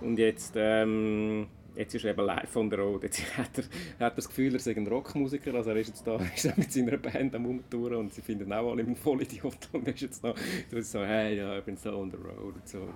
[0.00, 3.02] Und jetzt, ähm, jetzt ist er eben live on the road.
[3.02, 5.54] Jetzt hat er, hat er das Gefühl, er sei ein Rockmusiker.
[5.54, 8.70] Also er ist jetzt da ist mit seiner Band am Umtouren und sie finden auch
[8.70, 9.56] alle einen Vollidiot.
[9.72, 10.34] Und er ist jetzt da
[10.80, 12.88] so, hey, ja, ich bin so on the road und so.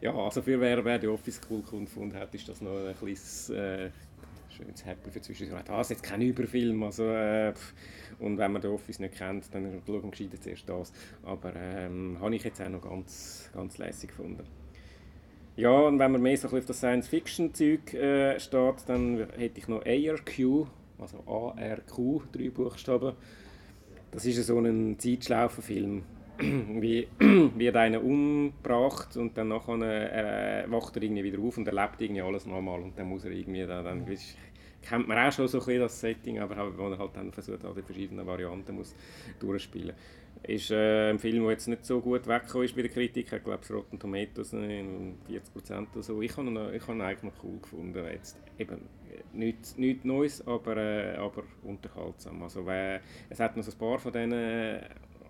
[0.00, 3.50] Ja, also für wer, wer die Office cool gefunden hat, ist das noch ein kleines
[3.50, 3.90] äh,
[4.50, 5.62] schönes Happy für zwischendurch.
[5.62, 7.52] Das ist jetzt kein Überfilm, also äh,
[8.22, 10.92] und wenn man den Office nicht kennt, dann schaut man gescheiter zuerst das.
[11.24, 14.44] Aber ähm, habe ich jetzt auch noch ganz, ganz lässig gefunden.
[15.56, 19.84] Ja, und wenn man mehr so auf das Science-Fiction-Zeug äh, steht, dann hätte ich noch
[19.84, 20.66] ARQ,
[20.98, 23.12] also ARQ, drei Buchstaben.
[24.12, 26.04] Das ist so ein Zeitschlaufenfilm.
[26.80, 27.08] wie
[27.56, 32.22] wird einer umgebracht und dann nachher äh, wacht er irgendwie wieder auf und erlebt irgendwie
[32.22, 34.36] alles nochmal und dann muss er irgendwie dann, dann weißt,
[34.82, 37.64] kennt man auch schon so ein bisschen das Setting, aber wo er halt dann versucht,
[37.64, 38.94] all die verschiedenen Varianten muss
[39.38, 39.94] durchspielen
[40.44, 43.32] ist äh, ein Film, der jetzt nicht so gut weggekommen ist bei der Kritik.
[43.32, 46.20] Ich glaube, Rotten Tomatoes 40% oder so.
[46.20, 48.04] Ich habe ihn, ich habe ihn eigentlich noch cool gefunden.
[48.12, 48.80] Jetzt eben
[49.32, 52.42] nichts, nichts Neues, aber, äh, aber unterhaltsam.
[52.42, 53.00] Also, äh,
[53.30, 54.80] es hat noch so ein paar von äh,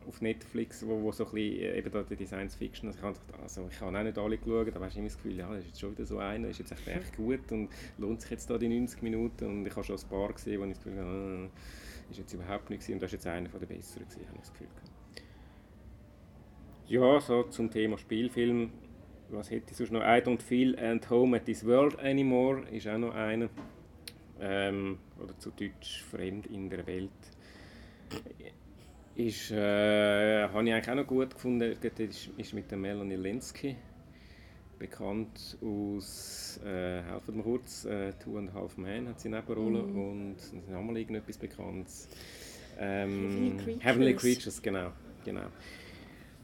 [0.08, 3.04] auf Netflix, wo, wo so ein bisschen, äh, eben da die Science Fiction, also ich
[3.04, 5.60] habe also ich habe auch nicht alle geschaut, aber hast immer das Gefühl, ja, das
[5.60, 8.48] ist jetzt schon wieder so einer, ist jetzt echt, echt gut und lohnt sich jetzt
[8.50, 9.46] da die 90 Minuten?
[9.46, 11.50] Und ich habe schon ein paar gesehen, wo ich das Gefühl habe,
[12.08, 12.94] äh, ist jetzt überhaupt nicht gewesen.
[12.94, 14.68] Und das ist jetzt einer der besseren gewesen, habe ich das Gefühl
[16.88, 18.70] Ja, so zum Thema Spielfilm,
[19.30, 20.02] was hätte ich sonst noch?
[20.02, 23.48] I don't feel at home at this world anymore, ist auch noch einer.
[24.40, 27.10] Ähm, oder zu Deutsch Fremd in der Welt
[29.14, 31.76] ist, äh, habe ich eigentlich auch noch gut gefunden.
[31.80, 33.76] Das ist, ist mit der Melanie Linsky
[34.82, 39.80] bekannt aus, äh, helfen mir kurz, äh, Two and a Half Men hat sie Nebenrolle
[39.80, 40.10] mm.
[40.10, 40.36] und
[40.68, 42.08] nochmal irgendetwas Bekanntes.
[42.80, 43.84] Ähm, Heavenly, Creatures.
[43.84, 44.92] Heavenly Creatures, genau.
[45.24, 45.46] genau.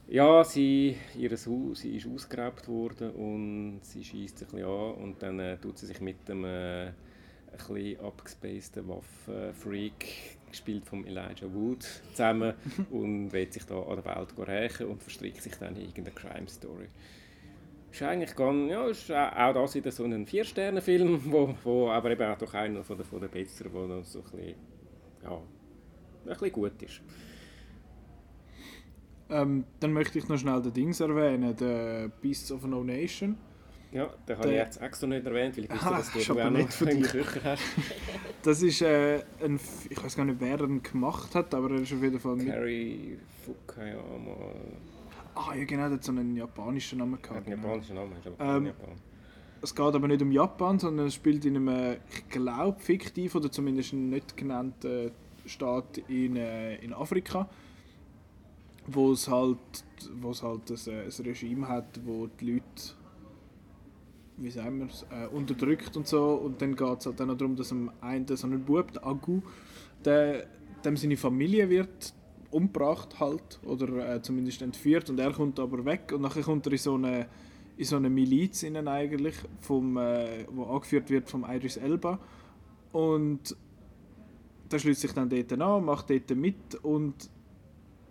[0.07, 4.93] Ja, sie, ihr Haus sie ist ausgeraubt worden und sie schießt sich ein bisschen an
[4.95, 6.93] und dann äh, tut sie sich mit dem äh, ein
[7.57, 12.53] bisschen abgespaceden Waffenfreak gespielt von Elijah Wood, zusammen
[12.91, 16.87] und will sich da an der Welt rächen und verstrickt sich dann in irgendeine Crime-Story.
[17.91, 22.23] Ist eigentlich ganz, ja, ist auch das wieder so ein Vier-Sterne-Film, wo, wo aber eben
[22.23, 24.55] auch doch einer von der, von der besseren, der noch so ein bisschen,
[25.23, 25.41] ja, ein
[26.27, 27.01] bisschen gut ist.
[29.31, 33.37] Ähm, dann möchte ich noch schnell den Dings erwähnen, den Beasts of No Nation.
[33.91, 36.87] Ja, den habe ich jetzt extra nicht erwähnt, weil ich wusste, dass du auch noch
[36.87, 37.63] einen Küche hast.
[38.43, 39.59] das ist äh, ein,
[39.89, 42.47] ich weiß gar nicht, wer ihn gemacht hat, aber er ist auf jeden Fall mit...
[42.47, 44.53] Carrie Fukuyama.
[45.33, 47.47] Ah ja genau, der hat so einen japanischen Namen gehabt.
[47.47, 47.67] Einen genau.
[47.67, 48.89] japanischen Namen, ist aber ähm, Japan.
[49.61, 53.51] Es geht aber nicht um Japan, sondern es spielt in einem, ich glaube, fiktiv oder
[53.51, 55.11] zumindest nicht genannten
[55.45, 57.49] Staat in, äh, in Afrika,
[58.85, 59.57] wo es halt,
[60.21, 62.98] wo es halt ein, ein Regime hat, wo die Leute
[64.41, 66.33] wie sagen wir es, äh, unterdrückt und so.
[66.33, 69.05] Und dann geht es halt dann noch darum, dass am einen so ein Bub, der
[69.05, 69.41] Agu,
[70.03, 70.47] der,
[70.83, 72.13] dem seine Familie wird
[72.51, 76.71] umgebracht halt, oder äh, zumindest entführt und er kommt aber weg und nachher kommt er
[76.71, 77.27] in so eine,
[77.77, 82.19] in so eine Miliz innen eigentlich, vom, äh, wo angeführt wird vom Idris Elba
[82.91, 83.55] und
[84.71, 87.29] der schließt sich dann dort an, macht dort mit und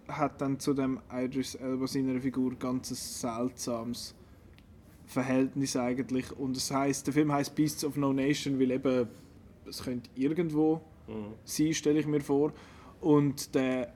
[0.06, 4.14] hat dann zu dem Idris Elba seiner Figur ganz seltsames
[5.08, 9.08] Verhältnis eigentlich und es heißt der Film heißt Beasts of No Nation weil eben
[9.66, 11.32] es könnte irgendwo Mhm.
[11.44, 12.52] sein stelle ich mir vor
[13.00, 13.94] und der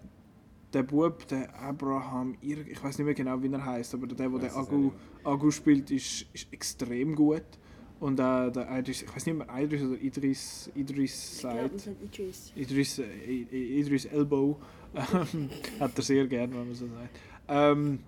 [0.72, 4.38] der Bub der Abraham ich weiß nicht mehr genau wie er heißt aber der wo
[4.38, 4.90] der auch Agu
[5.22, 7.42] Agu spielt ist, ist extrem gut
[8.00, 12.52] und äh, der Idris ich weiß nicht mehr Idris oder Idris Idris sagt Idris.
[12.56, 14.56] Idris, äh, Idris Elbow
[14.94, 17.18] ähm, hat er sehr gern, wenn man so sagt.
[17.48, 17.98] Ähm,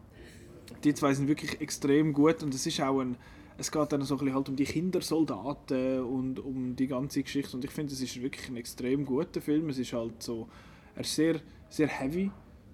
[0.82, 3.16] die zwei sind wirklich extrem gut und es ist auch ein,
[3.56, 7.56] es geht dann so ein bisschen halt um die Kindersoldaten und um die ganze Geschichte
[7.56, 9.68] und ich finde, es ist wirklich ein extrem guter Film.
[9.68, 10.48] Es ist halt so,
[10.94, 12.30] er ist sehr, sehr heavy,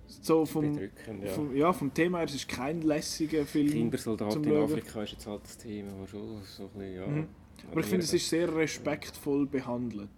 [0.06, 0.88] so vom, ja.
[1.34, 3.70] vom, ja, vom Thema her, es ist kein lässiger Film.
[3.70, 4.64] Kindersoldat in Schauen.
[4.64, 7.06] Afrika ist jetzt halt das Thema, wo schon so ein bisschen, ja...
[7.06, 7.28] Mhm.
[7.70, 10.08] Aber ich finde, es ist sehr respektvoll behandelt,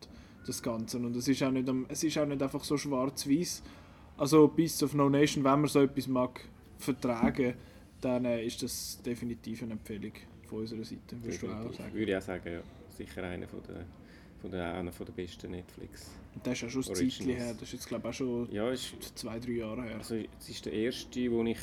[0.46, 0.98] das Ganze.
[0.98, 3.62] Und es ist auch nicht, es ist auch nicht einfach so schwarz-weiß.
[4.16, 6.40] Also Beasts of No Nation, wenn man so etwas mag
[6.78, 7.54] vertragen,
[8.02, 10.12] dann äh, ist das definitiv eine Empfehlung
[10.48, 11.94] von unserer Seite, würdest du auch sagen.
[11.94, 12.60] Würde ich auch sagen, ja.
[12.90, 13.86] Sicher einer von der,
[14.40, 16.10] von der, einer von der besten Netflix.
[16.34, 16.94] Und das ist ja schon ein.
[16.94, 19.96] Zeitchen her, das ist jetzt glaube ich auch schon Ja, ist, zwei, drei Jahre her.
[19.96, 21.58] also es ist der erste, wo ich,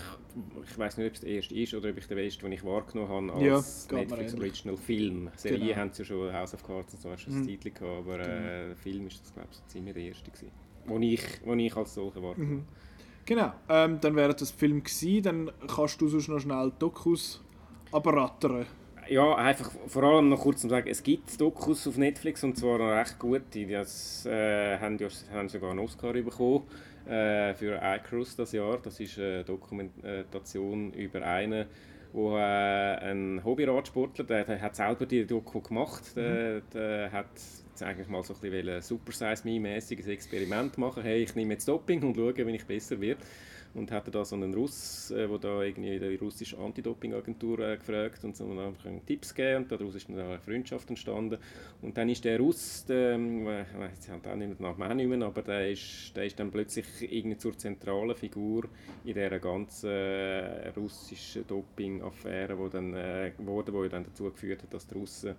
[0.64, 2.64] ich weiß nicht, ob es der erste ist oder ob ich den besten, den ich
[2.64, 4.34] wahrgenommen habe Ja, als mir Netflix.
[4.40, 5.30] Original Film.
[5.36, 5.76] Serie Genau.
[5.76, 7.38] haben sie ja schon, House of Cards und so, hast du Mhm.
[7.38, 10.32] ein Zeitchen gehabt, aber äh, der Film ist das, glaube ich, so ziemlich der erste
[10.32, 10.52] gewesen.
[10.86, 12.66] Wo ich, wo ich als solcher wahrgenommen Mhm.
[13.30, 17.40] Genau, ähm, dann wäre das Film gewesen, dann kannst du sonst noch schnell Dokus
[17.92, 18.66] abrattern.
[19.08, 22.80] Ja, einfach vor allem noch kurz zu sagen, es gibt Dokus auf Netflix und zwar
[22.80, 23.68] noch recht gute.
[23.68, 26.64] Das, äh, haben, ja, haben sogar einen Oscar bekommen
[27.06, 28.80] äh, für iCruise das Jahr.
[28.82, 31.68] Das ist eine Dokumentation über einen,
[32.14, 36.16] wo äh, ein Hobbyradsportler, der, der hat selber die Doku gemacht.
[36.16, 37.30] Der, der hat
[37.80, 41.04] jetzt eigentlich mal so ein bisschen Super Size Me mäßiges Experiment machen.
[41.04, 43.22] Hey, ich nehme jetzt Doping und schaue, wenn ich besser werde.
[43.76, 48.24] Und hatte da so einen Russ, äh, wo da irgendwie die russische Anti-Doping-Agentur äh, gefragt
[48.24, 49.64] und so und dann haben Tipps gegeben.
[49.64, 51.38] Und daraus ist dann eine Freundschaft entstanden.
[51.84, 55.22] Und dann ist der Russ, der, ähm, ich weiß jetzt auch nicht mehr Namen nicht
[55.22, 58.64] aber der ist, der ist dann plötzlich irgendwie zur zentralen Figur
[59.06, 64.74] in dieser ganzen äh, russischen Doping-Affäre, wo dann äh, wurde, wo dann dazu geführt hat,
[64.74, 65.36] dass die Russen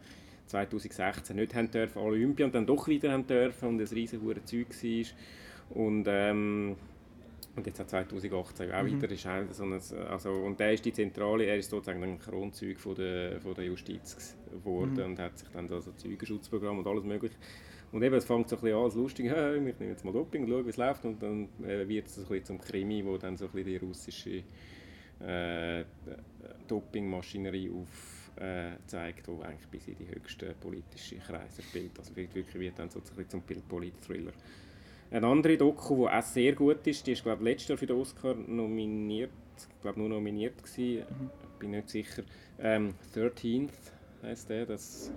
[0.51, 4.69] 2016 nicht haben dürfen Olympia und dann doch wieder haben dürfen und ein riesen Zeug
[4.69, 5.77] war.
[5.77, 6.77] Und ähm,
[7.57, 10.93] und jetzt auch 2018 auch wieder ist auch so ein, also und der ist die
[10.93, 15.49] Zentrale, er ist sozusagen ein Kronzeug von der, von der Justiz geworden und hat sich
[15.49, 17.35] dann da so Zeugenschutzprogramm und alles mögliche.
[17.93, 20.13] Und eben, es fängt so ein bisschen an als lustig, hey, ich nehme jetzt mal
[20.13, 22.61] Doping und schaue, wie es läuft und dann äh, wird es so ein bisschen zum
[22.61, 24.43] Krimi, wo dann so ein bisschen die russische
[25.21, 25.85] äh,
[26.69, 27.69] Dopingmaschinerie
[28.41, 31.99] aufzeigt, die eigentlich bis in die höchsten politischen Kreise spielt.
[31.99, 34.33] Also wird wirklich wird dann so ein bisschen zum Polit-Thriller.
[35.11, 37.97] Eine andere Doku, die auch sehr gut ist, die ist glaube letztes Jahr für den
[37.97, 41.05] Oscar nominiert, ich glaube nur nominiert gewesen,
[41.59, 42.23] bin nicht sicher.
[42.59, 43.71] Ähm, 13th
[44.23, 44.67] heißt der.
[44.67, 45.13] Das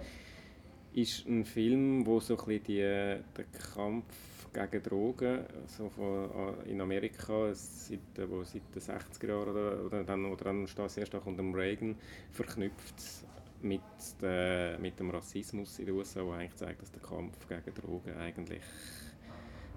[0.93, 4.05] ist ein Film, wo so ein bisschen die, der Kampf
[4.53, 6.29] gegen Drogen also von,
[6.65, 10.67] äh, in Amerika seit, äh, wo seit den 60er Jahren oder, oder dann, oder dann
[10.67, 11.95] sehr stark unter Reagan
[12.31, 13.25] verknüpft
[13.61, 13.81] mit,
[14.21, 18.15] der, mit dem Rassismus in den USA, wo eigentlich zeigt, dass der Kampf gegen Drogen
[18.17, 18.63] eigentlich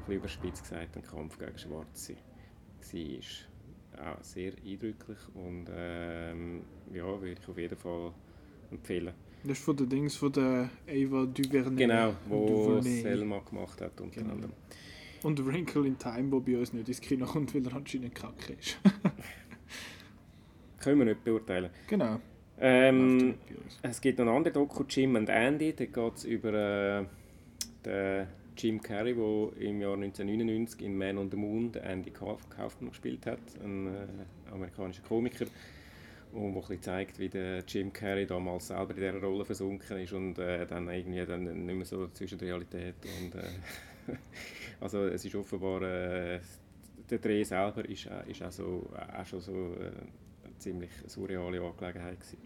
[0.06, 2.20] ein überspitzt gesagt ein Kampf gegen Schwarze war.
[3.98, 6.62] Auch sehr eindrücklich und ähm,
[6.92, 8.12] ja, würde ich auf jeden Fall
[8.70, 9.14] empfehlen.
[9.46, 11.76] Das ist von den Dings von der Ava DuVernay.
[11.76, 13.02] Genau, wo DuVernay.
[13.02, 14.32] Selma gemacht hat unter Genau.
[14.34, 14.52] anderem.
[15.22, 18.54] Und Wrinkle in Time, der bei uns nicht ins Kino kommt, weil er anscheinend kacke
[18.54, 18.78] ist.
[20.80, 21.70] Können wir nicht beurteilen.
[21.88, 22.20] genau.
[22.58, 23.34] Ähm,
[23.82, 27.04] es gibt noch einen anderen Doku, Jim and Andy, da geht es über äh,
[27.84, 32.48] den Jim Carrey, der im Jahr 1999 in Man on the Moon den Andy Kauf
[32.48, 34.06] Kaufman gespielt hat, ein äh,
[34.50, 35.44] amerikanischer Komiker,
[36.32, 40.38] und wo zeigt, wie der Jim Carrey damals selber in dieser Rolle versunken ist und
[40.38, 44.16] äh, dann irgendwie dann nicht mehr so zwischen Realität und äh,
[44.80, 46.40] also es ist offenbar äh,
[47.10, 49.86] der Dreh selber ist, äh, ist auch, so, auch schon so äh,
[50.44, 52.38] eine ziemlich surreale Angelegenheit gewesen.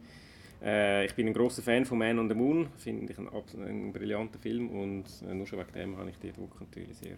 [0.62, 3.92] Äh, ich bin ein großer Fan von Man on the Moon, finde ich einen, einen
[3.92, 7.16] brillanten Film und äh, nur schon wegen dem habe ich die Doku natürlich sehr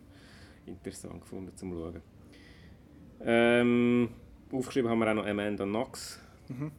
[0.67, 2.03] interessant gefunden zum Schauen.
[3.25, 4.09] Ähm,
[4.53, 6.22] aufgeschrieben haben wir auch noch Amanda Knox.
[6.48, 6.70] Mhm.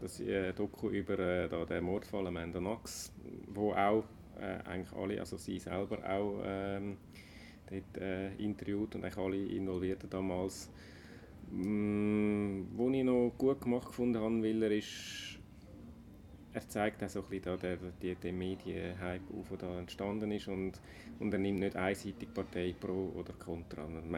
[0.00, 3.12] das äh, Doku über äh, da, den Mordfall Amanda Knox,
[3.48, 4.04] wo auch
[4.40, 6.96] äh, eigentlich alle, also sie selber auch ähm,
[7.70, 10.70] dort äh, interviewt und eigentlich alle Involvierten damals.
[11.50, 15.38] Mm, was ich noch gut gemacht gefunden habe, weil er ist,
[16.52, 20.32] er zeigt auch so ein bisschen da den, den, den Medienhype auf, der da entstanden
[20.32, 20.80] ist und,
[21.20, 23.84] und er nimmt nicht einseitig Partei pro oder contra.
[23.84, 24.12] Und, und,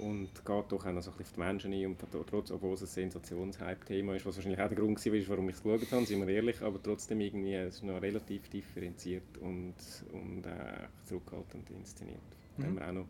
[0.00, 2.74] und geht doch auch noch so ein bisschen auf die Menschen ein, und trotz, obwohl
[2.74, 6.06] es ein Sensationshype-Thema ist, was wahrscheinlich auch der Grund war, warum ich es geschaut habe,
[6.06, 9.74] sind wir ehrlich, aber trotzdem irgendwie, es ist noch relativ differenziert und,
[10.12, 12.18] und äh, zurückhaltend inszeniert.
[12.56, 12.64] Mhm.
[12.64, 13.06] Hat, mir auch noch,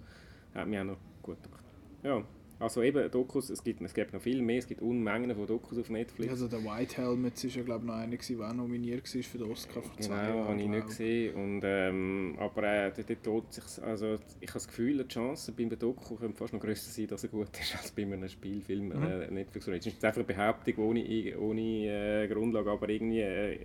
[0.54, 1.64] hat mir auch noch gut gedacht.
[2.02, 2.24] Ja,
[2.60, 5.78] also eben Dokus, es gibt, es gibt noch viel mehr, es gibt Unmengen von Dokus
[5.78, 6.30] auf Netflix.
[6.30, 9.38] Also der White Helmets ist ja glaube ich noch einer, der auch nominiert war für
[9.38, 11.34] den Oscar vor zwei Genau, habe ich nicht gesehen.
[11.34, 15.70] Und, ähm, aber äh, dort, lohnt sich, also ich habe das Gefühl, die Chancen beim
[15.78, 19.02] Doku können fast noch grösser sein, dass er gut ist, als bei einem Spielfilm Mhm.
[19.02, 19.66] äh, Netflix.
[19.66, 23.58] Es ist einfach eine Behauptung ohne, ohne äh, Grundlage, aber irgendwie, äh,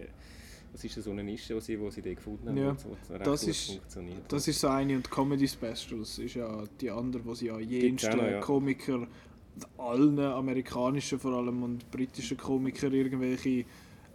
[0.75, 3.23] das ist so eine Nische, die sie, die sie da gefunden haben, Ja, so, die
[3.23, 4.31] das gut ist- funktioniert.
[4.33, 8.17] Das ist so eine und Comedy Specials ist ja die andere, wo sie ja jensten
[8.17, 8.39] ja.
[8.41, 9.07] Komiker,
[9.77, 13.63] allen amerikanischen vor allem und britischen Komiker irgendwelche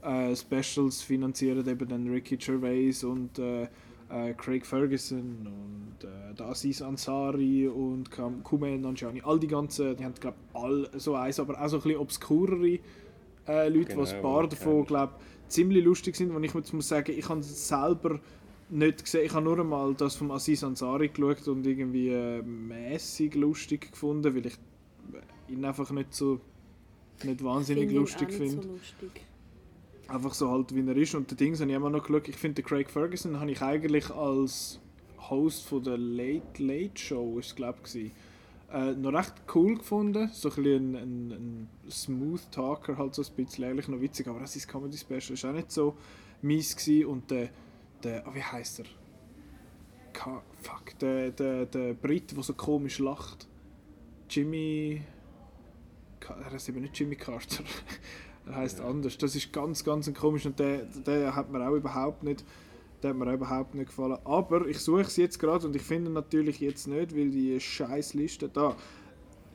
[0.02, 3.62] äh, Specials finanzieren, eben dann Ricky Gervais und äh,
[4.10, 8.10] äh, Craig Ferguson und äh, der Aziz Ansari und
[8.44, 9.22] Kumail Nanjiani.
[9.24, 12.78] All die ganzen, die haben glaube alle so eins, aber auch so ein bisschen obskurere
[13.48, 15.14] äh, Leute, Genau, die ein paar davon glaube
[15.50, 18.20] ziemlich lustig sind, wo ich jetzt muss sagen, ich habe es selber
[18.70, 19.26] nicht gesehen.
[19.26, 24.34] Ich habe nur einmal das vom Aziz Ansari geschaut und irgendwie äh, mäßig lustig gefunden,
[24.34, 24.56] weil ich
[25.48, 26.40] ihn einfach nicht so
[27.24, 28.62] nicht wahnsinnig Finde ihn lustig finde.
[28.62, 29.26] So lustig.
[30.08, 31.14] Einfach so halt, wie er ist.
[31.14, 32.28] Und der Dings habe ich immer noch geschaut.
[32.28, 34.80] Ich finde, Craig Ferguson habe ich eigentlich als
[35.28, 38.10] Host von der Late Late Show, ist glaube ich,
[38.72, 40.30] äh, noch recht cool gefunden.
[40.32, 44.28] So ein bisschen ein, ein, Smooth Talker, halt so ein bisschen, eigentlich noch witzig.
[44.28, 45.96] Aber das ist Comedy Special, ist auch nicht so
[46.42, 47.06] mies gewesen.
[47.06, 47.50] Und der,
[48.02, 48.86] der oh, wie heißt er?
[50.12, 53.48] Ka fuck, der, der, der Brit, der so komisch lacht.
[54.28, 55.02] Jimmy...
[56.28, 57.64] Er heißt eben nicht Jimmy Carter.
[58.46, 58.88] er heißt Ja.
[58.88, 59.18] anders.
[59.18, 62.44] Das ist ganz, ganz ein komisch und der, der hat mir auch überhaupt nicht,
[63.02, 64.18] der hat mir überhaupt nicht gefallen.
[64.24, 68.14] Aber ich suche es jetzt gerade und ich finde natürlich jetzt nicht, weil die scheiß
[68.14, 68.76] Liste da.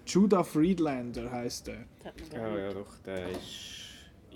[0.08, 1.86] Judah Friedlander heißt der.
[2.04, 3.40] Das Ja, ja, doch, der ist...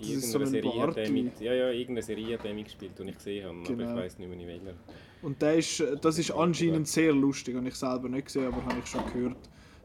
[0.00, 2.92] ist so Irgendeine ein Serie hat der mit, ja, ja, irgendeine Serie hat der mitgespielt,
[2.98, 3.90] die ich gesehen habe, aber Genau.
[3.90, 4.74] ich weiß nicht mehr in welcher.
[5.22, 7.54] Und der ist, das ist anscheinend sehr lustig.
[7.54, 9.36] Habe ich selber nicht gesehen, aber habe ich schon gehört.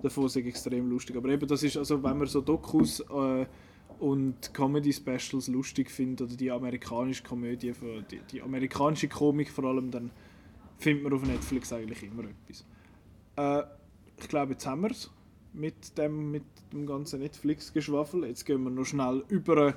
[0.02, 1.16] Davon ist extrem lustig.
[1.18, 3.46] Aber eben, das ist also, wenn man so Dokus äh,
[4.00, 7.74] und Comedy-Specials lustig findet, oder die amerikanische Komödie,
[8.12, 10.12] die, die amerikanische Komik vor allem, dann
[10.78, 12.66] findet man auf Netflix eigentlich immer etwas.
[13.38, 13.64] Äh,
[14.18, 15.12] ich glaube, jetzt haben wir es
[15.54, 16.44] mit dem, mit
[16.74, 18.26] dem ganzen Netflix-Geschwafel.
[18.26, 19.76] Jetzt gehen wir noch schnell über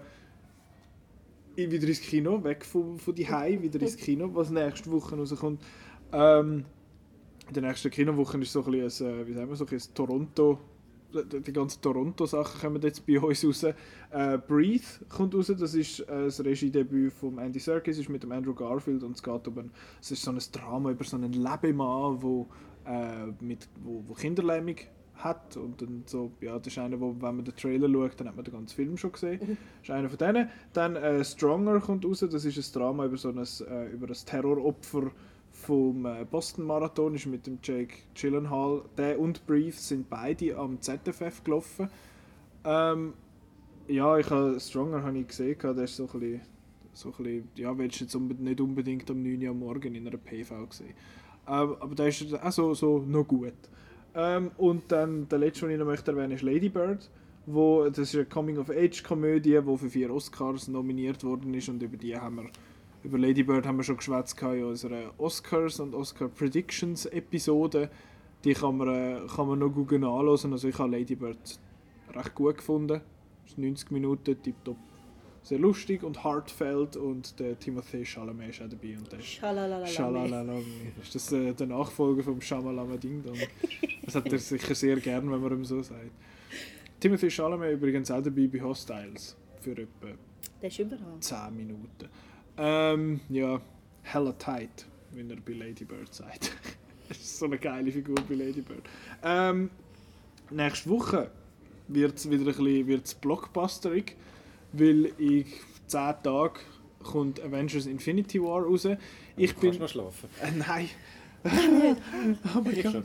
[1.57, 5.63] äh, wieder ins Kino, weg von, die Hai, wieder ins Kino, was nächste Woche rauskommt.
[6.13, 6.65] Ähm,
[7.49, 9.95] in der nächsten Kinowoche ist so ein bisschen, ein, äh, wie sagen wir, so ein
[9.95, 10.59] Toronto,
[11.13, 13.63] die, ganzen Toronto-Sachen kommen jetzt bei uns raus.
[13.65, 18.33] Äh, Breathe kommt raus, das ist äh, das Regiedebüt von Andy Serkis, ist mit dem
[18.33, 19.71] Andrew Garfield und es geht um ein,
[20.01, 22.47] es ist so ein Drama über so einen Lebemann, wo,
[22.87, 24.77] äh, mit, wo, wo Kinderlähmung
[25.17, 28.29] hat und dann so, ja, das ist einer, wo, wenn man den Trailer schaut, dann
[28.29, 29.41] hat man den ganzen Film schon gesehen.
[29.41, 29.49] Das
[29.83, 30.49] ist einer von denen.
[30.73, 34.17] Dann äh, Stronger kommt raus, das ist ein Drama über so ein, äh, über ein
[34.27, 35.11] Terroropfer
[35.69, 38.81] vom äh, Boston Marathon, ist mit dem Jake Gyllenhaal.
[38.97, 41.91] Der und Brief sind beide am ZFF gelaufen.
[42.65, 43.13] Ähm,
[43.87, 46.41] ja, ich habe Stronger habe ich gesehen, der ist so ein bisschen,
[46.95, 50.07] so ein bisschen ja, willst du jetzt nicht unbedingt am 9 Uhr am Morgen in
[50.07, 50.95] einer PV gesehen.
[51.47, 53.53] Ähm, aber der ist auch so, so noch gut.
[54.15, 57.11] Ähm, und dann der letzte, den ich noch möchte erwähnen, ist Lady Bird.
[57.45, 62.17] Wo, das ist eine Coming-of-Age-Komödie, die für vier Oscars nominiert worden ist und über die
[62.17, 62.51] haben wir
[63.09, 67.89] über Lady Bird haben wir schon geschwätzt in unserer Oscars und Oscar Predictions Episode.
[68.45, 70.53] Die kann man, äh, kann man noch gut anhören.
[70.53, 71.59] Also ich habe Lady Bird
[72.15, 73.01] recht gut gefunden.
[73.47, 74.77] Es ist 90 Minuten, tipptopp.
[75.43, 80.59] Sehr lustig und heartfelt und der Timothée Chalamet ist auch dabei und der ist Schalalalala.
[81.01, 83.39] Ist das äh, der Nachfolger vom Shamalama Ding Dong?
[84.05, 86.11] Das hat er sicher sehr gern, wenn man ihm so sagt.
[87.01, 90.09] Timothy Chalamet übrigens auch dabei bei Hostiles für etwa
[90.61, 91.21] Der ist überall.
[91.21, 92.09] 10 Minuten.
[92.59, 93.61] Ähm, ja,
[94.03, 96.57] hella tight, wie er bei Lady Bird sagt.
[97.09, 98.83] das ist so eine geile Figur bei Lady Bird.
[99.23, 99.71] Ähm,
[100.51, 101.31] nächste Woche
[101.87, 104.17] wird es wieder ein bisschen wird's blockbusterig,
[104.73, 105.47] weil in
[105.87, 106.59] 10 Tagen
[107.05, 108.89] kommt Avengers Infinity War raus.
[109.37, 109.73] Ich Kannst bin...
[109.73, 110.29] du noch schlafen?
[110.43, 110.89] Äh, nein.
[112.57, 112.93] oh mein Ich Gott.
[112.93, 113.05] schon.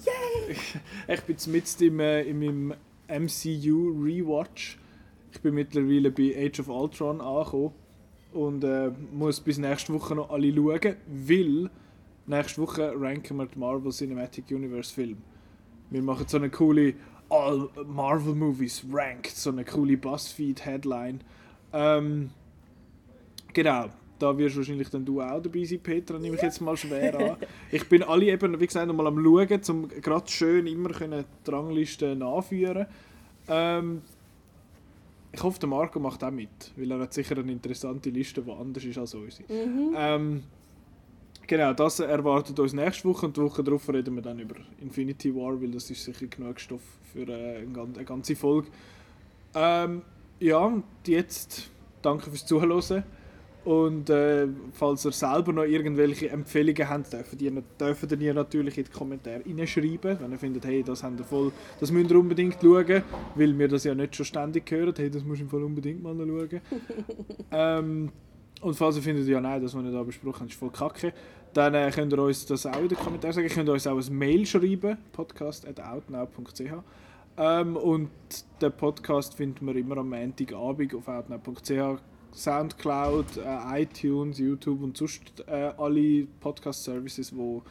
[1.08, 2.74] Ich bin mitten im, äh, in meinem
[3.08, 4.80] MCU Rewatch.
[5.32, 7.74] Ich bin mittlerweile bei Age of Ultron angekommen
[8.34, 11.70] und äh, muss bis nächste Woche noch alle schauen, weil
[12.26, 15.18] nächste Woche ranken wir die Marvel Cinematic Universe Film.
[15.90, 16.94] Wir machen so eine coole
[17.30, 21.22] All Marvel Movies ranked, so eine coole Buzzfeed Headline.
[21.72, 22.30] Ähm,
[23.54, 23.90] genau,
[24.20, 27.38] da wirst wahrscheinlich dann du auch dabei sein, Petra, nehme ich jetzt mal schwer an.
[27.72, 31.52] Ich bin alle eben, wie gesagt, nochmal am schauen, um gerade schön immer können die
[31.52, 32.88] Rangliste nachführen
[33.48, 34.02] ähm,
[35.34, 38.52] ich hoffe, der Marco macht auch mit, weil er hat sicher eine interessante Liste, die
[38.52, 39.52] anders ist als unsere.
[39.52, 39.94] Mhm.
[39.98, 40.44] Ähm,
[41.48, 45.34] genau, das erwartet uns nächste Woche und die Woche darauf reden wir dann über Infinity
[45.36, 48.68] War, weil das ist sicher genug Stoff für äh, eine ganze Folge.
[49.56, 50.04] Ähm,
[50.40, 51.72] ja, und jetzt
[52.04, 53.04] danke fürs Zuhören.
[53.66, 58.84] Und äh, falls ihr selber noch irgendwelche Empfehlungen habt, dürft ihr, dürft ihr natürlich in
[58.84, 60.18] die Kommentare reinschreiben.
[60.20, 63.04] Wenn ihr findet, hey, das, habt ihr voll, das müsst ihr unbedingt schauen,
[63.36, 64.94] weil wir das ja nicht schon ständig hören.
[64.98, 66.62] Hey, das muss ich voll unbedingt mal schauen.
[67.52, 68.12] ähm,
[68.62, 71.14] und falls ihr findet, ja nein, das, was wir da besprochen haben, ist voll kacke,
[71.54, 73.48] dann äh, könnt ihr uns das auch in den Kommentaren sagen.
[73.48, 76.74] Ihr könnt uns auch ein Mail schreiben, podcast.outnow.ch
[77.38, 78.10] ähm, Und
[78.62, 82.02] den Podcast findet man immer am Montagabend auf outnow.ch
[82.34, 87.62] Soundcloud, äh, iTunes, YouTube und sonst äh, alle Podcast-Services, wo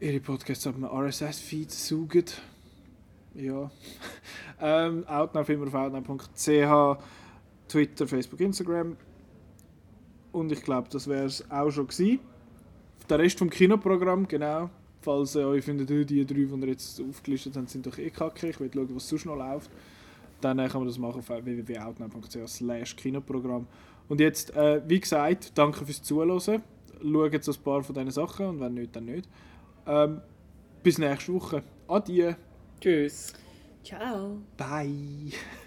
[0.00, 2.24] ihre Podcasts auf einem RSS-Feed saugen.
[3.34, 3.70] Ja.
[4.60, 6.98] ähm, Outnow immer auf outnow.ch,
[7.68, 8.96] Twitter, Facebook, Instagram.
[10.32, 12.18] Und ich glaube, das wäre es auch schon gewesen.
[13.08, 14.70] Der Rest vom Kinoprogramm, genau.
[15.02, 18.48] Falls ihr euch findet, die drei, die wir jetzt aufgelistet haben, sind doch eh kacke.
[18.48, 19.70] Ich will schauen, was sonst noch läuft
[20.44, 23.66] dann kann man das machen auf www.outnow.ch slash Kinoprogramm.
[24.08, 26.40] Und jetzt, äh, wie gesagt, danke fürs Zuhören.
[26.40, 29.28] Schaut jetzt ein paar von diesen Sachen und wenn nicht, dann nicht.
[29.86, 30.20] Ähm,
[30.82, 31.62] bis nächste Woche.
[31.88, 32.34] Adieu.
[32.80, 33.32] Tschüss.
[33.82, 34.38] Ciao.
[34.56, 35.32] Bye.